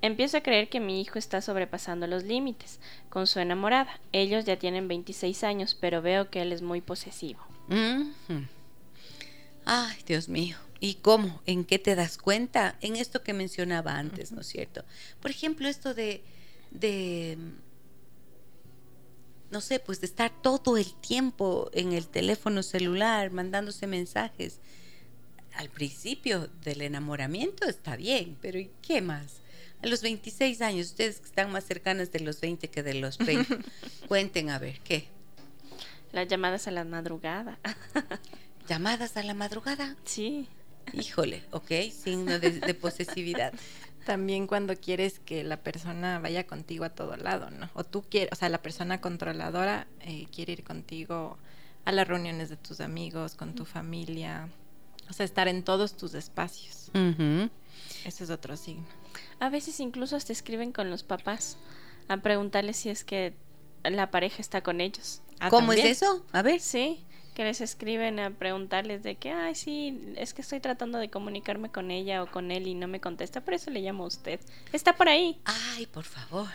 Empiezo 0.01 0.37
a 0.37 0.41
creer 0.41 0.69
que 0.69 0.79
mi 0.79 1.01
hijo 1.01 1.17
está 1.17 1.41
sobrepasando 1.41 2.07
los 2.07 2.23
límites 2.23 2.79
con 3.09 3.25
su 3.25 3.39
enamorada. 3.39 3.99
Ellos 4.11 4.45
ya 4.45 4.57
tienen 4.57 4.87
26 4.87 5.43
años, 5.43 5.77
pero 5.79 6.01
veo 6.01 6.29
que 6.29 6.41
él 6.41 6.51
es 6.51 6.61
muy 6.61 6.81
posesivo. 6.81 7.39
Ay, 9.65 9.97
Dios 10.05 10.27
mío. 10.27 10.57
¿Y 10.79 10.95
cómo? 10.95 11.41
¿En 11.45 11.63
qué 11.63 11.79
te 11.79 11.95
das 11.95 12.17
cuenta? 12.17 12.75
En 12.81 12.97
esto 12.97 13.23
que 13.23 13.31
mencionaba 13.31 13.97
antes, 13.97 14.33
¿no 14.33 14.41
es 14.41 14.47
cierto? 14.47 14.83
Por 15.21 15.31
ejemplo, 15.31 15.69
esto 15.69 15.93
de, 15.93 16.21
de, 16.71 17.37
no 19.53 19.61
sé, 19.61 19.79
pues 19.79 20.01
de 20.01 20.07
estar 20.07 20.31
todo 20.41 20.77
el 20.77 20.95
tiempo 20.95 21.69
en 21.73 21.93
el 21.93 22.07
teléfono 22.07 22.63
celular, 22.63 23.29
mandándose 23.31 23.85
mensajes. 23.85 24.59
Al 25.53 25.69
principio 25.69 26.49
del 26.63 26.81
enamoramiento 26.81 27.67
está 27.67 27.95
bien, 27.95 28.35
pero 28.41 28.57
¿y 28.57 28.71
qué 28.81 29.01
más? 29.01 29.41
A 29.83 29.87
los 29.87 30.01
26 30.01 30.59
años, 30.61 30.87
ustedes 30.87 31.19
que 31.19 31.27
están 31.27 31.51
más 31.51 31.65
cercanas 31.65 32.11
de 32.11 32.21
los 32.21 32.41
20 32.41 32.67
que 32.69 32.81
de 32.81 32.95
los 32.95 33.19
30, 33.19 33.59
cuenten 34.07 34.49
a 34.49 34.57
ver, 34.57 34.79
¿qué? 34.79 35.05
Las 36.11 36.27
llamadas 36.27 36.67
a 36.67 36.71
la 36.71 36.83
madrugada. 36.83 37.59
Llamadas 38.67 39.17
a 39.17 39.23
la 39.23 39.35
madrugada. 39.35 39.95
sí. 40.03 40.47
Híjole, 40.91 41.43
ok, 41.51 41.71
signo 41.91 42.39
de, 42.39 42.59
de 42.59 42.73
posesividad. 42.73 43.53
También 44.05 44.47
cuando 44.47 44.75
quieres 44.75 45.19
que 45.19 45.43
la 45.43 45.57
persona 45.57 46.19
vaya 46.19 46.45
contigo 46.45 46.83
a 46.83 46.89
todo 46.89 47.15
lado, 47.15 47.49
¿no? 47.49 47.69
O 47.73 47.83
tú 47.83 48.03
quieres, 48.03 48.29
o 48.33 48.35
sea, 48.35 48.49
la 48.49 48.61
persona 48.61 48.99
controladora 48.99 49.87
eh, 50.01 50.27
quiere 50.33 50.53
ir 50.53 50.63
contigo 50.63 51.37
a 51.85 51.91
las 51.91 52.07
reuniones 52.07 52.49
de 52.49 52.57
tus 52.57 52.81
amigos, 52.81 53.35
con 53.35 53.55
tu 53.55 53.65
familia, 53.65 54.49
o 55.09 55.13
sea, 55.13 55.25
estar 55.25 55.47
en 55.47 55.63
todos 55.63 55.95
tus 55.95 56.13
espacios. 56.13 56.89
Ujú. 56.93 57.49
Ese 58.05 58.23
es 58.23 58.29
otro 58.29 58.57
signo. 58.57 58.85
A 59.39 59.49
veces 59.49 59.79
incluso 59.79 60.15
hasta 60.15 60.33
escriben 60.33 60.71
con 60.71 60.89
los 60.89 61.03
papás 61.03 61.57
a 62.07 62.17
preguntarles 62.17 62.77
si 62.77 62.89
es 62.89 63.03
que 63.03 63.33
la 63.83 64.11
pareja 64.11 64.41
está 64.41 64.61
con 64.61 64.81
ellos. 64.81 65.21
Ah, 65.39 65.49
¿Cómo 65.49 65.67
¿también? 65.67 65.87
es 65.87 66.01
eso? 66.01 66.25
A 66.31 66.41
ver. 66.41 66.59
Sí, 66.59 67.05
que 67.33 67.43
les 67.43 67.61
escriben 67.61 68.19
a 68.19 68.31
preguntarles 68.31 69.03
de 69.03 69.15
que, 69.15 69.31
ay, 69.31 69.55
sí, 69.55 70.13
es 70.15 70.33
que 70.33 70.41
estoy 70.41 70.59
tratando 70.59 70.97
de 70.97 71.09
comunicarme 71.09 71.69
con 71.69 71.91
ella 71.91 72.23
o 72.23 72.31
con 72.31 72.51
él 72.51 72.67
y 72.67 72.75
no 72.75 72.87
me 72.87 73.01
contesta, 73.01 73.41
por 73.41 73.53
eso 73.53 73.71
le 73.71 73.81
llamo 73.81 74.03
a 74.03 74.07
usted. 74.07 74.39
Está 74.71 74.95
por 74.95 75.09
ahí. 75.09 75.39
Ay, 75.45 75.87
por 75.87 76.03
favor. 76.03 76.49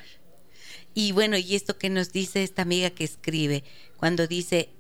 Y 0.94 1.12
bueno, 1.12 1.36
y 1.36 1.54
esto 1.54 1.78
que 1.78 1.90
nos 1.90 2.12
dice 2.12 2.42
esta 2.42 2.62
amiga 2.62 2.90
que 2.90 3.04
escribe, 3.04 3.64
cuando 3.96 4.26
dice, 4.26 4.70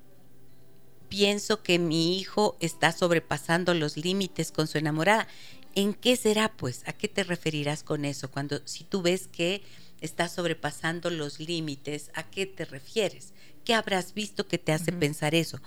pienso 1.08 1.62
que 1.62 1.78
mi 1.78 2.18
hijo 2.18 2.56
está 2.60 2.92
sobrepasando 2.92 3.74
los 3.74 3.96
límites 3.96 4.52
con 4.52 4.66
su 4.66 4.78
enamorada. 4.78 5.28
¿En 5.74 5.94
qué 5.94 6.16
será, 6.16 6.56
pues? 6.56 6.82
¿A 6.86 6.92
qué 6.92 7.08
te 7.08 7.24
referirás 7.24 7.82
con 7.82 8.04
eso? 8.04 8.30
Cuando, 8.30 8.60
si 8.66 8.84
tú 8.84 9.02
ves 9.02 9.28
que 9.28 9.62
está 10.00 10.28
sobrepasando 10.28 11.10
los 11.10 11.40
límites, 11.40 12.10
¿a 12.14 12.24
qué 12.24 12.46
te 12.46 12.64
refieres? 12.64 13.32
¿Qué 13.68 13.74
habrás 13.74 14.14
visto 14.14 14.48
que 14.48 14.56
te 14.56 14.72
hace 14.72 14.92
pensar 14.92 15.34
eso? 15.34 15.60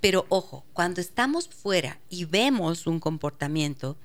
Pero 0.00 0.26
ojo, 0.28 0.64
cuando 0.72 1.00
estamos 1.00 1.46
fuera 1.46 2.00
y 2.10 2.24
vemos 2.24 2.88
un 2.88 2.98
comportamiento 2.98 3.96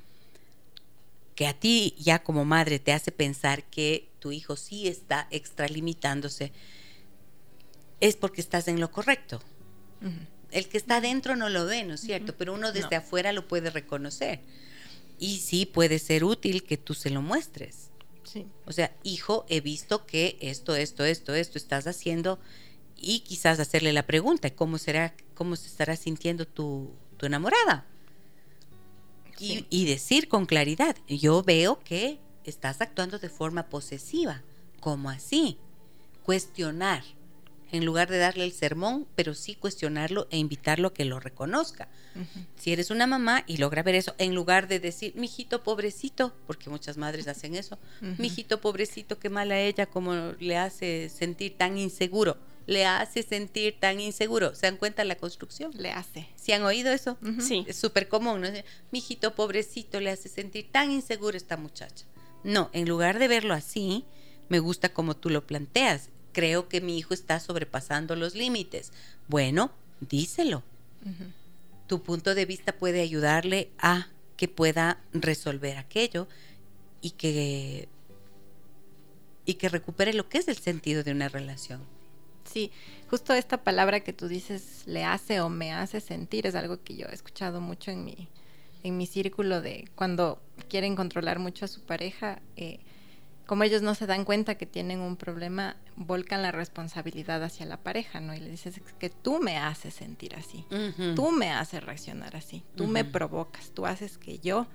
que 1.34 1.48
a 1.48 1.60
ti 1.60 1.96
ya 1.98 2.22
como 2.22 2.46
madre 2.46 2.78
te 2.78 2.92
hace 2.94 3.12
pensar 3.12 3.64
que 3.64 4.08
tu 4.20 4.32
hijo 4.32 4.56
sí 4.56 4.88
está 4.88 5.28
extralimitándose, 5.32 6.52
es 8.00 8.16
porque 8.18 8.42
estás 8.42 8.68
en 8.68 8.80
lo 8.80 8.92
correcto. 8.92 9.42
El 10.52 10.68
que 10.68 10.78
está 10.78 10.98
adentro 10.98 11.36
no 11.36 11.50
lo 11.50 11.66
ve, 11.66 11.84
¿no 11.86 11.96
es 11.96 12.02
cierto? 12.02 12.36
Pero 12.38 12.54
uno 12.54 12.72
desde 12.72 12.98
No. 12.98 12.98
afuera 12.98 13.34
lo 13.34 13.48
puede 13.48 13.72
reconocer. 13.72 14.42
Y 15.18 15.40
sí 15.40 15.66
puede 15.66 15.98
ser 15.98 16.24
útil 16.24 16.62
que 16.62 16.78
tú 16.78 16.94
se 16.94 17.10
lo 17.10 17.24
muestres. 17.24 17.90
Sí. 18.26 18.46
O 18.68 18.74
sea, 18.74 18.96
hijo, 19.02 19.48
he 19.50 19.60
visto 19.60 20.06
que 20.06 20.38
esto, 20.40 20.76
esto, 20.76 21.04
esto, 21.04 21.34
esto 21.34 21.58
estás 21.58 21.88
haciendo 21.88 22.38
y 23.02 23.22
quizás 23.22 23.60
hacerle 23.60 23.94
la 23.94 24.04
pregunta, 24.06 24.50
¿cómo 24.50 24.78
será, 24.78 25.14
cómo 25.34 25.56
se 25.56 25.68
estará 25.68 25.96
sintiendo 25.96 26.46
tu, 26.46 26.92
tu 27.18 27.26
enamorada? 27.26 27.86
Y, 29.38 29.48
Sí. 29.48 29.68
y 29.70 29.86
decir 29.86 30.28
con 30.28 30.46
claridad, 30.46 30.98
yo 31.08 31.42
veo 31.44 31.80
que 31.80 32.20
estás 32.44 32.82
actuando 32.82 33.20
de 33.20 33.30
forma 33.30 33.70
posesiva, 33.70 34.44
¿cómo 34.82 35.10
así? 35.10 35.58
Cuestionar, 36.24 37.04
en 37.72 37.86
lugar 37.86 38.10
de 38.10 38.18
darle 38.18 38.44
el 38.44 38.52
sermón, 38.52 39.08
pero 39.16 39.34
sí 39.34 39.56
cuestionarlo 39.56 40.28
e 40.32 40.38
invitarlo 40.38 40.90
a 40.90 40.94
que 40.94 41.06
lo 41.06 41.20
reconozca 41.20 41.88
si 42.58 42.74
eres 42.74 42.90
una 42.92 43.08
mamá 43.08 43.44
y 43.48 43.58
logra 43.58 43.84
ver 43.84 43.96
eso, 43.96 44.14
en 44.18 44.36
lugar 44.36 44.68
de 44.68 44.80
decir, 44.82 45.14
mijito 45.16 45.64
pobrecito, 45.64 46.36
porque 46.46 46.70
muchas 46.70 46.98
madres 46.98 47.28
hacen 47.30 47.56
eso, 47.56 47.80
Ujú. 48.02 48.16
mijito 48.22 48.60
pobrecito, 48.60 49.18
qué 49.18 49.30
mala 49.30 49.58
ella, 49.60 49.86
como 49.86 50.34
le 50.40 50.58
hace 50.58 51.08
sentir 51.10 51.56
tan 51.58 51.78
inseguro, 51.78 52.38
le 52.70 52.86
hace 52.86 53.24
sentir 53.24 53.80
tan 53.80 54.00
inseguro. 54.00 54.56
¿Se 54.56 54.68
dan 54.68 54.78
cuenta 54.78 55.04
la 55.04 55.16
construcción? 55.16 55.72
Le 55.76 55.92
hace. 55.92 56.30
¿Se 56.36 56.54
han 56.54 56.64
oído 56.64 56.92
eso? 56.92 57.18
Sí. 57.40 57.66
Es 57.68 57.78
súper 57.78 58.08
común, 58.08 58.42
¿no? 58.42 58.48
Mijito 58.92 59.36
pobrecito, 59.36 60.00
le 60.00 60.12
hace 60.12 60.30
sentir 60.30 60.72
tan 60.72 60.92
inseguro 60.92 61.36
esta 61.36 61.58
muchacha. 61.58 62.06
No, 62.44 62.70
en 62.74 62.88
lugar 62.88 63.20
de 63.20 63.28
verlo 63.28 63.54
así, 63.54 64.06
me 64.48 64.60
gusta 64.60 64.90
como 64.90 65.18
tú 65.18 65.30
lo 65.30 65.46
planteas. 65.46 66.10
Creo 66.32 66.70
que 66.70 66.80
mi 66.80 66.98
hijo 66.98 67.14
está 67.14 67.40
sobrepasando 67.40 68.16
los 68.16 68.36
límites. 68.36 68.92
Bueno, 69.28 69.72
díselo 70.00 70.64
tu 71.90 72.04
punto 72.04 72.36
de 72.36 72.46
vista 72.46 72.78
puede 72.78 73.02
ayudarle 73.02 73.72
a 73.80 74.10
que 74.38 74.48
pueda 74.48 75.02
resolver 75.12 75.76
aquello 75.78 76.28
y 77.02 77.12
que 77.12 77.90
y 79.44 79.56
que 79.56 79.70
recupere 79.70 80.14
lo 80.14 80.30
que 80.30 80.38
es 80.38 80.48
el 80.48 80.58
sentido 80.58 81.04
de 81.04 81.12
una 81.12 81.28
relación. 81.28 81.82
Sí, 82.52 82.72
justo 83.10 83.34
esta 83.34 83.64
palabra 83.64 84.00
que 84.00 84.14
tú 84.14 84.28
dices, 84.28 84.84
le 84.88 85.04
hace 85.04 85.40
o 85.42 85.50
me 85.50 85.72
hace 85.72 86.02
sentir, 86.02 86.48
es 86.48 86.56
algo 86.56 86.82
que 86.84 86.96
yo 86.96 87.06
he 87.08 87.14
escuchado 87.14 87.62
mucho 87.62 87.92
en 87.92 88.04
mi, 88.04 88.28
en 88.84 88.98
mi 88.98 89.06
círculo 89.06 89.62
de 89.62 89.88
cuando 89.96 90.42
quieren 90.68 90.96
controlar 90.96 91.38
mucho 91.38 91.66
a 91.66 91.68
su 91.68 91.82
pareja. 91.82 92.42
Eh, 92.56 92.80
como 93.46 93.64
ellos 93.64 93.82
no 93.82 93.96
se 93.96 94.06
dan 94.06 94.26
cuenta 94.26 94.56
que 94.56 94.68
tienen 94.68 95.00
un 95.00 95.16
problema, 95.16 95.76
volcan 95.96 96.44
la 96.44 96.52
responsabilidad 96.52 97.44
hacia 97.44 97.66
la 97.66 97.78
pareja, 97.78 98.20
¿no? 98.20 98.36
Y 98.36 98.40
le 98.40 98.50
dices 98.50 98.80
que 99.00 99.10
tú 99.10 99.40
me 99.40 99.58
haces 99.58 99.96
sentir 99.96 100.36
así, 100.36 100.66
tú 101.16 101.32
me 101.32 101.52
haces 101.52 101.84
reaccionar 101.84 102.36
así, 102.36 102.64
tú 102.76 102.86
me 102.86 103.06
provocas, 103.06 103.72
tú 103.72 103.88
haces 103.88 104.20
que 104.20 104.38
yo 104.38 104.68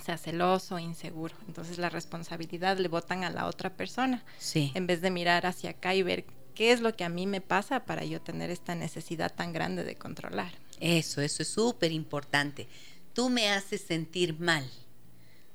sea 0.00 0.18
celoso, 0.18 0.78
inseguro. 0.78 1.34
Entonces 1.48 1.78
la 1.78 1.88
responsabilidad 1.88 2.78
le 2.78 2.86
botan 2.86 3.24
a 3.24 3.30
la 3.30 3.46
otra 3.46 3.70
persona. 3.70 4.24
Sí. 4.38 4.70
En 4.74 4.86
vez 4.86 5.00
de 5.00 5.10
mirar 5.10 5.44
hacia 5.44 5.70
acá 5.70 5.94
y 5.94 6.02
ver 6.02 6.24
qué 6.54 6.72
es 6.72 6.80
lo 6.80 6.94
que 6.94 7.04
a 7.04 7.08
mí 7.08 7.26
me 7.26 7.40
pasa 7.40 7.84
para 7.84 8.04
yo 8.04 8.20
tener 8.20 8.50
esta 8.50 8.74
necesidad 8.74 9.34
tan 9.34 9.52
grande 9.52 9.84
de 9.84 9.96
controlar. 9.96 10.52
Eso, 10.80 11.20
eso 11.20 11.42
es 11.42 11.48
súper 11.48 11.92
importante. 11.92 12.68
Tú 13.14 13.28
me 13.28 13.50
haces 13.50 13.82
sentir 13.82 14.38
mal. 14.38 14.68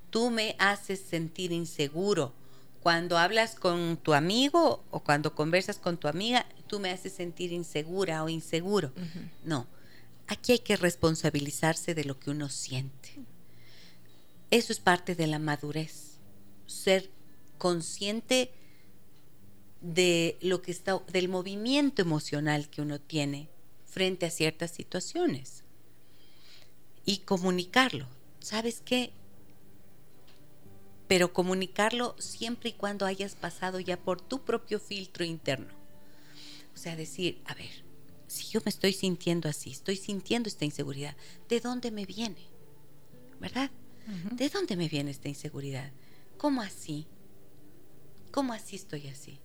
Tú 0.10 0.30
me 0.30 0.56
haces 0.60 1.00
sentir 1.00 1.52
inseguro. 1.52 2.34
Cuando 2.82 3.18
hablas 3.18 3.56
con 3.56 3.98
tu 3.98 4.14
amigo 4.14 4.84
o 4.92 5.02
cuando 5.02 5.36
conversas 5.36 5.80
con 5.80 5.98
tu 5.98 6.08
amiga, 6.08 6.46
tú 6.68 6.80
me 6.80 6.92
haces 6.92 7.14
sentir 7.14 7.52
insegura 7.52 8.24
o 8.24 8.30
inseguro. 8.30 8.94
No, 9.44 9.68
aquí 10.28 10.54
hay 10.54 10.60
que 10.60 10.78
responsabilizarse 10.78 11.94
de 11.96 12.06
lo 12.06 12.20
que 12.20 12.30
uno 12.30 12.50
siente. 12.50 13.16
Eso 14.52 14.72
es 14.72 14.80
parte 14.80 15.16
de 15.16 15.28
la 15.28 15.40
madurez. 15.40 16.20
Ser 16.68 17.10
consciente 17.58 18.52
de 19.82 20.38
lo 20.42 20.62
que 20.62 20.72
está, 20.72 21.00
del 21.12 21.30
movimiento 21.30 22.02
emocional 22.02 22.70
que 22.70 22.82
uno 22.82 23.00
tiene 23.00 23.50
frente 23.86 24.26
a 24.26 24.32
ciertas 24.32 24.72
situaciones. 24.72 25.64
Y 27.06 27.20
comunicarlo. 27.20 28.08
¿Sabes 28.40 28.82
qué? 28.84 29.12
Pero 31.08 31.32
comunicarlo 31.32 32.16
siempre 32.20 32.70
y 32.70 32.74
cuando 32.74 33.06
hayas 33.06 33.36
pasado 33.36 33.80
ya 33.80 33.98
por 33.98 34.20
tu 34.20 34.44
propio 34.44 34.80
filtro 34.80 35.24
interno. 35.24 35.74
O 36.76 36.78
sea, 36.78 36.96
decir, 36.96 37.42
a 37.46 37.54
ver, 37.56 37.72
si 38.28 38.48
yo 38.50 38.62
me 38.66 38.70
estoy 38.70 38.94
sintiendo 38.94 39.48
así, 39.48 39.72
estoy 39.72 39.96
sintiendo 39.96 40.50
esta 40.50 40.66
inseguridad, 40.66 41.16
¿de 41.48 41.62
dónde 41.62 41.92
me 41.92 42.06
viene? 42.06 42.46
¿Verdad? 43.40 43.72
¿De 44.32 44.50
dónde 44.50 44.76
me 44.76 44.88
viene 44.88 45.12
esta 45.12 45.30
inseguridad? 45.30 45.92
¿Cómo 46.38 46.62
así? 46.62 47.08
¿Cómo 48.32 48.54
así 48.54 48.76
estoy 48.76 49.08
así? 49.08 49.40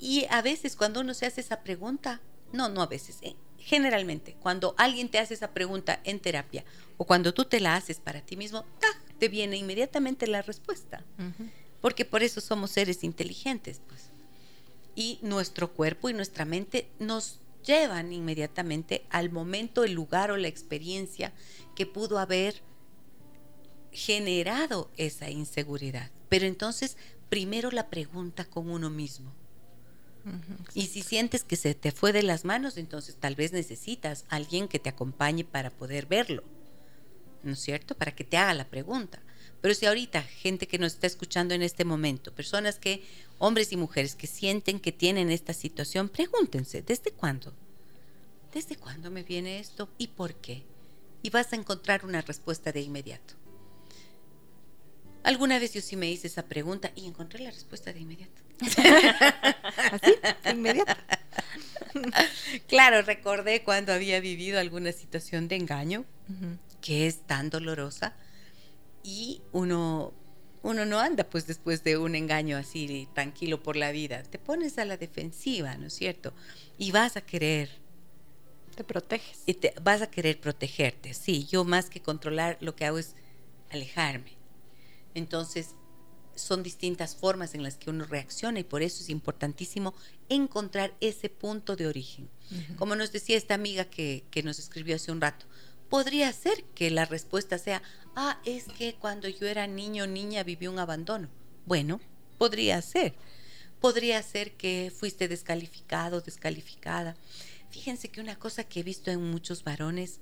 Y 0.00 0.26
a 0.30 0.40
veces 0.40 0.76
cuando 0.76 1.00
uno 1.00 1.12
se 1.12 1.26
hace 1.26 1.42
esa 1.42 1.60
pregunta, 1.62 2.20
no, 2.52 2.70
no 2.70 2.80
a 2.80 2.86
veces, 2.86 3.18
eh, 3.20 3.36
generalmente, 3.58 4.34
cuando 4.40 4.74
alguien 4.78 5.10
te 5.10 5.18
hace 5.18 5.34
esa 5.34 5.52
pregunta 5.52 6.00
en 6.04 6.20
terapia 6.20 6.64
o 6.96 7.04
cuando 7.04 7.34
tú 7.34 7.44
te 7.44 7.60
la 7.60 7.76
haces 7.76 8.00
para 8.00 8.22
ti 8.22 8.36
mismo, 8.36 8.64
te 9.18 9.28
viene 9.28 9.58
inmediatamente 9.58 10.26
la 10.26 10.40
respuesta. 10.42 11.04
Porque 11.82 12.04
por 12.04 12.22
eso 12.22 12.40
somos 12.40 12.70
seres 12.70 13.04
inteligentes, 13.04 13.80
pues. 13.86 14.08
Y 14.96 15.18
nuestro 15.22 15.72
cuerpo 15.72 16.08
y 16.08 16.14
nuestra 16.14 16.44
mente 16.44 16.90
nos 16.98 17.38
llevan 17.64 18.12
inmediatamente 18.12 19.04
al 19.10 19.30
momento, 19.30 19.84
el 19.84 19.92
lugar 19.92 20.30
o 20.30 20.36
la 20.36 20.48
experiencia 20.48 21.32
que 21.76 21.86
pudo 21.86 22.18
haber 22.18 22.62
generado 23.92 24.90
esa 24.96 25.30
inseguridad. 25.30 26.10
Pero 26.28 26.46
entonces, 26.46 26.96
primero 27.28 27.70
la 27.70 27.88
pregunta 27.88 28.44
con 28.44 28.70
uno 28.70 28.88
mismo. 28.88 29.32
Y 30.74 30.86
si 30.86 31.02
sientes 31.02 31.44
que 31.44 31.56
se 31.56 31.74
te 31.74 31.92
fue 31.92 32.12
de 32.12 32.22
las 32.22 32.44
manos, 32.44 32.76
entonces 32.76 33.16
tal 33.16 33.34
vez 33.34 33.52
necesitas 33.52 34.24
alguien 34.28 34.68
que 34.68 34.78
te 34.78 34.88
acompañe 34.88 35.44
para 35.44 35.70
poder 35.70 36.06
verlo. 36.06 36.44
¿No 37.42 37.52
es 37.52 37.60
cierto? 37.60 37.94
Para 37.94 38.14
que 38.14 38.24
te 38.24 38.36
haga 38.36 38.54
la 38.54 38.68
pregunta. 38.68 39.22
Pero 39.60 39.74
si 39.74 39.86
ahorita 39.86 40.22
gente 40.22 40.66
que 40.66 40.78
nos 40.78 40.94
está 40.94 41.06
escuchando 41.06 41.54
en 41.54 41.62
este 41.62 41.84
momento, 41.84 42.32
personas 42.34 42.78
que, 42.78 43.02
hombres 43.38 43.72
y 43.72 43.76
mujeres 43.76 44.14
que 44.14 44.26
sienten 44.26 44.80
que 44.80 44.92
tienen 44.92 45.30
esta 45.30 45.52
situación, 45.52 46.08
pregúntense, 46.08 46.82
¿desde 46.82 47.12
cuándo? 47.12 47.52
¿Desde 48.52 48.76
cuándo 48.76 49.10
me 49.10 49.22
viene 49.22 49.58
esto 49.58 49.88
y 49.98 50.08
por 50.08 50.34
qué? 50.34 50.64
Y 51.22 51.30
vas 51.30 51.52
a 51.52 51.56
encontrar 51.56 52.04
una 52.04 52.22
respuesta 52.22 52.72
de 52.72 52.80
inmediato. 52.80 53.34
Alguna 55.22 55.58
vez 55.58 55.74
yo 55.74 55.82
sí 55.82 55.96
me 55.96 56.10
hice 56.10 56.28
esa 56.28 56.46
pregunta 56.46 56.90
y 56.94 57.06
encontré 57.06 57.40
la 57.40 57.50
respuesta 57.50 57.92
de 57.92 58.00
inmediato. 58.00 58.42
Así, 59.92 60.14
inmediato. 60.52 60.92
claro, 62.68 63.02
recordé 63.02 63.62
cuando 63.62 63.92
había 63.92 64.20
vivido 64.20 64.58
alguna 64.58 64.92
situación 64.92 65.48
de 65.48 65.56
engaño, 65.56 66.04
que 66.80 67.06
es 67.06 67.26
tan 67.26 67.50
dolorosa, 67.50 68.14
y 69.02 69.42
uno, 69.52 70.12
uno 70.62 70.84
no 70.84 71.00
anda 71.00 71.24
pues 71.24 71.46
después 71.46 71.82
de 71.84 71.96
un 71.96 72.14
engaño 72.14 72.56
así 72.56 73.08
tranquilo 73.14 73.62
por 73.62 73.76
la 73.76 73.92
vida, 73.92 74.22
te 74.22 74.38
pones 74.38 74.78
a 74.78 74.84
la 74.84 74.96
defensiva, 74.96 75.76
¿no 75.76 75.86
es 75.86 75.94
cierto? 75.94 76.34
Y 76.78 76.92
vas 76.92 77.16
a 77.16 77.22
querer 77.22 77.80
te 78.74 78.84
proteges. 78.84 79.42
Y 79.46 79.54
te, 79.54 79.74
vas 79.82 80.00
a 80.00 80.10
querer 80.10 80.40
protegerte. 80.40 81.12
Sí, 81.14 81.46
yo 81.46 81.64
más 81.64 81.90
que 81.90 82.00
controlar 82.00 82.56
lo 82.60 82.76
que 82.76 82.86
hago 82.86 82.98
es 82.98 83.14
alejarme. 83.70 84.36
Entonces, 85.14 85.74
son 86.40 86.62
distintas 86.62 87.16
formas 87.16 87.54
en 87.54 87.62
las 87.62 87.76
que 87.76 87.90
uno 87.90 88.04
reacciona 88.04 88.60
y 88.60 88.64
por 88.64 88.82
eso 88.82 89.02
es 89.02 89.08
importantísimo 89.08 89.94
encontrar 90.28 90.94
ese 91.00 91.28
punto 91.28 91.76
de 91.76 91.86
origen. 91.86 92.28
Como 92.76 92.96
nos 92.96 93.12
decía 93.12 93.36
esta 93.36 93.54
amiga 93.54 93.84
que, 93.84 94.24
que, 94.30 94.42
nos 94.42 94.58
escribió 94.58 94.96
hace 94.96 95.12
un 95.12 95.20
rato, 95.20 95.46
podría 95.88 96.32
ser 96.32 96.64
que 96.74 96.90
la 96.90 97.04
respuesta 97.04 97.58
sea, 97.58 97.82
ah, 98.16 98.40
es 98.44 98.64
que 98.64 98.94
cuando 98.94 99.28
yo 99.28 99.46
era 99.46 99.66
niño 99.66 100.04
o 100.04 100.06
niña 100.06 100.42
viví 100.42 100.66
un 100.66 100.78
abandono. 100.78 101.28
Bueno, 101.66 102.00
podría 102.38 102.80
ser. 102.82 103.14
Podría 103.80 104.22
ser 104.22 104.52
que 104.52 104.92
fuiste 104.94 105.28
descalificado, 105.28 106.20
descalificada. 106.20 107.16
Fíjense 107.70 108.08
que 108.08 108.20
una 108.20 108.36
cosa 108.36 108.64
que 108.64 108.80
he 108.80 108.82
visto 108.82 109.10
en 109.10 109.22
muchos 109.30 109.62
varones, 109.62 110.20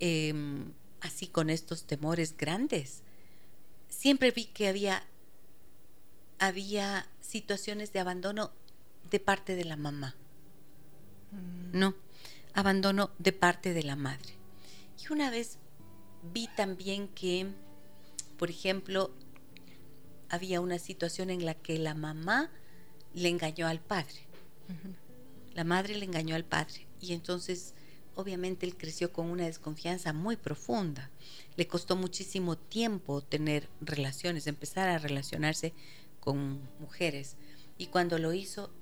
em, 0.00 0.72
así 1.00 1.26
con 1.26 1.48
estos 1.48 1.84
temores 1.84 2.36
grandes, 2.36 3.02
siempre 3.88 4.30
vi 4.30 4.46
que 4.46 4.68
había, 4.68 5.06
había 6.38 7.06
situaciones 7.20 7.92
de 7.92 8.00
abandono 8.00 8.52
de 9.10 9.20
parte 9.20 9.56
de 9.56 9.64
la 9.64 9.76
mamá. 9.76 10.14
Mm. 11.32 11.78
No, 11.78 11.94
abandono 12.54 13.10
de 13.18 13.32
parte 13.32 13.72
de 13.72 13.82
la 13.82 13.96
madre. 13.96 14.34
Y 15.02 15.12
una 15.12 15.30
vez 15.30 15.58
vi 16.32 16.48
también 16.56 17.08
que, 17.08 17.46
por 18.38 18.50
ejemplo, 18.50 19.10
había 20.28 20.60
una 20.60 20.78
situación 20.78 21.30
en 21.30 21.44
la 21.44 21.54
que 21.54 21.78
la 21.78 21.94
mamá 21.94 22.50
le 23.14 23.28
engañó 23.28 23.66
al 23.66 23.80
padre. 23.80 24.26
La 25.54 25.64
madre 25.64 25.94
le 25.94 26.04
engañó 26.04 26.34
al 26.34 26.44
padre. 26.44 26.86
Y 27.00 27.12
entonces, 27.12 27.74
obviamente, 28.14 28.66
él 28.66 28.76
creció 28.76 29.12
con 29.12 29.30
una 29.30 29.44
desconfianza 29.44 30.12
muy 30.12 30.36
profunda 30.36 31.10
le 31.56 31.66
costó 31.66 31.96
muchísimo 31.96 32.56
tiempo 32.56 33.22
tener 33.22 33.68
relaciones, 33.80 34.46
empezar 34.46 34.88
a 34.88 34.98
relacionarse 34.98 35.72
con 36.26 36.60
mujeres. 36.80 37.36
Y 37.78 37.86
cuando 37.86 38.18
lo 38.18 38.32
hizo, 38.32 38.72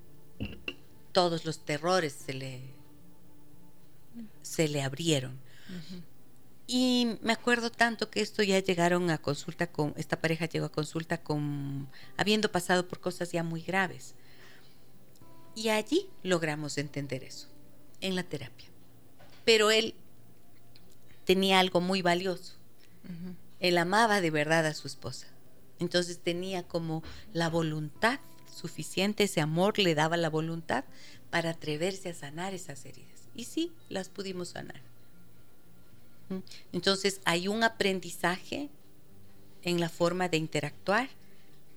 todos 1.11 1.45
los 1.45 1.63
terrores 1.63 2.11
se 2.11 2.33
le, 2.33 2.59
se 4.41 4.67
le 4.67 4.81
abrieron. 4.81 5.39
Y 6.65 7.19
me 7.21 7.33
acuerdo 7.33 7.69
tanto 7.69 8.09
que 8.09 8.21
esto 8.21 8.41
ya 8.41 8.57
llegaron 8.57 9.11
a 9.11 9.19
consulta 9.19 9.67
con, 9.67 9.93
esta 9.95 10.19
pareja 10.19 10.47
llegó 10.47 10.65
a 10.65 10.71
consulta 10.71 11.19
con, 11.19 11.87
habiendo 12.17 12.51
pasado 12.51 12.87
por 12.87 12.99
cosas 12.99 13.31
ya 13.31 13.43
muy 13.43 13.61
graves. 13.61 14.15
Y 15.53 15.69
allí 15.69 16.09
logramos 16.23 16.79
entender 16.79 17.23
eso, 17.23 17.47
en 18.01 18.15
la 18.15 18.23
terapia. 18.23 18.69
Pero 19.45 19.69
él 19.69 19.93
tenía 21.25 21.59
algo 21.59 21.79
muy 21.79 22.01
valioso, 22.01 22.55
él 23.59 23.77
amaba 23.77 24.19
de 24.19 24.31
verdad 24.31 24.65
a 24.65 24.73
su 24.73 24.87
esposa. 24.87 25.27
Entonces 25.79 26.19
tenía 26.19 26.63
como 26.63 27.03
la 27.33 27.49
voluntad 27.49 28.19
suficiente, 28.51 29.25
ese 29.25 29.41
amor 29.41 29.77
le 29.79 29.95
daba 29.95 30.17
la 30.17 30.29
voluntad 30.29 30.85
para 31.29 31.51
atreverse 31.51 32.09
a 32.09 32.13
sanar 32.13 32.53
esas 32.53 32.85
heridas. 32.85 33.27
Y 33.35 33.45
sí, 33.45 33.73
las 33.89 34.09
pudimos 34.09 34.49
sanar. 34.49 34.81
¿Mm? 36.29 36.37
Entonces 36.71 37.19
hay 37.25 37.47
un 37.47 37.63
aprendizaje 37.63 38.69
en 39.63 39.79
la 39.79 39.89
forma 39.89 40.29
de 40.29 40.37
interactuar, 40.37 41.09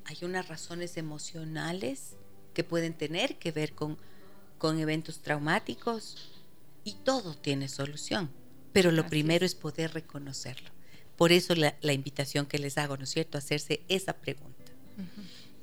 hay 0.04 0.18
unas 0.22 0.48
razones 0.48 0.96
emocionales 0.96 2.14
que 2.54 2.64
pueden 2.64 2.94
tener 2.94 3.36
que 3.36 3.50
ver 3.50 3.74
con, 3.74 3.98
con 4.58 4.78
eventos 4.78 5.18
traumáticos 5.18 6.30
y 6.84 6.94
todo 6.94 7.34
tiene 7.34 7.68
solución, 7.68 8.30
pero 8.72 8.90
lo 8.90 9.06
primero 9.06 9.44
es 9.44 9.54
poder 9.54 9.92
reconocerlo. 9.94 10.70
Por 11.18 11.32
eso 11.32 11.54
la, 11.56 11.74
invitación 11.92 12.46
que 12.46 12.58
les 12.58 12.78
hago, 12.78 12.96
¿no 12.96 13.02
es 13.04 13.10
cierto?, 13.10 13.36
hacerse 13.36 13.82
esa 13.88 14.14
pregunta. 14.14 14.54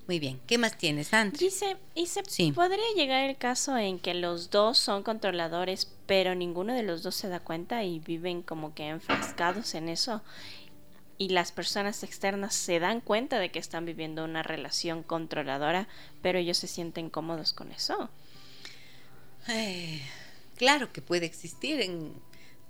Muy 0.08 0.20
bien. 0.20 0.40
¿Qué 0.46 0.58
más 0.60 0.78
tienes, 0.78 1.14
André? 1.14 1.40
Dice, 1.40 1.78
y 1.96 2.06
se 2.08 2.22
Sí. 2.28 2.52
podría 2.52 2.84
llegar 2.96 3.28
el 3.28 3.38
caso 3.38 3.76
en 3.78 3.98
que 3.98 4.14
los 4.14 4.52
dos 4.52 4.78
son 4.78 5.02
controladores, 5.02 5.90
pero 6.06 6.36
ninguno 6.36 6.74
de 6.74 6.84
los 6.84 7.02
dos 7.02 7.16
se 7.16 7.28
da 7.30 7.40
cuenta 7.40 7.84
y 7.86 8.00
viven 8.00 8.44
como 8.44 8.76
que 8.76 8.90
enfrascados 8.90 9.74
en 9.74 9.90
eso. 9.90 10.22
Y 11.18 11.30
las 11.30 11.54
personas 11.54 12.04
externas 12.04 12.54
se 12.54 12.80
dan 12.80 13.00
cuenta 13.00 13.40
de 13.40 13.50
que 13.50 13.58
están 13.58 13.86
viviendo 13.86 14.26
una 14.26 14.44
relación 14.44 15.02
controladora, 15.04 15.88
pero 16.22 16.38
ellos 16.38 16.58
se 16.58 16.68
sienten 16.68 17.10
cómodos 17.10 17.54
con 17.54 17.72
eso. 17.72 18.10
Eh, 19.48 20.02
claro 20.58 20.92
que 20.92 21.02
puede 21.02 21.26
existir 21.26 21.80
en 21.82 22.14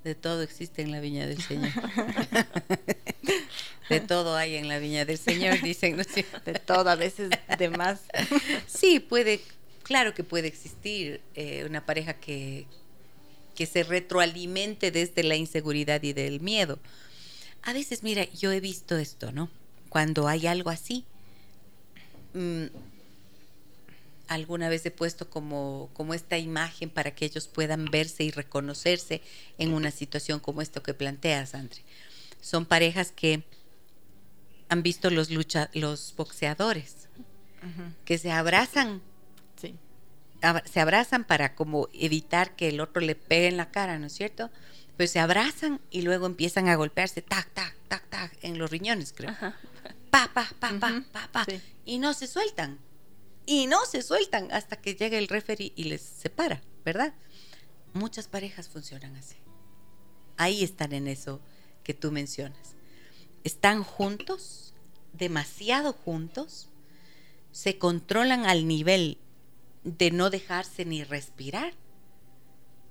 de 0.06 0.14
todo 0.14 0.44
existe 0.44 0.84
en 0.84 0.92
la 0.92 1.00
viña 1.00 1.26
del 1.26 1.42
Señor. 1.42 1.72
de 3.90 4.00
todo 4.02 4.36
hay 4.36 4.56
en 4.56 4.68
la 4.68 4.78
viña 4.78 5.04
del 5.04 5.18
Señor, 5.18 5.60
dicen, 5.64 5.96
¿no 5.96 6.04
es 6.04 6.10
cierto? 6.10 6.40
De 6.46 6.60
todo, 6.60 6.92
a 6.92 6.96
veces 6.96 7.32
de 7.58 7.70
más. 7.72 8.02
Sí, 8.68 9.00
puede, 9.00 9.42
claro 9.82 10.14
que 10.14 10.24
puede 10.24 10.48
existir 10.48 11.22
eh, 11.34 11.66
una 11.68 11.88
pareja 11.88 12.14
que, 12.14 12.68
que 13.56 13.66
se 13.66 13.82
retroalimente 13.82 14.92
desde 14.92 15.24
la 15.24 15.38
inseguridad 15.38 16.04
y 16.04 16.14
del 16.14 16.40
miedo. 16.40 16.78
A 17.64 17.74
veces, 17.74 18.04
mira, 18.04 18.32
yo 18.32 18.52
he 18.52 18.60
visto 18.60 18.98
esto, 18.98 19.32
¿no? 19.32 19.50
Cuando 19.90 20.28
hay 20.28 20.46
algo 20.46 20.70
así, 20.70 21.04
mm, 22.36 22.66
alguna 24.28 24.70
vez 24.70 24.86
he 24.86 24.92
puesto 24.92 25.30
como, 25.30 25.90
como 25.94 26.14
esta 26.14 26.38
imagen 26.38 26.90
para 26.90 27.12
que 27.16 27.26
ellos 27.26 27.48
puedan 27.48 27.86
verse 27.86 28.24
y 28.24 28.32
reconocerse 28.32 29.22
en 29.58 29.74
una 29.74 29.92
situación 29.92 30.40
como 30.40 30.62
esto 30.62 30.82
que 30.84 30.94
planteas, 30.94 31.54
Andre. 31.56 31.82
Son 32.42 32.66
parejas 32.66 33.12
que 33.12 33.44
han 34.70 34.84
visto 34.84 35.10
los 35.10 35.30
lucha, 35.30 35.70
los 35.74 36.14
boxeadores, 36.16 37.08
que 38.04 38.18
se 38.18 38.32
abrazan, 38.32 39.02
Sí. 39.60 39.76
ab- 40.42 40.64
se 40.66 40.80
abrazan 40.80 41.24
para 41.24 41.56
como 41.56 41.88
evitar 41.94 42.56
que 42.56 42.70
el 42.70 42.80
otro 42.82 43.02
le 43.02 43.16
pegue 43.16 43.48
en 43.48 43.58
la 43.58 43.72
cara, 43.72 43.98
¿no 44.00 44.08
es 44.08 44.14
cierto? 44.14 44.50
Pues 44.98 45.12
se 45.12 45.20
abrazan 45.20 45.82
y 45.92 46.02
luego 46.04 46.26
empiezan 46.26 46.68
a 46.68 46.76
golpearse, 46.76 47.22
tac, 47.22 47.50
tac, 47.54 47.76
tac, 47.88 48.08
tac, 48.10 48.38
en 48.44 48.58
los 48.58 48.70
riñones, 48.70 49.14
creo. 49.14 49.32
Ajá. 49.32 49.56
Pa, 50.10 50.30
pa, 50.34 50.48
pa, 50.60 50.80
pa, 50.80 50.92
Ujú, 50.92 51.04
pa, 51.12 51.28
pa. 51.32 51.46
sí. 51.46 51.60
Y 51.86 51.98
no 52.00 52.14
se 52.14 52.28
sueltan. 52.28 52.80
Y 53.46 53.68
no 53.68 53.86
se 53.86 54.02
sueltan 54.02 54.52
hasta 54.52 54.76
que 54.78 54.96
llega 54.96 55.18
el 55.18 55.28
referee 55.28 55.74
y 55.76 55.86
les 55.86 56.02
separa, 56.02 56.62
¿verdad? 56.84 57.14
Muchas 57.94 58.28
parejas 58.28 58.68
funcionan 58.68 59.16
así. 59.16 59.36
Ahí 60.38 60.64
están 60.64 60.94
en 60.94 61.08
eso 61.08 61.42
que 61.84 61.94
tú 61.94 62.12
mencionas. 62.12 62.76
Están 63.44 63.84
juntos, 63.84 64.74
demasiado 65.14 65.94
juntos, 65.94 66.70
se 67.52 67.78
controlan 67.78 68.46
al 68.46 68.68
nivel 68.68 69.18
de 69.84 70.12
no 70.12 70.30
dejarse 70.30 70.84
ni 70.84 71.04
respirar, 71.04 71.74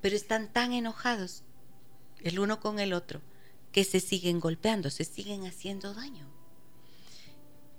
pero 0.01 0.15
están 0.17 0.53
tan 0.53 0.73
enojados 0.73 1.43
el 2.23 2.39
uno 2.39 2.61
con 2.61 2.79
el 2.79 2.93
otro 2.93 3.21
que 3.73 3.85
se 3.85 4.01
siguen 4.01 4.39
golpeando, 4.39 4.89
se 4.89 5.05
siguen 5.05 5.45
haciendo 5.47 5.93
daño. 5.93 6.29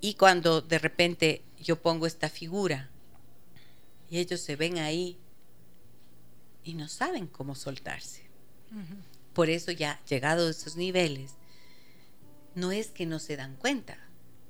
Y 0.05 0.13
cuando 0.13 0.61
de 0.61 0.77
repente 0.77 1.41
yo 1.59 1.81
pongo 1.81 2.05
esta 2.05 2.29
figura 2.29 2.91
y 4.07 4.19
ellos 4.19 4.39
se 4.39 4.55
ven 4.55 4.77
ahí 4.77 5.17
y 6.63 6.75
no 6.75 6.87
saben 6.87 7.25
cómo 7.25 7.55
soltarse. 7.55 8.21
Por 9.33 9.49
eso 9.49 9.71
ya 9.71 9.99
llegado 10.07 10.45
a 10.45 10.51
esos 10.51 10.75
niveles, 10.75 11.31
no 12.53 12.71
es 12.71 12.91
que 12.91 13.07
no 13.07 13.17
se 13.17 13.35
dan 13.35 13.55
cuenta, 13.55 13.97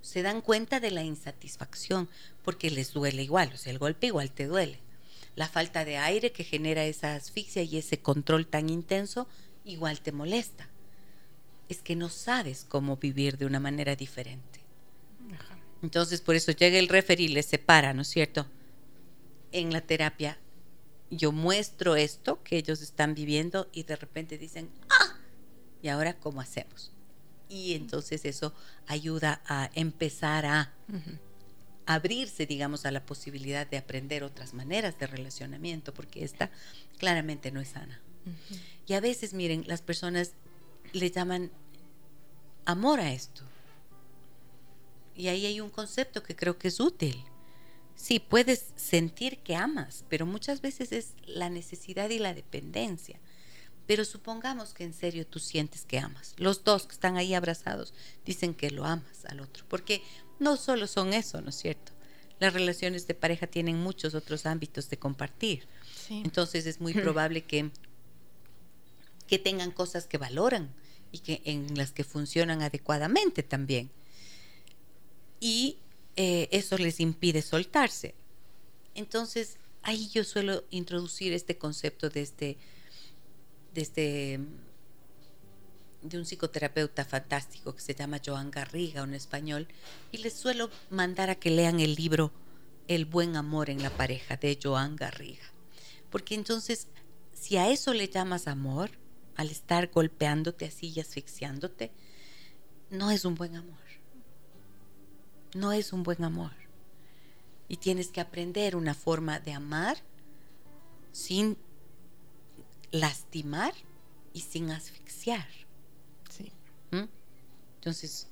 se 0.01 0.23
dan 0.23 0.41
cuenta 0.41 0.81
de 0.81 0.91
la 0.91 1.03
insatisfacción 1.03 2.09
porque 2.43 2.69
les 2.69 2.91
duele 2.91 3.23
igual, 3.23 3.49
o 3.53 3.57
sea, 3.57 3.71
el 3.71 3.79
golpe 3.79 4.07
igual 4.07 4.31
te 4.31 4.47
duele. 4.47 4.81
La 5.37 5.47
falta 5.47 5.85
de 5.85 5.95
aire 5.95 6.33
que 6.33 6.43
genera 6.43 6.83
esa 6.83 7.15
asfixia 7.15 7.63
y 7.63 7.77
ese 7.77 8.01
control 8.01 8.45
tan 8.45 8.69
intenso 8.69 9.25
igual 9.63 10.01
te 10.01 10.11
molesta. 10.11 10.67
Es 11.69 11.81
que 11.81 11.95
no 11.95 12.09
sabes 12.09 12.65
cómo 12.67 12.97
vivir 12.97 13.37
de 13.37 13.45
una 13.45 13.61
manera 13.61 13.95
diferente. 13.95 14.54
Entonces, 15.85 16.19
por 16.19 16.33
eso 16.33 16.51
llega 16.51 16.79
el 16.79 16.87
referee 16.87 17.25
y 17.25 17.27
les 17.27 17.45
separa, 17.45 17.93
¿no 17.93 18.01
es 18.01 18.07
cierto? 18.07 18.47
En 19.51 19.71
la 19.71 19.81
terapia 19.81 20.39
yo 21.11 21.31
muestro 21.31 21.95
esto 21.95 22.41
que 22.41 22.57
ellos 22.57 22.81
están 22.81 23.13
viviendo 23.13 23.69
y 23.71 23.83
de 23.83 23.95
repente 23.95 24.39
dicen, 24.39 24.71
ah, 24.89 25.15
¿y 25.83 25.89
ahora 25.89 26.15
cómo 26.15 26.41
hacemos? 26.41 26.91
Y 27.49 27.75
entonces 27.75 28.25
eso 28.25 28.51
ayuda 28.87 29.43
a 29.45 29.69
empezar 29.75 30.47
a 30.47 30.73
abrirse, 31.85 32.47
digamos, 32.47 32.87
a 32.87 32.91
la 32.91 33.05
posibilidad 33.05 33.67
de 33.67 33.77
aprender 33.77 34.23
otras 34.23 34.55
maneras 34.55 34.97
de 34.97 35.05
relacionamiento, 35.05 35.93
porque 35.93 36.23
esta 36.23 36.49
claramente 36.97 37.51
no 37.51 37.61
es 37.61 37.67
sana. 37.67 38.01
Y 38.87 38.93
a 38.93 39.01
veces, 39.01 39.35
miren, 39.35 39.65
las 39.67 39.83
personas 39.83 40.31
le 40.93 41.11
llaman 41.11 41.51
amor 42.65 42.99
a 42.99 43.13
esto. 43.13 43.43
Y 45.15 45.27
ahí 45.29 45.45
hay 45.45 45.61
un 45.61 45.69
concepto 45.69 46.23
que 46.23 46.35
creo 46.35 46.57
que 46.57 46.67
es 46.67 46.79
útil. 46.79 47.23
Sí, 47.95 48.19
puedes 48.19 48.73
sentir 48.75 49.39
que 49.39 49.55
amas, 49.55 50.03
pero 50.09 50.25
muchas 50.25 50.61
veces 50.61 50.91
es 50.91 51.13
la 51.25 51.49
necesidad 51.49 52.09
y 52.09 52.19
la 52.19 52.33
dependencia. 52.33 53.19
Pero 53.87 54.03
supongamos 54.03 54.73
que 54.73 54.83
en 54.83 54.93
serio 54.93 55.25
tú 55.25 55.39
sientes 55.39 55.85
que 55.85 55.99
amas. 55.99 56.33
Los 56.37 56.63
dos 56.63 56.87
que 56.87 56.93
están 56.93 57.17
ahí 57.17 57.33
abrazados 57.33 57.93
dicen 58.25 58.53
que 58.53 58.71
lo 58.71 58.83
amas 58.85 59.25
al 59.25 59.39
otro, 59.39 59.63
porque 59.69 60.01
no 60.39 60.57
solo 60.57 60.87
son 60.87 61.13
eso, 61.13 61.39
¿no 61.41 61.49
es 61.49 61.55
cierto? 61.55 61.93
Las 62.39 62.53
relaciones 62.53 63.07
de 63.07 63.13
pareja 63.13 63.47
tienen 63.47 63.77
muchos 63.81 64.13
otros 64.13 64.45
ámbitos 64.45 64.89
de 64.89 64.97
compartir. 64.97 65.67
Sí. 66.07 66.21
Entonces 66.25 66.65
es 66.65 66.81
muy 66.81 66.93
probable 66.93 67.43
que, 67.43 67.71
que 69.27 69.39
tengan 69.39 69.71
cosas 69.71 70.07
que 70.07 70.17
valoran 70.17 70.73
y 71.11 71.19
que 71.19 71.41
en 71.45 71.77
las 71.77 71.91
que 71.91 72.03
funcionan 72.03 72.61
adecuadamente 72.61 73.41
también. 73.41 73.89
Y 75.39 75.77
eh, 76.15 76.47
eso 76.51 76.77
les 76.77 76.99
impide 76.99 77.41
soltarse. 77.41 78.15
Entonces 78.93 79.57
ahí 79.85 80.09
yo 80.09 80.23
suelo 80.23 80.63
introducir 80.71 81.31
este 81.33 81.57
concepto 81.57 82.07
este, 82.07 82.57
de 83.73 83.81
este 83.81 84.39
de 86.01 86.19
un 86.19 86.25
psicoterapeuta 86.25 87.03
fantástico 87.03 87.73
que 87.73 87.81
se 87.81 87.95
llama 87.95 88.21
Joan 88.23 88.51
Garriga, 88.51 89.01
un 89.01 89.15
español, 89.15 89.67
y 90.11 90.19
les 90.19 90.33
suelo 90.33 90.69
mandar 90.91 91.31
a 91.31 91.35
que 91.35 91.49
lean 91.49 91.79
el 91.79 91.95
libro 91.95 92.31
El 92.87 93.05
buen 93.05 93.35
amor 93.35 93.71
en 93.71 93.81
la 93.81 93.89
pareja 93.89 94.37
de 94.37 94.59
Joan 94.61 94.95
Garriga. 94.95 95.45
Porque 96.11 96.35
entonces, 96.35 96.87
si 97.33 97.57
a 97.57 97.71
eso 97.71 97.93
le 97.93 98.07
llamas 98.07 98.47
amor, 98.47 98.91
al 99.35 99.49
estar 99.49 99.87
golpeándote 99.87 100.65
así 100.65 100.93
y 100.95 100.99
asfixiándote, 100.99 101.91
no 102.91 103.09
es 103.09 103.25
un 103.25 103.33
buen 103.33 103.55
amor. 103.55 103.84
No 105.55 105.71
es 105.71 105.93
un 105.93 106.03
buen 106.03 106.23
amor. 106.25 106.51
Y 107.69 107.77
tienes 107.77 108.09
que 108.09 108.19
aprender 108.19 108.75
una 108.75 108.93
forma 108.93 109.39
de 109.39 109.53
amar 109.53 109.97
sin 111.13 111.57
lastimar 112.91 113.73
y 114.33 114.41
sin 114.41 114.69
asfixiar. 114.69 115.47
Sí. 116.29 116.51
¿Mm? 116.91 117.05
Entonces, 117.75 118.27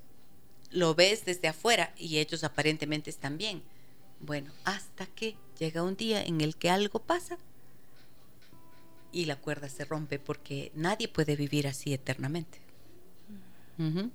lo 0.69 0.95
ves 0.95 1.23
desde 1.23 1.47
afuera 1.47 1.93
y 1.97 2.17
ellos 2.17 2.43
aparentemente 2.43 3.09
están 3.09 3.37
bien. 3.37 3.63
Bueno, 4.19 4.51
hasta 4.65 5.05
que 5.05 5.37
llega 5.57 5.81
un 5.81 5.95
día 5.95 6.21
en 6.23 6.41
el 6.41 6.57
que 6.57 6.69
algo 6.69 6.99
pasa 6.99 7.37
y 9.13 9.25
la 9.25 9.37
cuerda 9.37 9.69
se 9.69 9.85
rompe 9.85 10.19
porque 10.19 10.73
nadie 10.75 11.07
puede 11.07 11.37
vivir 11.37 11.67
así 11.67 11.93
eternamente. 11.93 12.59
Ujú. 13.79 14.11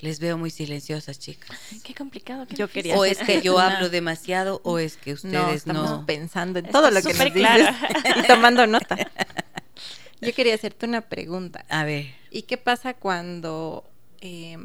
Les 0.00 0.20
veo 0.20 0.36
muy 0.36 0.50
silenciosas, 0.50 1.18
chicas. 1.18 1.58
Qué 1.82 1.94
complicado. 1.94 2.46
qué 2.46 2.54
Yo 2.54 2.66
difícil. 2.66 2.82
quería 2.90 2.98
O 2.98 3.04
es 3.06 3.18
que 3.18 3.40
yo 3.40 3.58
hablo 3.58 3.88
demasiado 3.88 4.60
o 4.62 4.78
es 4.78 4.96
que 4.98 5.10
No, 5.12 5.14
ustedes 5.16 5.54
estamos 5.56 5.90
no. 5.90 6.06
pensando 6.06 6.58
en 6.58 6.66
Está 6.66 6.78
todo 6.80 6.90
lo 6.90 7.00
que 7.00 7.08
nos 7.08 7.16
súper 7.16 7.32
dices 7.32 7.50
claro. 7.50 7.76
y 8.24 8.26
tomando 8.26 8.66
nota. 8.66 8.96
Yo 10.20 10.32
quería 10.34 10.54
hacerte 10.54 10.86
una 10.86 11.02
pregunta. 11.02 11.64
A 11.68 11.84
ver. 11.84 12.06
¿Y 12.30 12.42
qué 12.42 12.56
pasa 12.56 12.94
cuando 12.94 13.84
eh, 14.22 14.56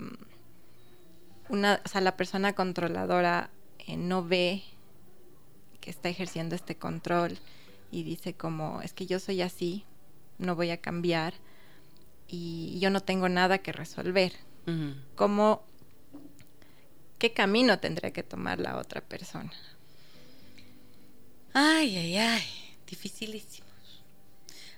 una, 1.50 1.82
o 1.84 1.88
sea, 1.90 2.00
la 2.02 2.16
persona 2.16 2.54
controladora 2.54 3.50
eh, 3.80 3.98
no 3.98 4.24
ve 4.26 4.64
que 5.82 5.90
está 5.90 6.08
ejerciendo 6.10 6.56
este 6.56 6.76
control 6.76 7.38
y 7.92 8.04
dice 8.04 8.34
como, 8.34 8.82
es 8.82 8.94
que 8.94 9.06
yo 9.08 9.20
soy 9.20 9.42
así, 9.42 9.84
no 10.38 10.56
voy 10.56 10.70
a 10.72 10.78
cambiar 10.78 11.34
y 12.28 12.78
yo 12.80 12.90
no 12.90 13.02
tengo 13.02 13.28
nada 13.28 13.58
que 13.58 13.72
resolver? 13.74 14.32
Ujú. 14.68 14.96
¿Cómo, 15.16 15.64
qué 17.18 17.34
camino 17.34 17.80
tendría 17.80 18.12
que 18.12 18.24
tomar 18.24 18.60
la 18.60 18.78
otra 18.78 19.02
persona? 19.02 19.52
Ay, 21.54 21.98
ay, 21.98 22.18
ay, 22.18 22.44
dificilísimos. 22.88 23.72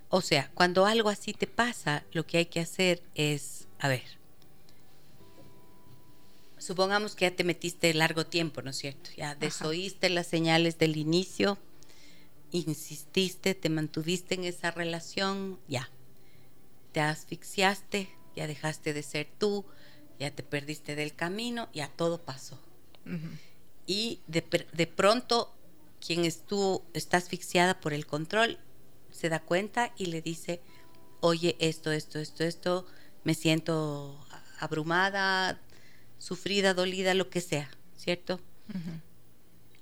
O 0.09 0.21
sea, 0.21 0.51
cuando 0.53 0.86
algo 0.86 1.09
así 1.09 1.34
te 1.34 1.47
pasa, 1.47 2.03
lo 2.11 2.25
que 2.25 2.38
hay 2.38 2.45
que 2.45 2.59
hacer 2.59 3.01
es, 3.15 3.67
a 3.79 3.88
ver, 3.88 4.03
supongamos 6.57 7.15
que 7.15 7.29
ya 7.29 7.36
te 7.36 7.43
metiste 7.43 7.93
largo 7.93 8.25
tiempo, 8.25 8.61
¿no 8.61 8.69
es 8.69 8.77
cierto? 8.77 9.09
Ya 9.17 9.36
desoíste 9.36 10.09
las 10.09 10.27
señales 10.27 10.77
del 10.77 10.97
inicio, 10.97 11.57
insististe, 12.51 13.55
te 13.55 13.69
mantuviste 13.69 14.36
en 14.36 14.43
esa 14.45 14.71
relación, 14.71 15.59
ya. 15.67 15.89
Te 16.91 17.01
asfixiaste, 17.01 18.09
ya 18.36 18.47
dejaste 18.47 18.93
de 18.93 19.03
ser 19.03 19.27
tú, 19.38 19.65
ya 20.19 20.31
te 20.31 20.43
perdiste 20.43 20.95
del 20.95 21.13
camino, 21.15 21.69
ya 21.73 21.89
todo 21.89 22.21
pasó. 22.21 22.59
Y 23.86 24.21
de, 24.27 24.43
de, 24.71 24.88
pronto 24.88 25.53
quien 26.05 26.23
estuvo, 26.23 26.86
está 26.93 27.17
asfixiada 27.17 27.79
por 27.79 27.93
el 27.93 28.05
control, 28.05 28.57
se 29.11 29.29
da 29.29 29.39
cuenta 29.39 29.93
y 29.97 30.05
le 30.07 30.21
dice, 30.21 30.61
oye, 31.19 31.55
esto, 31.59 31.91
esto, 31.91 32.19
esto, 32.19 32.43
esto, 32.43 32.88
me 33.23 33.34
siento 33.34 34.25
abrumada, 34.59 35.59
sufrida, 36.17 36.73
dolida, 36.73 37.13
lo 37.13 37.29
que 37.29 37.41
sea, 37.41 37.69
¿cierto? 37.97 38.39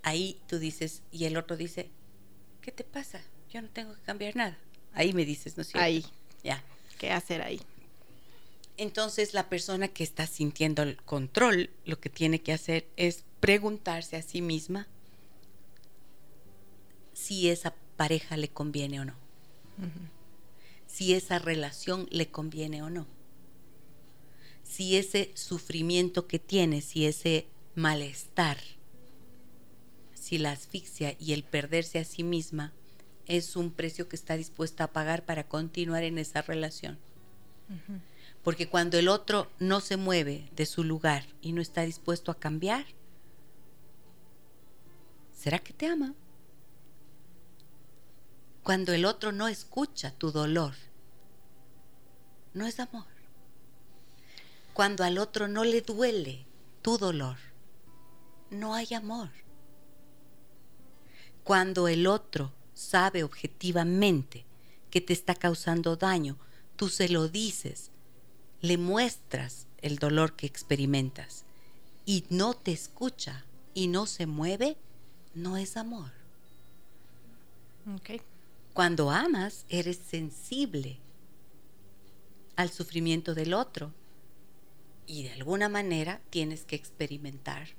Ahí 0.04 0.40
tú 0.48 0.58
dices, 0.58 1.04
y 1.12 1.26
el 1.26 1.38
otro 1.38 1.56
dice, 1.56 1.90
¿qué 2.62 2.72
te 2.72 2.84
pasa? 2.84 3.22
Yo 3.52 3.62
no 3.62 3.70
tengo 3.70 3.94
que 3.94 4.02
cambiar 4.02 4.36
nada. 4.36 4.58
Ahí 4.94 5.14
me 5.14 5.26
dices, 5.26 5.56
¿no 5.58 5.62
es 5.62 5.68
cierto? 5.68 5.84
Ahí. 5.84 6.06
Ya. 6.44 6.64
¿Qué 6.98 7.12
hacer 7.12 7.42
ahí? 7.42 7.62
Entonces 8.82 9.34
la 9.34 9.48
persona 9.48 9.88
que 9.90 10.04
está 10.04 10.26
sintiendo 10.26 10.82
el 10.82 10.98
control, 10.98 11.70
lo 11.86 12.00
que 12.00 12.10
tiene 12.10 12.42
que 12.42 12.52
hacer 12.52 12.88
es 12.98 13.24
preguntarse 13.40 14.16
a 14.16 14.24
sí 14.24 14.42
misma 14.42 14.88
si 17.14 17.50
esa 17.50 17.76
pareja 17.96 18.38
le 18.38 18.50
conviene 18.50 19.00
o 19.00 19.06
no. 19.06 19.14
Si 20.88 21.14
esa 21.14 21.38
relación 21.40 22.08
le 22.10 22.30
conviene 22.30 22.82
o 22.82 22.90
no 22.90 23.06
si 24.72 24.96
ese 24.96 25.32
sufrimiento 25.34 26.28
que 26.28 26.40
tiene, 26.40 26.80
si 26.80 27.06
ese 27.06 27.46
malestar, 27.76 28.58
si 30.14 30.38
la 30.38 30.54
asfixia 30.54 31.14
y 31.20 31.34
el 31.34 31.44
perderse 31.44 32.00
a 32.00 32.06
sí 32.06 32.24
misma 32.24 32.72
es 33.28 33.58
un 33.58 33.72
precio 33.72 34.08
que 34.08 34.16
está 34.16 34.38
dispuesta 34.38 34.86
a 34.86 34.94
pagar 34.94 35.26
para 35.26 35.44
continuar 35.44 36.04
en 36.04 36.18
esa 36.18 36.42
relación. 36.42 36.98
Porque 38.44 38.68
cuando 38.68 38.98
el 38.98 39.08
otro 39.08 39.52
no 39.60 39.82
se 39.82 39.98
mueve 39.98 40.50
de 40.56 40.66
su 40.66 40.84
lugar 40.84 41.26
y 41.42 41.54
no 41.54 41.62
está 41.62 41.82
dispuesto 41.84 42.32
a 42.32 42.40
cambiar, 42.40 42.86
¿será 45.32 45.60
que 45.60 45.74
te 45.74 45.88
ama? 45.88 46.14
Cuando 48.64 48.94
el 48.94 49.06
otro 49.06 49.32
no 49.32 49.48
escucha 49.48 50.12
tu 50.12 50.32
dolor, 50.32 50.74
no 52.54 52.66
es 52.66 52.80
amor 52.80 53.12
cuando 54.74 55.04
al 55.04 55.18
otro 55.18 55.48
no 55.48 55.64
le 55.64 55.82
duele 55.82 56.46
tu 56.82 56.98
dolor, 56.98 57.38
no 58.50 58.74
hay 58.74 58.94
amor. 58.94 59.30
Cuando 61.44 61.88
el 61.88 62.08
otro 62.08 62.54
sabe 62.74 63.24
objetivamente 63.24 64.46
que 64.90 65.02
te 65.02 65.14
está 65.14 65.36
causando 65.36 65.98
daño, 65.98 66.38
tú 66.76 66.90
se 66.90 67.10
lo 67.10 67.28
dices, 67.28 67.91
le 68.62 68.78
muestras 68.78 69.68
el 69.82 69.98
dolor 69.98 70.36
que 70.36 70.46
experimentas 70.46 71.46
y 72.06 72.26
no 72.30 72.54
te 72.54 72.72
escucha 72.72 73.46
y 73.74 73.88
no 73.88 74.06
se 74.06 74.26
mueve, 74.26 74.78
no 75.34 75.58
es 75.58 75.78
amor. 75.78 76.12
Cuando 78.74 79.12
amas, 79.12 79.66
eres 79.70 79.98
sensible 79.98 81.00
al 82.56 82.70
sufrimiento 82.70 83.34
del 83.34 83.54
otro 83.54 83.92
y 85.08 85.24
de 85.24 85.32
alguna 85.34 85.68
manera 85.68 86.22
tienes 86.30 86.64
que 86.64 86.76
experimentar 86.76 87.70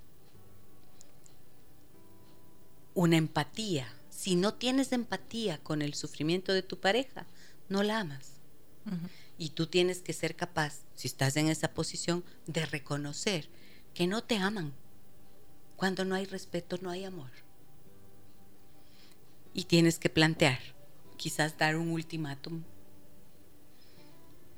una 2.94 3.16
empatía. 3.16 3.88
Si 4.10 4.34
no 4.34 4.54
tienes 4.54 4.92
empatía 4.92 5.58
con 5.58 5.82
el 5.82 5.94
sufrimiento 5.94 6.52
de 6.52 6.62
tu 6.62 6.78
pareja, 6.78 7.26
no 7.68 7.82
la 7.82 8.00
amas. 8.00 8.32
Y 9.38 9.50
tú 9.50 9.66
tienes 9.66 10.00
que 10.00 10.12
ser 10.12 10.36
capaz, 10.36 10.80
si 10.94 11.08
estás 11.08 11.36
en 11.36 11.48
esa 11.48 11.72
posición, 11.74 12.24
de 12.46 12.66
reconocer 12.66 13.48
que 13.94 14.06
no 14.06 14.22
te 14.22 14.36
aman. 14.36 14.72
Cuando 15.76 16.04
no 16.04 16.14
hay 16.14 16.26
respeto, 16.26 16.78
no 16.80 16.90
hay 16.90 17.04
amor. 17.04 17.30
Y 19.54 19.64
tienes 19.64 19.98
que 19.98 20.08
plantear, 20.08 20.60
quizás 21.16 21.58
dar 21.58 21.76
un 21.76 21.90
ultimátum 21.90 22.62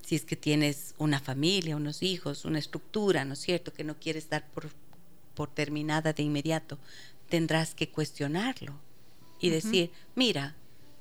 si 0.05 0.17
es 0.17 0.25
que 0.25 0.37
tienes 0.37 0.95
una 0.99 1.19
familia, 1.19 1.77
unos 1.77 2.03
hijos, 2.03 2.45
una 2.45 2.59
estructura, 2.59 3.25
¿no 3.25 3.33
es 3.33 3.41
cierto?, 3.41 3.73
que 3.73 3.85
no 3.85 3.99
quieres 3.99 4.29
dar 4.29 4.47
por, 4.51 4.69
por 5.35 5.49
terminada 5.49 6.13
de 6.13 6.23
inmediato, 6.23 6.79
tendrás 7.29 7.75
que 7.75 7.89
cuestionarlo 7.89 8.75
y 9.41 9.51
decir, 9.51 9.91
mira, 10.15 10.55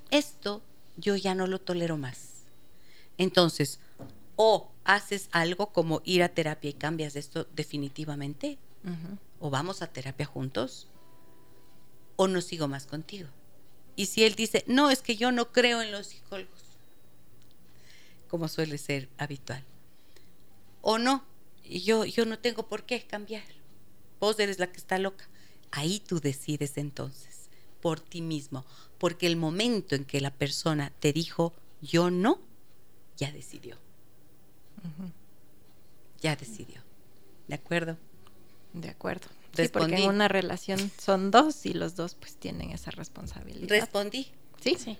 esto 0.09 0.61
yo 0.95 1.15
ya 1.15 1.35
no 1.35 1.47
lo 1.47 1.59
tolero 1.59 1.97
más. 1.97 2.32
Entonces, 3.17 3.79
o 4.35 4.71
haces 4.83 5.29
algo 5.31 5.71
como 5.71 6.01
ir 6.03 6.23
a 6.23 6.29
terapia 6.29 6.69
y 6.69 6.73
cambias 6.73 7.15
esto 7.15 7.47
definitivamente, 7.55 8.57
o 9.39 9.49
vamos 9.49 9.81
a 9.81 9.87
terapia 9.87 10.25
juntos, 10.25 10.87
o 12.15 12.27
no 12.27 12.41
sigo 12.41 12.67
más 12.67 12.85
contigo. 12.85 13.29
Y 13.95 14.07
si 14.07 14.23
él 14.23 14.35
dice, 14.35 14.63
no, 14.67 14.89
es 14.89 15.01
que 15.01 15.15
yo 15.15 15.31
no 15.31 15.51
creo 15.51 15.81
en 15.81 15.91
los 15.91 16.07
psicólogos, 16.07 16.63
como 18.27 18.47
suele 18.47 18.77
ser 18.77 19.09
habitual. 19.17 19.63
O 20.81 20.97
no, 20.97 21.23
yo, 21.63 22.05
yo 22.05 22.25
no 22.25 22.39
tengo 22.39 22.67
por 22.67 22.83
qué 22.83 23.05
cambiar. 23.05 23.43
Vos 24.19 24.39
eres 24.39 24.59
la 24.59 24.71
que 24.71 24.77
está 24.77 24.97
loca. 24.97 25.29
Ahí 25.71 25.99
tú 25.99 26.19
decides 26.19 26.77
entonces, 26.77 27.49
por 27.81 27.99
ti 27.99 28.21
mismo, 28.21 28.65
porque 28.97 29.27
el 29.27 29.35
momento 29.35 29.95
en 29.95 30.05
que 30.05 30.21
la 30.21 30.31
persona 30.31 30.91
te 30.99 31.13
dijo 31.13 31.53
yo 31.81 32.09
no, 32.09 32.39
ya 33.17 33.31
decidió. 33.31 33.77
Ya 36.21 36.35
decidió. 36.35 36.81
¿De 37.47 37.55
acuerdo? 37.55 37.97
De 38.73 38.89
acuerdo. 38.89 39.27
Sí, 39.53 39.67
porque 39.67 39.95
en 40.03 40.09
una 40.09 40.27
relación 40.27 40.91
son 40.97 41.29
dos 41.29 41.65
y 41.65 41.73
los 41.73 41.95
dos 41.95 42.15
pues 42.15 42.35
tienen 42.35 42.71
esa 42.71 42.91
responsabilidad. 42.91 43.69
Respondí. 43.69 44.31
Sí. 44.61 44.75
Sí. 44.75 44.97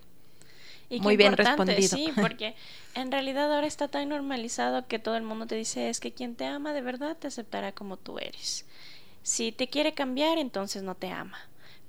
Muy 0.99 1.17
bien 1.17 1.35
respondido. 1.35 1.97
Sí, 1.97 2.11
porque 2.21 2.55
en 2.93 3.11
realidad 3.11 3.53
ahora 3.53 3.65
está 3.65 3.87
tan 3.87 4.09
normalizado 4.09 4.87
que 4.87 4.99
todo 4.99 5.15
el 5.15 5.23
mundo 5.23 5.47
te 5.47 5.55
dice 5.55 5.89
es 5.89 5.99
que 5.99 6.11
quien 6.13 6.35
te 6.35 6.45
ama 6.45 6.73
de 6.73 6.81
verdad 6.81 7.17
te 7.17 7.27
aceptará 7.27 7.71
como 7.71 7.97
tú 7.97 8.19
eres. 8.19 8.65
Si 9.23 9.51
te 9.51 9.69
quiere 9.69 9.93
cambiar, 9.93 10.37
entonces 10.37 10.83
no 10.83 10.95
te 10.95 11.09
ama. 11.09 11.39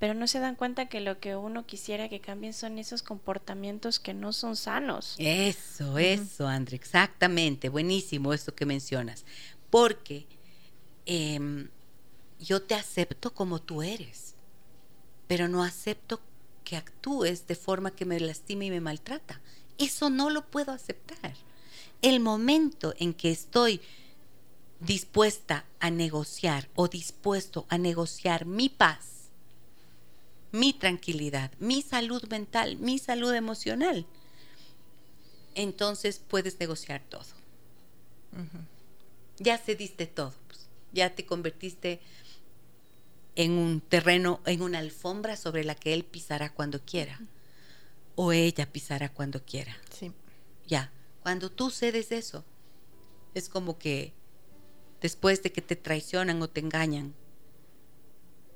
Pero 0.05 0.13
no 0.13 0.27
se 0.27 0.39
dan 0.39 0.55
cuenta 0.55 0.91
que 0.91 1.01
lo 1.01 1.19
que 1.19 1.35
uno 1.35 1.65
quisiera 1.65 2.11
que 2.11 2.21
cambien 2.21 2.53
son 2.53 2.77
esos 2.77 3.03
comportamientos 3.03 3.99
que 3.99 4.13
no 4.13 4.35
son 4.35 4.55
sanos. 4.55 5.15
Eso, 5.17 5.97
eso, 5.97 6.47
André, 6.47 6.77
exactamente. 6.77 7.71
Buenísimo 7.71 8.35
esto 8.35 8.55
que 8.55 8.67
mencionas. 8.67 9.25
Porque 9.71 10.27
em, 11.07 11.71
yo 12.39 12.61
te 12.61 12.75
acepto 12.75 13.33
como 13.33 13.63
tú 13.63 13.81
eres, 13.81 14.35
pero 15.27 15.49
no 15.49 15.63
acepto 15.63 16.21
que 16.65 16.77
actúes 16.77 17.47
de 17.47 17.55
forma 17.55 17.91
que 17.91 18.05
me 18.05 18.21
lastima 18.21 18.67
y 18.67 18.71
me 18.71 18.83
maltrata. 18.83 19.41
Eso 19.79 20.11
no 20.11 20.29
lo 20.29 20.45
puedo 20.45 20.73
aceptar. 20.73 21.33
El 22.03 22.21
momento 22.21 22.93
en 22.99 23.15
que 23.15 23.31
estoy 23.31 23.81
dispuesta 24.81 25.65
a 25.81 25.91
negociar 25.91 26.69
o 26.75 26.89
dispuesto 26.89 27.65
a 27.71 27.79
negociar 27.79 28.45
mi 28.45 28.69
paz, 28.69 29.14
mi 30.55 30.73
tranquilidad, 30.73 31.51
mi 31.59 31.83
salud 31.83 32.25
mental, 32.29 32.77
mi 32.77 33.01
salud 33.01 33.35
emocional, 33.35 34.07
entonces 35.57 36.21
puedes 36.21 36.61
negociar 36.61 37.03
todo. 37.09 37.25
Ya 39.39 39.59
cediste 39.59 40.07
todo, 40.07 40.33
pues. 40.47 40.69
ya 40.93 41.13
te 41.13 41.27
convertiste 41.27 42.01
en 43.35 43.51
un 43.51 43.81
terreno, 43.81 44.41
en 44.47 44.63
una 44.63 44.79
alfombra 44.79 45.37
sobre 45.37 45.65
la 45.65 45.75
que 45.75 45.93
él 45.93 46.05
pisará 46.05 46.53
cuando 46.53 46.81
quiera. 46.81 47.21
O 48.15 48.31
ella 48.31 48.71
pisará 48.71 49.09
cuando 49.09 49.45
quiera. 49.45 49.77
Sí. 49.91 50.13
Ya, 50.69 50.93
cuando 51.21 51.51
tú 51.51 51.71
cedes 51.71 52.13
eso, 52.13 52.45
es 53.35 53.49
como 53.49 53.77
que 53.77 54.13
después 55.01 55.43
de 55.43 55.51
que 55.51 55.63
te 55.63 55.75
traicionan 55.75 56.41
o 56.43 56.49
te 56.49 56.61
engañan 56.61 57.13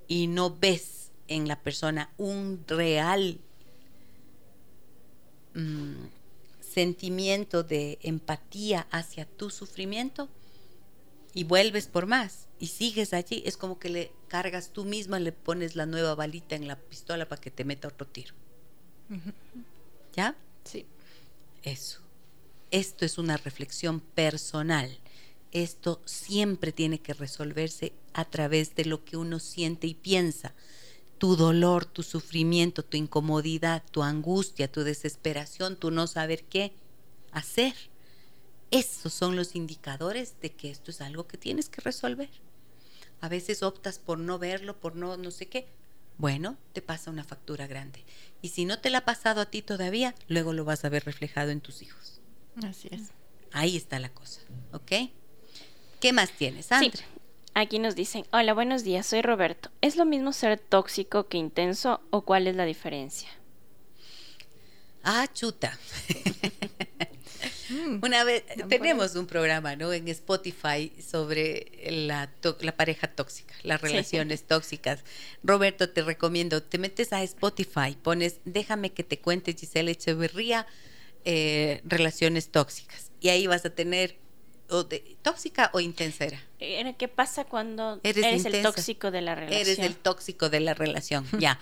y 0.06 0.28
no 0.28 0.56
ves 0.56 0.97
en 1.28 1.48
la 1.48 1.60
persona 1.60 2.12
un 2.16 2.64
real 2.66 3.40
mm, 5.54 6.06
sentimiento 6.60 7.62
de 7.62 7.98
empatía 8.02 8.86
hacia 8.90 9.24
tu 9.24 9.50
sufrimiento 9.50 10.28
y 11.34 11.44
vuelves 11.44 11.86
por 11.86 12.06
más 12.06 12.48
y 12.58 12.68
sigues 12.68 13.12
allí, 13.12 13.42
es 13.46 13.56
como 13.56 13.78
que 13.78 13.88
le 13.88 14.12
cargas 14.26 14.72
tú 14.72 14.84
misma, 14.84 15.20
le 15.20 15.32
pones 15.32 15.76
la 15.76 15.86
nueva 15.86 16.14
balita 16.14 16.56
en 16.56 16.66
la 16.66 16.76
pistola 16.76 17.28
para 17.28 17.40
que 17.40 17.50
te 17.50 17.64
meta 17.64 17.88
otro 17.88 18.06
tiro. 18.06 18.34
¿Ya? 20.14 20.34
Sí. 20.64 20.84
Eso. 21.62 22.00
Esto 22.70 23.04
es 23.04 23.16
una 23.16 23.36
reflexión 23.36 24.00
personal 24.00 24.98
esto 25.52 26.00
siempre 26.04 26.72
tiene 26.72 27.00
que 27.00 27.14
resolverse 27.14 27.92
a 28.12 28.24
través 28.24 28.74
de 28.74 28.84
lo 28.84 29.04
que 29.04 29.16
uno 29.16 29.38
siente 29.38 29.86
y 29.86 29.94
piensa. 29.94 30.54
Tu 31.18 31.36
dolor, 31.36 31.84
tu 31.84 32.02
sufrimiento, 32.02 32.84
tu 32.84 32.96
incomodidad, 32.96 33.82
tu 33.90 34.02
angustia, 34.02 34.70
tu 34.70 34.84
desesperación, 34.84 35.76
tu 35.76 35.90
no 35.90 36.06
saber 36.06 36.44
qué 36.44 36.72
hacer. 37.32 37.74
Esos 38.70 39.12
son 39.12 39.34
los 39.34 39.54
indicadores 39.54 40.34
de 40.40 40.50
que 40.50 40.70
esto 40.70 40.90
es 40.90 41.00
algo 41.00 41.26
que 41.26 41.36
tienes 41.36 41.68
que 41.68 41.80
resolver. 41.80 42.30
A 43.20 43.28
veces 43.28 43.62
optas 43.62 43.98
por 43.98 44.18
no 44.18 44.38
verlo, 44.38 44.78
por 44.78 44.94
no 44.94 45.16
no 45.16 45.30
sé 45.30 45.46
qué. 45.46 45.66
Bueno, 46.18 46.56
te 46.72 46.82
pasa 46.82 47.10
una 47.10 47.24
factura 47.24 47.66
grande. 47.66 48.04
Y 48.42 48.50
si 48.50 48.64
no 48.64 48.80
te 48.80 48.90
la 48.90 48.98
ha 48.98 49.04
pasado 49.04 49.40
a 49.40 49.46
ti 49.46 49.62
todavía, 49.62 50.14
luego 50.26 50.52
lo 50.52 50.64
vas 50.64 50.84
a 50.84 50.88
ver 50.88 51.04
reflejado 51.04 51.50
en 51.50 51.60
tus 51.60 51.82
hijos. 51.82 52.20
Así 52.62 52.88
es. 52.90 53.10
Ahí 53.52 53.76
está 53.76 53.98
la 53.98 54.12
cosa, 54.12 54.40
¿ok? 54.72 55.10
¿Qué 56.00 56.12
más 56.12 56.30
tienes, 56.32 56.66
Sandra? 56.66 56.98
Sí. 56.98 57.17
Aquí 57.54 57.78
nos 57.78 57.94
dicen, 57.94 58.24
hola, 58.32 58.54
buenos 58.54 58.84
días, 58.84 59.06
soy 59.06 59.22
Roberto. 59.22 59.70
¿Es 59.80 59.96
lo 59.96 60.04
mismo 60.04 60.32
ser 60.32 60.58
tóxico 60.58 61.28
que 61.28 61.38
intenso 61.38 62.00
o 62.10 62.22
cuál 62.22 62.46
es 62.46 62.54
la 62.54 62.64
diferencia? 62.64 63.28
Ah, 65.02 65.26
chuta. 65.32 65.78
Una 68.02 68.24
vez 68.24 68.44
tenemos 68.68 69.14
un 69.14 69.26
programa, 69.26 69.76
¿no? 69.76 69.92
En 69.92 70.08
Spotify 70.08 70.92
sobre 71.00 71.66
la 71.90 72.30
pareja 72.76 73.08
tóxica, 73.08 73.54
las 73.62 73.80
relaciones 73.80 74.44
tóxicas. 74.44 75.04
Roberto, 75.42 75.90
te 75.90 76.02
recomiendo, 76.02 76.62
te 76.62 76.78
metes 76.78 77.12
a 77.12 77.22
Spotify, 77.22 77.96
pones, 78.02 78.40
déjame 78.44 78.92
que 78.92 79.04
te 79.04 79.18
cuente 79.18 79.54
Giselle 79.54 79.90
Echeverría, 79.90 80.66
eh, 81.24 81.82
relaciones 81.84 82.50
tóxicas. 82.50 83.10
Y 83.20 83.28
ahí 83.28 83.46
vas 83.46 83.64
a 83.64 83.70
tener 83.70 84.16
o 84.70 84.84
de- 84.84 85.16
tóxica 85.22 85.70
o 85.72 85.80
intensa 85.80 86.24
era. 86.24 86.42
Eh, 86.60 86.94
¿Qué 86.98 87.08
pasa 87.08 87.44
cuando 87.44 88.00
Eres 88.02 88.24
eres, 88.24 88.44
el 88.44 88.62
tóxico 88.62 89.10
de 89.10 89.20
la 89.22 89.34
relación? 89.34 89.60
Eres 89.60 89.78
el 89.78 89.96
tóxico 89.96 90.50
de 90.50 90.60
la 90.60 90.74
relación, 90.74 91.26
ya. 91.38 91.58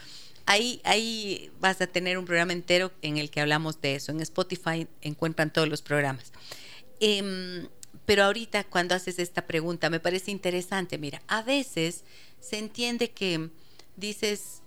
Ahí, 0.46 0.80
ahí 0.84 1.50
vas 1.58 1.80
a 1.80 1.86
tener 1.88 2.18
un 2.18 2.24
programa 2.24 2.52
entero 2.52 2.92
en 3.02 3.16
el 3.18 3.30
que 3.30 3.40
hablamos 3.40 3.80
de 3.80 3.96
eso. 3.96 4.12
En 4.12 4.20
Spotify 4.20 4.86
encuentran 5.02 5.52
todos 5.52 5.68
los 5.68 5.82
programas. 5.82 6.32
Em, 7.00 7.68
pero 8.04 8.22
ahorita 8.24 8.62
cuando 8.64 8.94
haces 8.94 9.18
esta 9.18 9.46
pregunta 9.46 9.90
me 9.90 9.98
parece 10.00 10.30
interesante. 10.30 10.98
Mira, 10.98 11.20
a 11.26 11.42
veces 11.42 12.04
se 12.40 12.58
entiende 12.58 13.10
que 13.10 13.50
dices, 13.96 14.62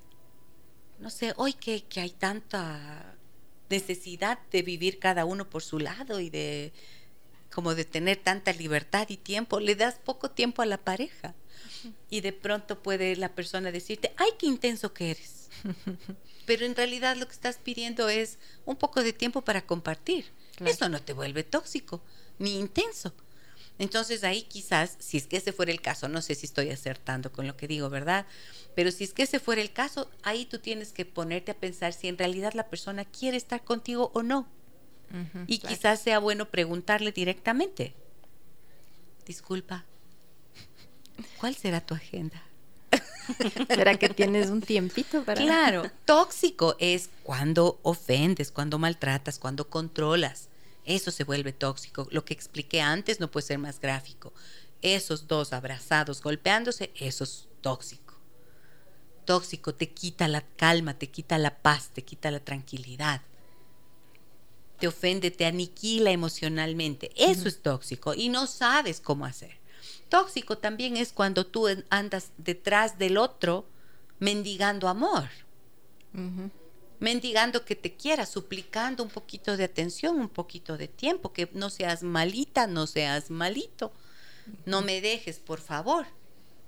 no 0.99 1.09
sé, 1.09 1.33
hoy 1.37 1.53
que, 1.53 1.83
que 1.85 2.01
hay 2.01 2.09
tanta 2.09 3.15
necesidad 3.69 4.39
de 4.51 4.63
vivir 4.63 4.99
cada 4.99 5.23
uno 5.25 5.49
por 5.49 5.63
su 5.63 5.79
lado 5.79 6.19
y 6.19 6.29
de 6.29 6.73
como 7.51 7.75
de 7.75 7.85
tener 7.85 8.17
tanta 8.17 8.53
libertad 8.53 9.07
y 9.09 9.17
tiempo, 9.17 9.59
le 9.59 9.75
das 9.75 9.95
poco 9.95 10.31
tiempo 10.31 10.61
a 10.61 10.65
la 10.65 10.77
pareja. 10.77 11.35
Y 12.09 12.21
de 12.21 12.33
pronto 12.33 12.81
puede 12.81 13.15
la 13.15 13.33
persona 13.33 13.71
decirte, 13.71 14.13
ay, 14.17 14.29
qué 14.37 14.45
intenso 14.45 14.93
que 14.93 15.11
eres. 15.11 15.49
Pero 16.45 16.65
en 16.65 16.75
realidad 16.75 17.15
lo 17.15 17.27
que 17.27 17.33
estás 17.33 17.57
pidiendo 17.57 18.09
es 18.09 18.37
un 18.65 18.75
poco 18.75 19.03
de 19.03 19.13
tiempo 19.13 19.43
para 19.43 19.65
compartir. 19.65 20.25
Claro. 20.55 20.71
Eso 20.71 20.89
no 20.89 21.01
te 21.01 21.13
vuelve 21.13 21.43
tóxico 21.43 22.01
ni 22.37 22.59
intenso. 22.59 23.13
Entonces 23.77 24.25
ahí 24.25 24.43
quizás, 24.43 24.97
si 24.99 25.17
es 25.17 25.25
que 25.25 25.37
ese 25.37 25.53
fuera 25.53 25.71
el 25.71 25.81
caso, 25.81 26.09
no 26.09 26.21
sé 26.21 26.35
si 26.35 26.45
estoy 26.45 26.69
acertando 26.69 27.31
con 27.31 27.47
lo 27.47 27.55
que 27.55 27.67
digo, 27.67 27.89
¿verdad? 27.89 28.25
Pero 28.75 28.91
si 28.91 29.05
es 29.05 29.13
que 29.13 29.23
ese 29.23 29.39
fuera 29.39 29.61
el 29.61 29.71
caso, 29.71 30.11
ahí 30.21 30.45
tú 30.45 30.59
tienes 30.59 30.91
que 30.91 31.05
ponerte 31.05 31.51
a 31.51 31.57
pensar 31.57 31.93
si 31.93 32.09
en 32.09 32.17
realidad 32.17 32.53
la 32.53 32.69
persona 32.69 33.05
quiere 33.05 33.37
estar 33.37 33.63
contigo 33.63 34.11
o 34.13 34.21
no. 34.21 34.49
Y 35.47 35.59
claro. 35.59 35.75
quizás 35.75 36.01
sea 36.01 36.19
bueno 36.19 36.49
preguntarle 36.49 37.11
directamente. 37.11 37.93
Disculpa, 39.25 39.85
¿cuál 41.39 41.55
será 41.55 41.81
tu 41.81 41.93
agenda? 41.93 42.41
¿Será 43.67 43.97
que 43.97 44.09
tienes 44.09 44.49
un 44.49 44.61
tiempito 44.61 45.23
para...? 45.23 45.41
Claro, 45.41 45.83
tóxico 46.05 46.75
es 46.79 47.09
cuando 47.23 47.79
ofendes, 47.83 48.51
cuando 48.51 48.79
maltratas, 48.79 49.39
cuando 49.39 49.69
controlas. 49.69 50.49
Eso 50.85 51.11
se 51.11 51.23
vuelve 51.23 51.53
tóxico. 51.53 52.07
Lo 52.09 52.25
que 52.25 52.33
expliqué 52.33 52.81
antes 52.81 53.19
no 53.19 53.29
puede 53.29 53.45
ser 53.45 53.59
más 53.59 53.79
gráfico. 53.79 54.33
Esos 54.81 55.27
dos 55.27 55.53
abrazados, 55.53 56.21
golpeándose, 56.21 56.91
eso 56.95 57.23
es 57.23 57.47
tóxico. 57.61 58.15
Tóxico 59.25 59.75
te 59.75 59.91
quita 59.91 60.27
la 60.27 60.41
calma, 60.41 60.97
te 60.97 61.11
quita 61.11 61.37
la 61.37 61.59
paz, 61.59 61.91
te 61.93 62.03
quita 62.03 62.31
la 62.31 62.39
tranquilidad. 62.39 63.21
Te 64.79 64.87
ofende, 64.87 65.31
te 65.31 65.45
aniquila 65.45 66.11
emocionalmente. 66.11 67.11
Eso 67.15 67.47
es 67.47 67.61
tóxico 67.61 68.13
y 68.13 68.29
no 68.29 68.47
sabes 68.47 69.01
cómo 69.01 69.25
hacer. 69.25 69.59
Tóxico 70.09 70.57
también 70.57 70.97
es 70.97 71.11
cuando 71.13 71.45
tú 71.45 71.67
andas 71.89 72.31
detrás 72.37 72.97
del 72.97 73.17
otro 73.17 73.65
mendigando 74.19 74.87
amor, 74.87 75.29
mendigando 76.99 77.63
que 77.63 77.75
te 77.75 77.95
quiera, 77.95 78.25
suplicando 78.25 79.03
un 79.03 79.09
poquito 79.09 79.55
de 79.55 79.63
atención, 79.63 80.19
un 80.19 80.29
poquito 80.29 80.77
de 80.77 80.87
tiempo, 80.87 81.31
que 81.31 81.49
no 81.53 81.69
seas 81.69 82.03
malita, 82.03 82.67
no 82.67 82.87
seas 82.87 83.29
malito, 83.29 83.91
no 84.65 84.81
me 84.81 84.99
dejes, 84.99 85.39
por 85.39 85.61
favor. 85.61 86.07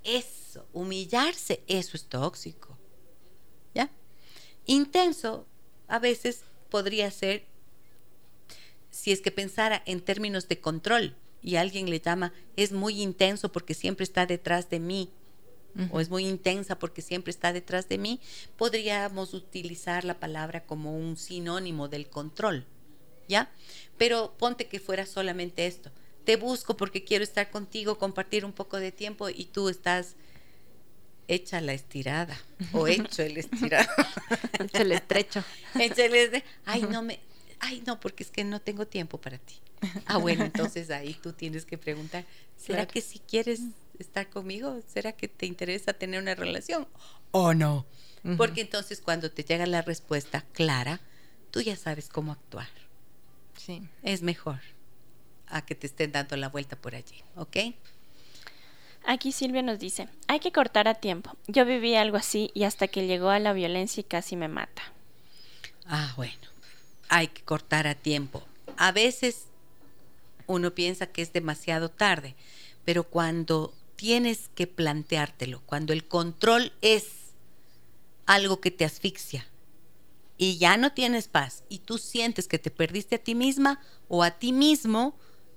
Eso, 0.04 0.66
humillarse, 0.74 1.64
eso 1.68 1.98
es 1.98 2.06
tóxico. 2.06 2.78
¿Ya? 3.74 3.90
Intenso, 4.66 5.46
a 5.88 6.00
veces 6.00 6.44
podría 6.70 7.12
ser, 7.12 7.46
si 8.92 9.12
es 9.12 9.22
que 9.22 9.32
pensara 9.32 9.82
en 9.86 10.02
términos 10.02 10.48
de 10.48 10.60
control 10.60 11.16
y 11.42 11.56
alguien 11.56 11.90
le 11.90 12.00
llama, 12.00 12.34
es 12.56 12.72
muy 12.72 13.02
intenso 13.02 13.52
porque 13.52 13.74
siempre 13.74 14.04
está 14.04 14.26
detrás 14.26 14.70
de 14.70 14.80
mí, 14.80 15.10
o 15.90 16.02
es 16.02 16.10
muy 16.10 16.28
intensa 16.28 16.78
porque 16.78 17.02
siempre 17.02 17.32
está 17.32 17.54
detrás 17.54 17.88
de 17.88 17.98
mí, 17.98 18.20
podríamos 18.58 19.34
utilizar 19.34 20.04
la 20.04 20.20
palabra 20.20 20.66
como 20.66 20.98
un 20.98 21.16
sinónimo 21.16 21.88
del 21.88 22.10
control, 22.10 22.66
¿ya? 23.30 23.50
Pero 23.98 24.34
ponte 24.38 24.68
que 24.68 24.82
fuera 24.82 25.06
solamente 25.06 25.66
esto. 25.66 25.90
Te 26.26 26.36
busco 26.36 26.76
porque 26.76 27.06
quiero 27.06 27.24
estar 27.24 27.50
contigo, 27.50 27.98
compartir 27.98 28.44
un 28.44 28.52
poco 28.52 28.78
de 28.78 28.92
tiempo 28.92 29.30
y 29.30 29.46
tú 29.46 29.70
estás 29.70 30.16
hecha 31.30 31.62
la 31.62 31.74
estirada 31.74 32.38
o 32.74 32.88
hecho 32.88 33.24
el 33.24 33.38
estirado. 33.38 33.90
Se 34.74 34.84
le 34.84 34.96
estrecho. 34.96 35.44
Hecho 35.80 36.04
el. 36.04 36.44
Ay, 36.66 36.84
no 36.84 37.02
me 37.02 37.20
ay, 37.62 37.82
no, 37.88 38.00
porque 38.00 38.24
es 38.24 38.30
que 38.32 38.44
no 38.44 38.60
tengo 38.60 38.86
tiempo 38.86 39.20
para 39.20 39.38
ti. 39.38 39.56
Ah, 40.06 40.18
bueno, 40.18 40.44
entonces 40.44 40.92
ahí 40.92 41.14
tú 41.16 41.34
tienes 41.34 41.66
que 41.66 41.78
preguntar, 41.78 42.26
¿será 42.58 42.80
Claro. 42.80 42.92
que 42.94 43.02
si 43.02 43.18
quieres 43.20 43.62
estar 43.98 44.30
conmigo? 44.30 44.80
¿Será 44.88 45.12
que 45.14 45.28
te 45.28 45.46
interesa 45.46 45.94
tener 45.94 46.22
una 46.22 46.36
relación? 46.36 46.88
¿O 47.32 47.54
no? 47.54 47.86
Porque 48.38 48.62
entonces 48.62 49.02
cuando 49.02 49.32
te 49.32 49.44
llega 49.44 49.66
la 49.66 49.82
respuesta 49.82 50.42
clara, 50.54 51.00
tú 51.50 51.62
ya 51.62 51.76
sabes 51.76 52.10
cómo 52.10 52.32
actuar. 52.32 52.68
Sí. 53.58 53.82
Es 54.04 54.22
mejor 54.22 54.60
a 55.48 55.66
que 55.66 55.74
te 55.76 55.88
estén 55.88 56.12
dando 56.12 56.38
la 56.38 56.50
vuelta 56.50 56.76
por 56.76 56.94
allí, 56.96 57.24
¿ok? 57.36 57.58
Aquí 59.06 59.32
Silvia 59.32 59.64
nos 59.64 59.80
dice, 59.80 60.08
hay 60.28 60.40
que 60.40 60.52
cortar 60.52 60.88
a 60.88 60.94
tiempo. 60.96 61.36
Yo 61.48 61.66
viví 61.66 61.96
algo 61.96 62.18
así 62.18 62.52
y 62.54 62.64
hasta 62.66 62.88
que 62.88 63.08
llegó 63.08 63.30
a 63.30 63.40
la 63.40 63.52
violencia 63.54 64.02
y 64.02 64.04
casi 64.04 64.36
me 64.36 64.48
mata. 64.48 64.84
Ah, 65.88 66.14
bueno, 66.16 66.38
hay 67.12 67.28
que 67.28 67.44
cortar 67.44 67.88
a 67.88 67.94
tiempo. 67.94 68.42
A 68.78 68.94
veces 68.94 69.44
uno 70.48 70.74
piensa 70.74 71.08
que 71.08 71.22
es 71.22 71.34
demasiado 71.34 71.90
tarde, 71.90 72.36
pero 72.86 73.04
cuando 73.04 73.74
tienes 73.98 74.50
que 74.56 74.66
planteártelo, 74.66 75.62
cuando 75.66 75.92
el 75.92 76.08
control 76.08 76.72
es 76.82 77.34
algo 78.26 78.62
que 78.62 78.72
te 78.72 78.86
asfixia 78.86 79.46
y 80.38 80.58
ya 80.58 80.78
no 80.78 80.94
tienes 80.94 81.28
paz 81.28 81.64
y 81.68 81.80
tú 81.80 81.98
sientes 81.98 82.48
que 82.48 82.60
te 82.60 82.72
perdiste 82.72 83.16
a 83.16 83.24
ti 83.24 83.36
misma 83.36 83.82
o 84.08 84.24
a 84.24 84.32
ti 84.32 84.54
mismo, 84.54 85.14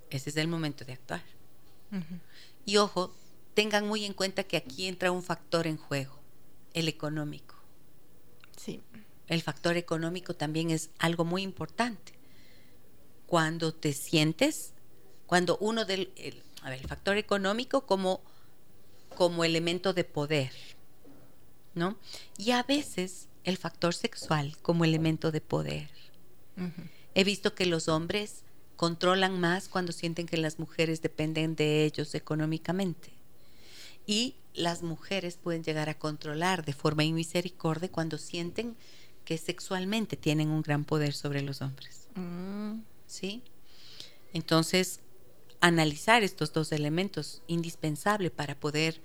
ese 0.09 0.31
es 0.31 0.35
el 0.35 0.49
momento 0.49 0.83
de 0.83 0.93
actuar. 0.93 1.23
Y 2.65 2.75
ojo, 2.77 3.15
tengan 3.53 3.87
muy 3.87 4.03
en 4.03 4.13
cuenta 4.13 4.43
que 4.43 4.57
aquí 4.57 4.87
entra 4.87 5.13
un 5.13 5.23
factor 5.23 5.67
en 5.67 5.77
juego, 5.77 6.19
el 6.73 6.89
económico. 6.89 7.54
El 9.27 9.41
factor 9.41 9.77
económico 9.77 10.35
también 10.35 10.71
es 10.71 10.89
algo 10.99 11.25
muy 11.25 11.41
importante. 11.41 12.13
Cuando 13.27 13.73
te 13.73 13.93
sientes, 13.93 14.73
cuando 15.25 15.57
uno 15.57 15.85
del, 15.85 16.11
el, 16.15 16.43
a 16.61 16.69
ver, 16.69 16.79
el 16.79 16.87
factor 16.87 17.17
económico 17.17 17.85
como, 17.85 18.21
como 19.15 19.43
elemento 19.43 19.93
de 19.93 20.03
poder, 20.03 20.51
¿no? 21.73 21.97
Y 22.37 22.51
a 22.51 22.63
veces 22.63 23.27
el 23.43 23.57
factor 23.57 23.93
sexual 23.93 24.57
como 24.61 24.85
elemento 24.85 25.31
de 25.31 25.41
poder. 25.41 25.89
He 27.13 27.23
visto 27.23 27.53
que 27.53 27.65
los 27.65 27.87
hombres 27.87 28.43
controlan 28.75 29.39
más 29.39 29.67
cuando 29.67 29.91
sienten 29.91 30.25
que 30.25 30.37
las 30.37 30.57
mujeres 30.59 31.01
dependen 31.01 31.55
de 31.55 31.85
ellos 31.85 32.15
económicamente. 32.15 33.11
Y 34.07 34.35
las 34.53 34.83
mujeres 34.83 35.37
pueden 35.37 35.63
llegar 35.63 35.89
a 35.89 35.99
controlar 35.99 36.65
de 36.65 36.73
forma 36.73 37.03
inmisericordia 37.03 37.91
cuando 37.91 38.17
sienten 38.17 38.75
que 39.25 39.37
sexualmente 39.37 40.15
tienen 40.15 40.49
un 40.49 40.61
gran 40.61 40.85
poder 40.85 41.13
sobre 41.13 41.41
los 41.41 41.61
hombres. 41.61 42.07
Mm, 42.15 42.81
¿Sí? 43.07 43.43
Entonces, 44.33 45.01
analizar 45.59 46.23
estos 46.23 46.53
dos 46.53 46.71
elementos, 46.71 47.41
indispensable 47.47 48.29
para 48.29 48.59
poder 48.59 49.01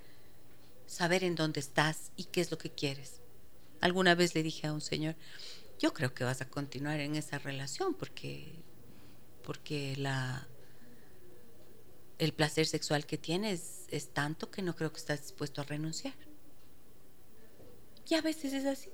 saber 0.86 1.24
en 1.24 1.34
dónde 1.34 1.60
estás 1.60 2.12
y 2.16 2.24
qué 2.24 2.40
es 2.40 2.50
lo 2.50 2.58
que 2.58 2.70
quieres. 2.70 3.20
Alguna 3.80 4.14
vez 4.14 4.34
le 4.34 4.42
dije 4.42 4.66
a 4.66 4.72
un 4.72 4.80
señor, 4.80 5.16
yo 5.78 5.94
creo 5.94 6.12
que 6.12 6.24
vas 6.24 6.42
a 6.42 6.48
continuar 6.48 7.00
en 7.00 7.16
esa 7.16 7.38
relación 7.38 7.94
porque, 7.94 8.52
porque 9.42 9.96
la, 9.96 10.46
el 12.18 12.34
placer 12.34 12.66
sexual 12.66 13.06
que 13.06 13.16
tienes 13.16 13.86
es 13.88 14.10
tanto 14.10 14.50
que 14.50 14.60
no 14.60 14.76
creo 14.76 14.92
que 14.92 14.98
estás 14.98 15.22
dispuesto 15.22 15.62
a 15.62 15.64
renunciar. 15.64 16.14
Y 18.06 18.14
a 18.14 18.20
veces 18.20 18.52
es 18.52 18.66
así. 18.66 18.90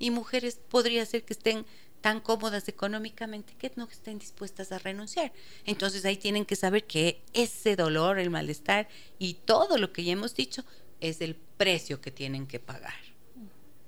Y 0.00 0.10
mujeres 0.10 0.58
podría 0.68 1.06
ser 1.06 1.22
que 1.24 1.34
estén 1.34 1.64
tan 2.00 2.20
cómodas 2.20 2.66
económicamente 2.68 3.54
que 3.58 3.70
no 3.76 3.84
estén 3.84 4.18
dispuestas 4.18 4.72
a 4.72 4.78
renunciar. 4.78 5.32
Entonces 5.66 6.04
ahí 6.04 6.16
tienen 6.16 6.44
que 6.44 6.56
saber 6.56 6.86
que 6.86 7.22
ese 7.32 7.76
dolor, 7.76 8.18
el 8.18 8.30
malestar 8.30 8.88
y 9.18 9.34
todo 9.34 9.78
lo 9.78 9.92
que 9.92 10.02
ya 10.02 10.12
hemos 10.12 10.34
dicho 10.34 10.64
es 11.00 11.20
el 11.20 11.36
precio 11.36 12.00
que 12.00 12.10
tienen 12.10 12.46
que 12.46 12.58
pagar. 12.58 12.94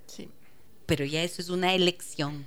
Sí. 0.07 0.29
Pero 0.87 1.05
ya 1.05 1.23
eso 1.23 1.43
es 1.43 1.49
una 1.49 1.75
elección. 1.75 2.47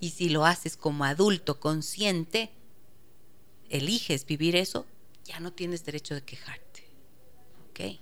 Y 0.00 0.10
si 0.10 0.28
lo 0.28 0.46
haces 0.46 0.76
como 0.76 1.04
adulto 1.04 1.60
consciente, 1.60 2.50
eliges 3.68 4.24
vivir 4.24 4.56
eso, 4.56 4.86
ya 5.24 5.40
no 5.40 5.52
tienes 5.52 5.84
derecho 5.84 6.14
de 6.14 6.22
quejarte. 6.22 6.84
¿Ok? 7.70 8.00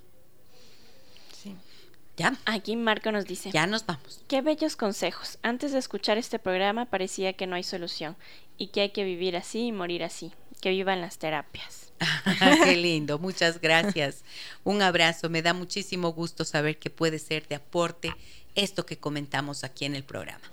Ya. 2.16 2.38
Aquí 2.46 2.76
Marco 2.76 3.12
nos 3.12 3.26
dice. 3.26 3.50
Ya 3.50 3.66
nos 3.66 3.84
vamos. 3.84 4.22
Qué 4.28 4.40
bellos 4.40 4.76
consejos. 4.76 5.38
Antes 5.42 5.72
de 5.72 5.78
escuchar 5.78 6.16
este 6.18 6.38
programa 6.38 6.86
parecía 6.86 7.34
que 7.34 7.46
no 7.46 7.56
hay 7.56 7.62
solución 7.62 8.16
y 8.56 8.68
que 8.68 8.80
hay 8.80 8.90
que 8.90 9.04
vivir 9.04 9.36
así 9.36 9.66
y 9.66 9.72
morir 9.72 10.02
así. 10.02 10.32
Que 10.60 10.70
vivan 10.70 11.02
las 11.02 11.18
terapias. 11.18 11.92
Qué 12.64 12.76
lindo, 12.76 13.18
muchas 13.18 13.60
gracias. 13.60 14.24
Un 14.64 14.82
abrazo, 14.82 15.28
me 15.28 15.42
da 15.42 15.52
muchísimo 15.52 16.12
gusto 16.12 16.44
saber 16.44 16.78
que 16.78 16.90
puede 16.90 17.18
ser 17.18 17.46
de 17.48 17.56
aporte 17.56 18.14
esto 18.54 18.86
que 18.86 18.98
comentamos 18.98 19.64
aquí 19.64 19.84
en 19.84 19.94
el 19.94 20.04
programa. 20.04 20.50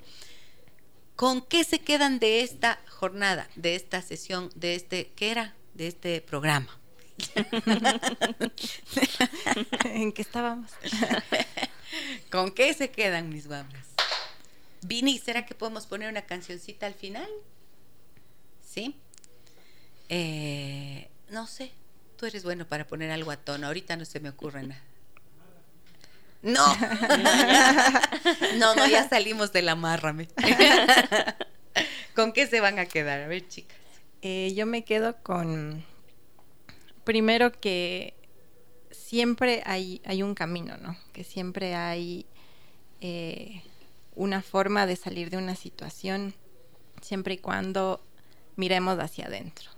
¿Con 1.15 1.41
qué 1.41 1.63
se 1.63 1.79
quedan 1.79 2.19
de 2.19 2.41
esta 2.41 2.79
jornada, 2.89 3.47
de 3.55 3.75
esta 3.75 4.01
sesión, 4.01 4.49
de 4.55 4.75
este, 4.75 5.11
¿qué 5.15 5.31
era? 5.31 5.55
De 5.73 5.87
este 5.87 6.21
programa. 6.21 6.79
¿En 9.85 10.11
qué 10.11 10.21
estábamos? 10.21 10.71
¿Con 12.31 12.51
qué 12.51 12.73
se 12.73 12.89
quedan 12.89 13.29
mis 13.29 13.47
guambras? 13.47 13.87
Vini, 14.81 15.19
¿será 15.19 15.45
que 15.45 15.55
podemos 15.55 15.85
poner 15.85 16.09
una 16.09 16.23
cancioncita 16.23 16.87
al 16.87 16.93
final? 16.93 17.29
¿Sí? 18.65 18.95
Eh, 20.09 21.09
no 21.29 21.47
sé, 21.47 21.71
tú 22.17 22.25
eres 22.25 22.43
bueno 22.43 22.67
para 22.67 22.85
poner 22.85 23.11
algo 23.11 23.31
a 23.31 23.37
tono. 23.37 23.67
Ahorita 23.67 23.95
no 23.95 24.05
se 24.05 24.19
me 24.19 24.29
ocurre 24.29 24.63
nada. 24.63 24.81
No. 26.41 26.65
no, 28.57 28.75
no, 28.75 28.87
ya 28.87 29.07
salimos 29.07 29.53
de 29.53 29.61
la 29.61 29.75
márrame. 29.75 30.27
¿Con 32.15 32.33
qué 32.33 32.47
se 32.47 32.59
van 32.59 32.79
a 32.79 32.85
quedar? 32.85 33.21
A 33.21 33.27
ver, 33.27 33.47
chicas. 33.47 33.77
Eh, 34.21 34.53
yo 34.55 34.65
me 34.65 34.83
quedo 34.83 35.15
con, 35.23 35.85
primero 37.03 37.51
que 37.51 38.13
siempre 38.91 39.61
hay, 39.65 40.01
hay 40.05 40.23
un 40.23 40.35
camino, 40.35 40.77
¿no? 40.77 40.97
Que 41.11 41.23
siempre 41.23 41.75
hay 41.75 42.25
eh, 43.01 43.61
una 44.15 44.41
forma 44.41 44.85
de 44.85 44.95
salir 44.95 45.29
de 45.29 45.37
una 45.37 45.55
situación, 45.55 46.33
siempre 47.01 47.35
y 47.35 47.37
cuando 47.37 48.01
miremos 48.55 48.99
hacia 48.99 49.25
adentro. 49.25 49.71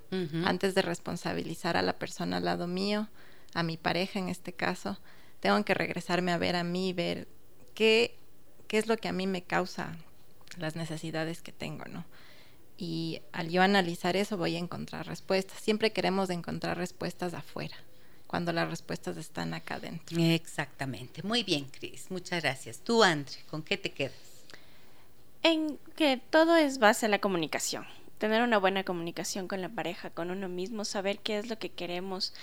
Antes 0.46 0.76
de 0.76 0.82
responsabilizar 0.82 1.76
a 1.76 1.82
la 1.82 2.00
persona 2.00 2.38
al 2.38 2.46
lado 2.46 2.68
mío, 2.68 3.10
a 3.54 3.64
mi 3.64 3.76
pareja 3.76 4.18
en 4.18 4.30
este 4.30 4.54
caso, 4.54 4.98
tengo 5.42 5.62
que 5.66 5.74
regresarme 5.74 6.32
a 6.32 6.38
ver 6.38 6.56
a 6.56 6.64
mí, 6.64 6.94
ver 6.94 7.28
qué, 7.74 8.18
qué 8.70 8.78
es 8.78 8.88
lo 8.88 8.96
que 8.96 9.10
a 9.10 9.12
mí 9.12 9.28
me 9.28 9.44
causa 9.44 9.98
las 10.58 10.78
necesidades 10.78 11.42
que 11.42 11.52
tengo, 11.52 11.84
¿no? 11.86 12.06
Y 12.78 13.22
al 13.32 13.50
yo 13.50 13.62
analizar 13.62 14.16
eso 14.16 14.38
voy 14.38 14.56
a 14.56 14.60
encontrar 14.60 15.08
respuestas. 15.08 15.60
Siempre 15.60 15.92
queremos 15.92 16.30
encontrar 16.30 16.78
respuestas 16.78 17.34
afuera, 17.34 17.76
cuando 18.28 18.52
las 18.52 18.70
respuestas 18.70 19.18
están 19.18 19.54
acá 19.54 19.76
adentro. 19.76 20.18
Exactamente. 20.20 21.24
Muy 21.24 21.44
bien, 21.44 21.66
Cris. 21.66 22.12
Muchas 22.12 22.44
gracias. 22.44 22.80
Tú, 22.80 23.04
Andre, 23.04 23.36
¿con 23.50 23.64
qué 23.64 23.78
te 23.78 23.92
quedas? 23.92 24.14
En 25.44 25.78
que 25.96 26.20
todo 26.30 26.56
es 26.56 26.80
base 26.80 27.06
a 27.06 27.10
la 27.10 27.20
comunicación. 27.20 27.86
Tener 28.18 28.42
una 28.42 28.58
buena 28.58 28.84
comunicación 28.84 29.48
con 29.48 29.62
la 29.62 29.70
pareja, 29.70 30.10
con 30.10 30.32
uno 30.32 30.50
mismo, 30.50 30.86
saber 30.86 31.20
qué 31.20 31.38
es 31.38 31.50
lo 31.50 31.60
que 31.60 31.70
queremos, 31.70 32.34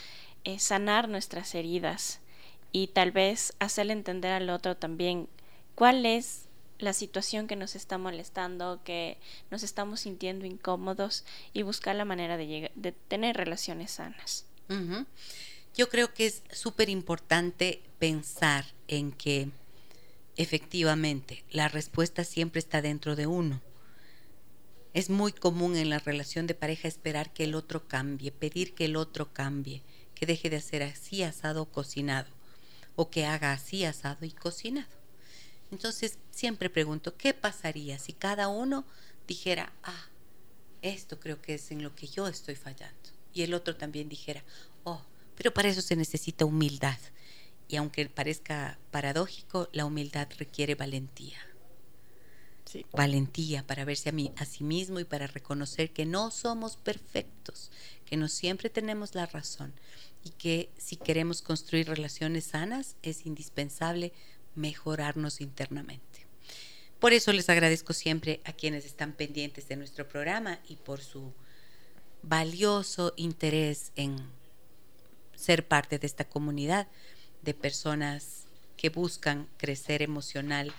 eh, 0.44 0.58
sanar 0.58 1.08
nuestras 1.08 1.54
heridas 1.54 2.20
y 2.72 2.88
tal 2.88 3.10
vez 3.10 3.54
hacerle 3.58 3.92
entender 3.92 4.32
al 4.32 4.50
otro 4.50 4.76
también 4.76 5.28
cuál 5.74 6.06
es 6.06 6.46
la 6.82 6.92
situación 6.92 7.46
que 7.46 7.56
nos 7.56 7.74
está 7.74 7.98
molestando, 7.98 8.80
que 8.84 9.18
nos 9.50 9.62
estamos 9.62 10.00
sintiendo 10.00 10.44
incómodos 10.46 11.24
y 11.52 11.62
buscar 11.62 11.96
la 11.96 12.04
manera 12.04 12.36
de, 12.36 12.46
llegar, 12.46 12.72
de 12.74 12.92
tener 12.92 13.36
relaciones 13.36 13.92
sanas. 13.92 14.46
Yo 15.74 15.88
creo 15.88 16.14
que 16.14 16.26
es 16.26 16.42
súper 16.50 16.88
importante 16.88 17.82
pensar 17.98 18.64
en 18.88 19.12
que 19.12 19.50
efectivamente 20.36 21.44
la 21.50 21.68
respuesta 21.68 22.24
siempre 22.24 22.58
está 22.58 22.82
dentro 22.82 23.16
de 23.16 23.26
uno. 23.26 23.60
Es 24.94 25.08
muy 25.08 25.32
común 25.32 25.76
en 25.76 25.88
la 25.88 25.98
relación 25.98 26.46
de 26.46 26.54
pareja 26.54 26.88
esperar 26.88 27.32
que 27.32 27.44
el 27.44 27.54
otro 27.54 27.86
cambie, 27.86 28.32
pedir 28.32 28.74
que 28.74 28.86
el 28.86 28.96
otro 28.96 29.32
cambie, 29.32 29.82
que 30.14 30.26
deje 30.26 30.50
de 30.50 30.56
hacer 30.56 30.82
así 30.82 31.22
asado 31.22 31.62
o 31.62 31.66
cocinado, 31.66 32.28
o 32.94 33.08
que 33.10 33.24
haga 33.24 33.52
así 33.52 33.84
asado 33.84 34.26
y 34.26 34.32
cocinado. 34.32 35.01
Entonces 35.72 36.18
siempre 36.30 36.68
pregunto, 36.68 37.16
¿qué 37.16 37.32
pasaría 37.32 37.98
si 37.98 38.12
cada 38.12 38.48
uno 38.48 38.84
dijera, 39.26 39.72
ah, 39.82 40.06
esto 40.82 41.18
creo 41.18 41.40
que 41.40 41.54
es 41.54 41.70
en 41.70 41.82
lo 41.82 41.94
que 41.96 42.06
yo 42.06 42.28
estoy 42.28 42.54
fallando? 42.56 42.94
Y 43.32 43.42
el 43.42 43.54
otro 43.54 43.74
también 43.74 44.10
dijera, 44.10 44.44
oh, 44.84 45.00
pero 45.34 45.54
para 45.54 45.70
eso 45.70 45.80
se 45.80 45.96
necesita 45.96 46.44
humildad. 46.44 46.98
Y 47.68 47.76
aunque 47.76 48.06
parezca 48.10 48.78
paradójico, 48.90 49.70
la 49.72 49.86
humildad 49.86 50.28
requiere 50.36 50.74
valentía. 50.74 51.38
Sí. 52.66 52.84
Valentía 52.92 53.66
para 53.66 53.86
verse 53.86 54.10
a, 54.10 54.12
mí, 54.12 54.30
a 54.36 54.44
sí 54.44 54.64
mismo 54.64 55.00
y 55.00 55.04
para 55.04 55.26
reconocer 55.26 55.90
que 55.90 56.04
no 56.04 56.30
somos 56.30 56.76
perfectos, 56.76 57.70
que 58.04 58.18
no 58.18 58.28
siempre 58.28 58.68
tenemos 58.68 59.14
la 59.14 59.24
razón 59.24 59.72
y 60.22 60.30
que 60.30 60.70
si 60.76 60.96
queremos 60.96 61.40
construir 61.40 61.88
relaciones 61.88 62.44
sanas 62.44 62.96
es 63.02 63.24
indispensable 63.24 64.12
mejorarnos 64.54 65.40
internamente. 65.40 66.26
Por 66.98 67.12
eso 67.12 67.32
les 67.32 67.48
agradezco 67.48 67.92
siempre 67.92 68.40
a 68.44 68.52
quienes 68.52 68.84
están 68.84 69.12
pendientes 69.12 69.68
de 69.68 69.76
nuestro 69.76 70.08
programa 70.08 70.60
y 70.68 70.76
por 70.76 71.00
su 71.00 71.32
valioso 72.22 73.12
interés 73.16 73.90
en 73.96 74.16
ser 75.34 75.66
parte 75.66 75.98
de 75.98 76.06
esta 76.06 76.24
comunidad 76.24 76.86
de 77.42 77.54
personas 77.54 78.44
que 78.76 78.90
buscan 78.90 79.48
crecer 79.56 80.02
emocional, 80.02 80.72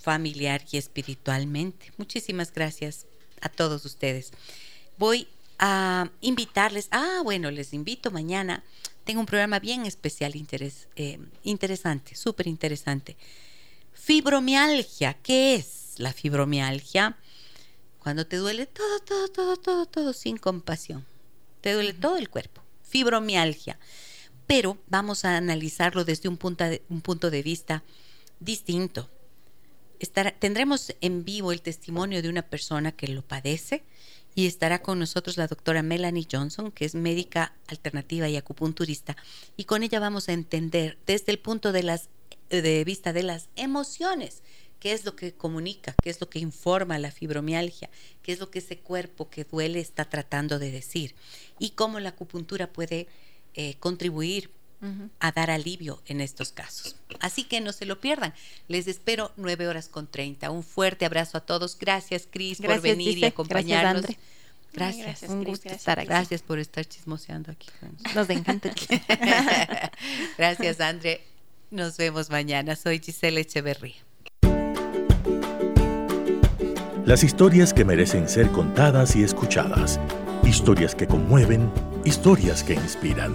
familiar 0.00 0.64
y 0.70 0.76
espiritualmente. 0.76 1.92
Muchísimas 1.96 2.52
gracias 2.52 3.06
a 3.40 3.48
todos 3.48 3.84
ustedes. 3.84 4.30
Voy 4.98 5.28
a 5.58 6.10
invitarles, 6.20 6.88
ah, 6.90 7.20
bueno, 7.24 7.50
les 7.50 7.72
invito 7.72 8.10
mañana. 8.10 8.62
Tengo 9.06 9.20
un 9.20 9.26
programa 9.26 9.60
bien 9.60 9.86
especial, 9.86 10.34
interes, 10.34 10.88
eh, 10.96 11.20
interesante, 11.44 12.16
súper 12.16 12.48
interesante. 12.48 13.16
Fibromialgia, 13.92 15.14
¿qué 15.22 15.54
es 15.54 15.94
la 15.98 16.12
fibromialgia? 16.12 17.16
Cuando 18.00 18.26
te 18.26 18.34
duele 18.34 18.66
todo, 18.66 18.98
todo, 18.98 19.28
todo, 19.28 19.56
todo, 19.58 19.86
todo 19.86 20.12
sin 20.12 20.38
compasión. 20.38 21.06
Te 21.60 21.72
duele 21.72 21.92
todo 21.92 22.16
el 22.16 22.28
cuerpo. 22.28 22.62
Fibromialgia. 22.82 23.78
Pero 24.48 24.76
vamos 24.88 25.24
a 25.24 25.36
analizarlo 25.36 26.04
desde 26.04 26.28
un 26.28 26.36
punto 26.36 26.64
de, 26.64 26.82
un 26.88 27.00
punto 27.00 27.30
de 27.30 27.44
vista 27.44 27.84
distinto. 28.40 29.08
Tendremos 30.40 30.96
en 31.00 31.24
vivo 31.24 31.52
el 31.52 31.62
testimonio 31.62 32.22
de 32.22 32.28
una 32.28 32.42
persona 32.42 32.90
que 32.90 33.06
lo 33.06 33.22
padece 33.22 33.84
y 34.36 34.46
estará 34.46 34.82
con 34.82 34.98
nosotros 34.98 35.38
la 35.38 35.48
doctora 35.48 35.82
Melanie 35.82 36.28
Johnson, 36.30 36.70
que 36.70 36.84
es 36.84 36.94
médica 36.94 37.56
alternativa 37.66 38.28
y 38.28 38.36
acupunturista, 38.36 39.16
y 39.56 39.64
con 39.64 39.82
ella 39.82 39.98
vamos 39.98 40.28
a 40.28 40.34
entender 40.34 40.98
desde 41.06 41.32
el 41.32 41.38
punto 41.38 41.72
de, 41.72 41.82
las, 41.82 42.10
de 42.50 42.84
vista 42.84 43.14
de 43.14 43.22
las 43.22 43.48
emociones 43.56 44.42
qué 44.78 44.92
es 44.92 45.06
lo 45.06 45.16
que 45.16 45.32
comunica, 45.32 45.94
qué 46.02 46.10
es 46.10 46.20
lo 46.20 46.28
que 46.28 46.38
informa 46.38 46.98
la 46.98 47.10
fibromialgia, 47.10 47.88
qué 48.22 48.32
es 48.32 48.38
lo 48.38 48.50
que 48.50 48.58
ese 48.58 48.78
cuerpo 48.78 49.30
que 49.30 49.44
duele 49.44 49.80
está 49.80 50.04
tratando 50.04 50.58
de 50.58 50.70
decir 50.70 51.14
y 51.58 51.70
cómo 51.70 51.98
la 51.98 52.10
acupuntura 52.10 52.70
puede 52.70 53.08
eh, 53.54 53.76
contribuir 53.80 54.50
A 55.20 55.32
dar 55.32 55.50
alivio 55.50 56.02
en 56.06 56.20
estos 56.20 56.52
casos. 56.52 56.96
Así 57.20 57.44
que 57.44 57.60
no 57.60 57.72
se 57.72 57.86
lo 57.86 58.00
pierdan. 58.00 58.34
Les 58.68 58.86
espero 58.86 59.32
9 59.36 59.66
horas 59.68 59.88
con 59.88 60.06
30. 60.06 60.50
Un 60.50 60.62
fuerte 60.62 61.04
abrazo 61.04 61.38
a 61.38 61.40
todos. 61.40 61.76
Gracias, 61.78 62.28
Cris, 62.30 62.60
por 62.60 62.80
venir 62.80 63.18
y 63.18 63.24
acompañarnos. 63.24 64.02
Gracias, 64.02 64.16
Andre. 64.16 64.36
Gracias. 64.72 65.06
Gracias, 65.06 65.30
Un 65.30 65.38
Cris, 65.38 65.48
gusto 65.48 65.62
gracias. 65.64 65.80
estar 65.80 65.98
aquí. 65.98 66.08
Gracias 66.08 66.42
por 66.42 66.58
estar 66.58 66.84
chismoseando 66.84 67.50
aquí 67.52 67.68
con 67.80 67.92
nosotros. 67.92 68.14
Nos 68.14 68.30
encanta. 68.30 68.70
Gracias, 70.38 70.80
André. 70.80 71.22
Nos 71.70 71.96
vemos 71.96 72.30
mañana. 72.30 72.76
Soy 72.76 73.00
Gisela 73.00 73.40
Echeverría. 73.40 73.96
Las 77.04 77.22
historias 77.22 77.72
que 77.72 77.84
merecen 77.84 78.28
ser 78.28 78.50
contadas 78.50 79.16
y 79.16 79.22
escuchadas. 79.22 80.00
Historias 80.44 80.94
que 80.94 81.06
conmueven, 81.06 81.70
historias 82.04 82.62
que 82.62 82.74
inspiran. 82.74 83.34